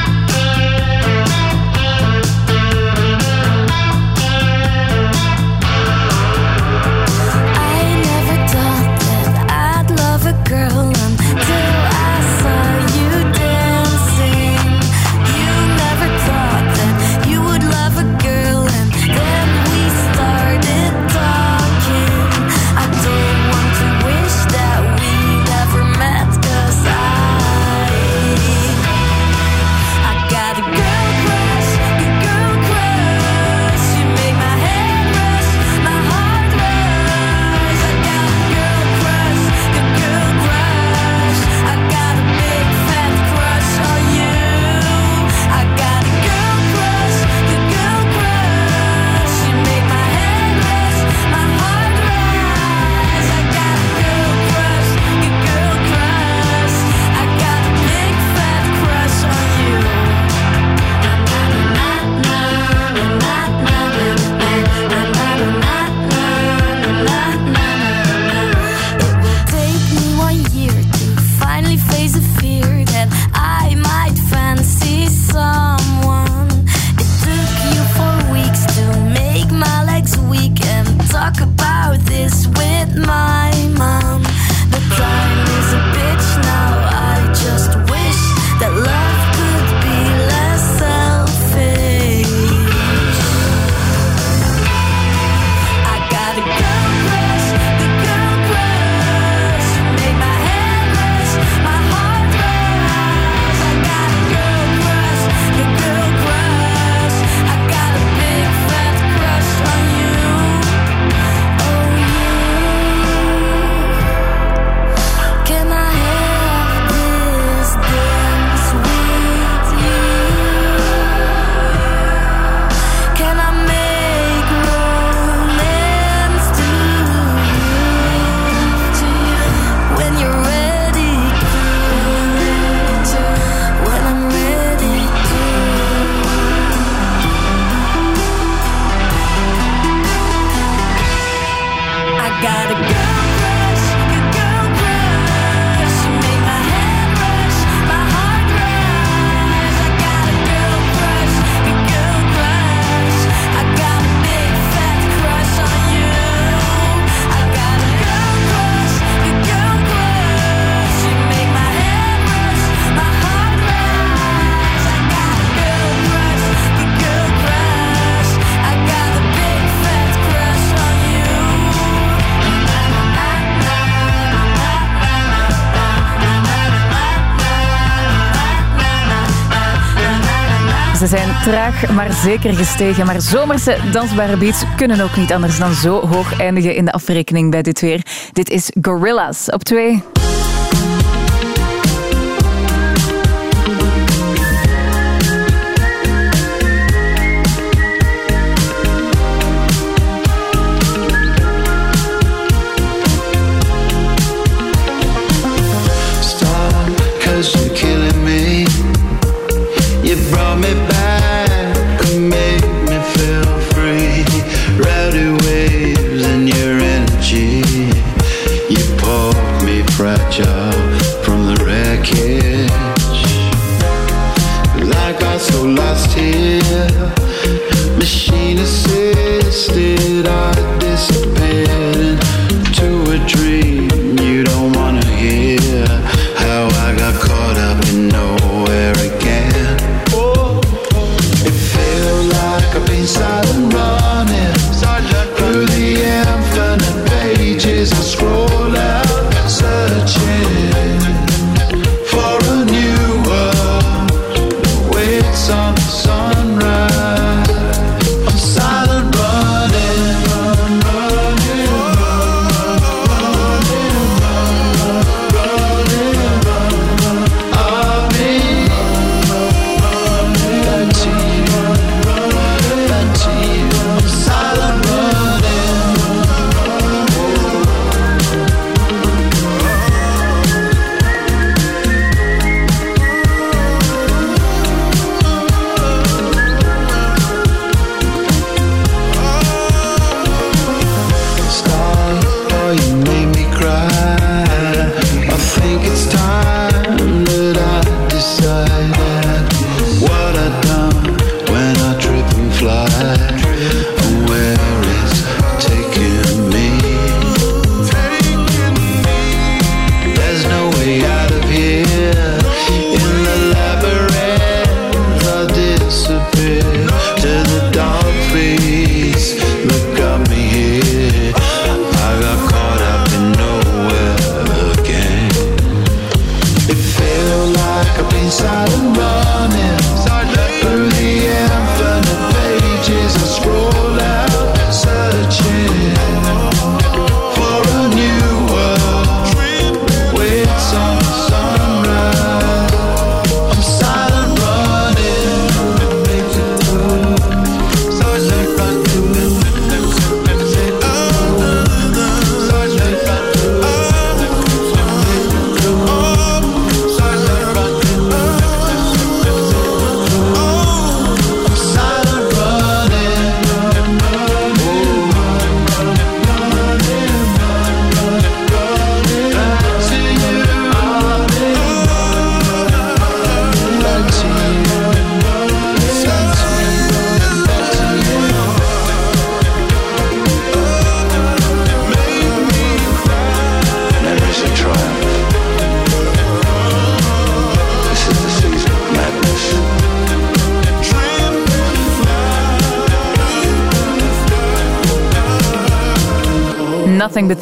[181.43, 183.05] traag maar zeker gestegen.
[183.05, 187.51] Maar zomerse dansbare beats kunnen ook niet anders dan zo hoog eindigen in de afrekening
[187.51, 188.05] bij dit weer.
[188.31, 190.12] Dit is Gorillas op 2.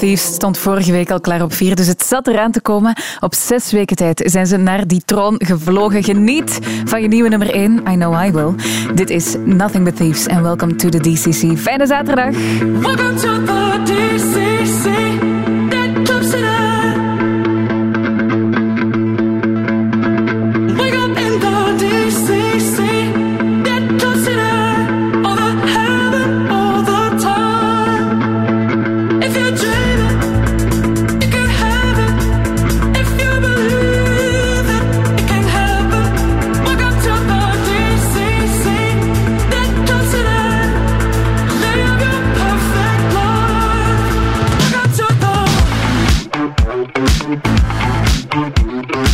[0.01, 2.95] Thieves stond vorige week al klaar op vier, dus het zat eraan te komen.
[3.19, 6.03] Op zes weken tijd zijn ze naar die troon gevlogen.
[6.03, 8.53] Geniet van je nieuwe nummer 1, I Know I Will.
[8.95, 11.57] Dit is Nothing But Thieves en welkom to the DCC.
[11.57, 12.35] Fijne zaterdag!
[12.81, 14.50] Welcome to the DCC.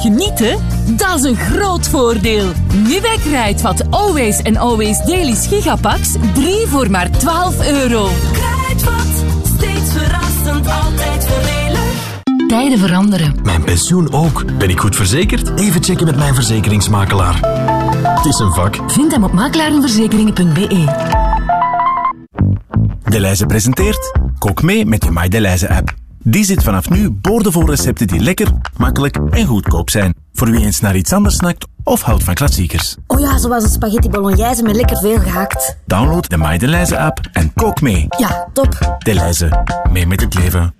[0.00, 0.58] Genieten,
[0.96, 2.52] dat is een groot voordeel.
[2.72, 8.08] Nu bij Kruidvat Always en Always Dailies Gigapacks 3 voor maar 12 euro.
[8.32, 9.24] Kruidvat,
[9.56, 12.16] steeds verrassend, altijd voordelig.
[12.48, 13.34] Tijden veranderen.
[13.42, 14.44] Mijn pensioen ook.
[14.58, 15.60] Ben ik goed verzekerd?
[15.60, 17.40] Even checken met mijn verzekeringsmakelaar.
[18.16, 18.78] Het is een vak.
[18.86, 20.84] Vind hem op makelaarenverzekeringen.be.
[23.02, 25.94] Deleuze presenteert Kook mee met de My Deleuze app.
[26.22, 30.14] Die zit vanaf nu boordevol recepten die lekker, makkelijk en goedkoop zijn.
[30.32, 32.96] Voor wie eens naar iets anders snakt of houdt van klassiekers.
[33.06, 35.76] Oh ja, zoals een spaghetti bolognese met lekker veel gehakt.
[35.86, 38.06] Download de My Deleuze app en kook mee.
[38.18, 38.96] Ja, top.
[38.98, 40.77] Deleuze, mee met het leven.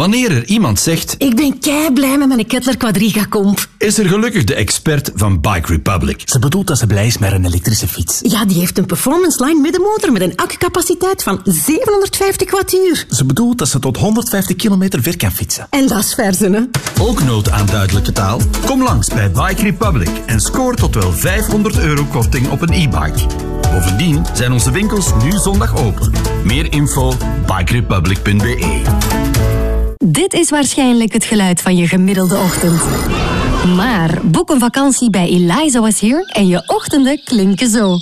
[0.00, 3.68] Wanneer er iemand zegt, Ik ben kei blij met mijn Kettler Quadriga Comp.
[3.78, 6.22] is er gelukkig de expert van Bike Republic.
[6.24, 8.18] Ze bedoelt dat ze blij is met een elektrische fiets.
[8.22, 13.06] Ja, die heeft een performance line middenmotor met een accupaciteit van 750 wattuur.
[13.10, 15.66] Ze bedoelt dat ze tot 150 kilometer ver kan fietsen.
[15.70, 16.62] En dat is verzen, hè?
[17.00, 18.40] Ook nood aan duidelijke taal?
[18.66, 23.26] Kom langs bij Bike Republic en scoor tot wel 500 euro korting op een e-bike.
[23.60, 26.12] Bovendien zijn onze winkels nu zondag open.
[26.44, 29.19] Meer info bikerepublic.be
[30.12, 32.82] Dit is waarschijnlijk het geluid van je gemiddelde ochtend.
[33.76, 37.96] Maar boek een vakantie bij Eliza Was Here en je ochtenden klinken zo.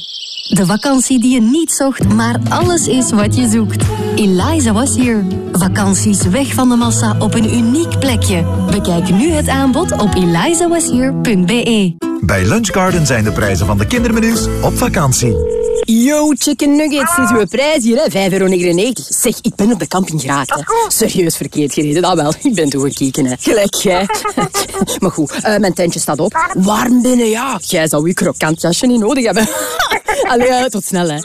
[0.48, 3.84] De vakantie die je niet zocht, maar alles is wat je zoekt.
[4.16, 5.24] Eliza Was Here.
[5.52, 8.44] Vakanties weg van de massa op een uniek plekje.
[8.70, 11.94] Bekijk nu het aanbod op elizawashere.be.
[12.20, 15.47] Bij Lunch Garden zijn de prijzen van de kindermenu's op vakantie.
[15.90, 18.30] Yo, chicken nuggets is uw prijs hier, hè?
[18.30, 18.92] 5,99 euro.
[19.08, 20.62] Zeg, ik ben op de camping geraakt, hè.
[20.88, 22.32] Serieus verkeerd gereden, dat wel.
[22.42, 23.34] Ik ben toegekeken, hè.
[23.38, 24.06] Gelijk jij.
[25.00, 26.52] maar goed, eh, mijn tentje staat op.
[26.58, 27.58] Warm binnen, ja.
[27.62, 29.48] Jij zou je krokant jasje niet nodig hebben.
[30.32, 31.18] Allee, eh, tot snel, hè.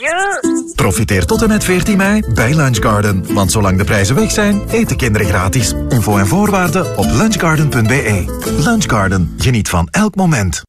[0.74, 3.34] Profiteer tot en met 14 mei bij Lunch Garden.
[3.34, 5.72] Want zolang de prijzen weg zijn, eten kinderen gratis.
[5.88, 8.24] Info en voorwaarden op lunchgarden.be.
[8.58, 9.34] Lunch Garden.
[9.38, 10.62] Geniet van elk moment.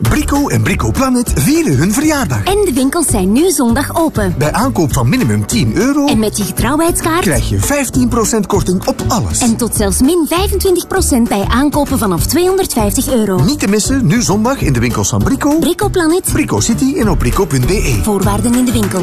[0.00, 2.44] Brico en Brico Planet vieren hun verjaardag.
[2.44, 4.34] En de winkels zijn nu zondag open.
[4.38, 9.04] Bij aankoop van minimum 10 euro En met je getrouwheidskaart krijg je 15% korting op
[9.08, 9.38] alles.
[9.38, 13.40] en tot zelfs min 25% bij aankopen vanaf 250 euro.
[13.44, 16.30] Niet te missen, nu zondag in de winkels van Brico, Brico Planet.
[16.32, 17.98] Brico City en op brico.be.
[18.02, 19.02] Voorwaarden in de winkel.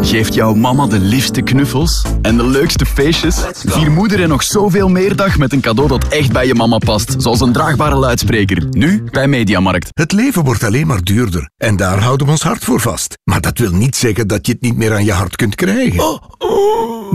[0.00, 3.36] Geeft jouw mama de liefste knuffels en de leukste feestjes?
[3.66, 6.78] Vier moeder en nog zoveel meer dag met een cadeau dat echt bij je mama
[6.78, 7.14] past.
[7.18, 8.66] Zoals een draagbare luidspreker.
[8.70, 9.88] Nu bij Mediamarkt.
[9.92, 11.50] Het leven wordt alleen maar duurder.
[11.56, 13.18] En daar houden we ons hart voor vast.
[13.24, 16.20] Maar dat wil niet zeggen dat je het niet meer aan je hart kunt krijgen.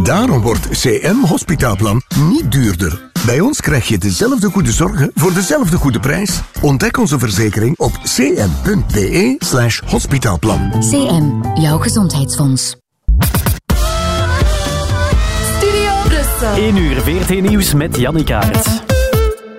[0.04, 3.10] Daarom wordt CM Hospitaalplan niet duurder.
[3.26, 6.40] Bij ons krijg je dezelfde goede zorgen voor dezelfde goede prijs.
[6.62, 10.72] Ontdek onze verzekering op cm.be slash hospitaalplan.
[10.80, 12.76] CM, jouw gezondheidsfonds.
[15.58, 16.56] Studio Brussel.
[16.56, 18.96] 1 uur 14 nieuws met Jannik Aert.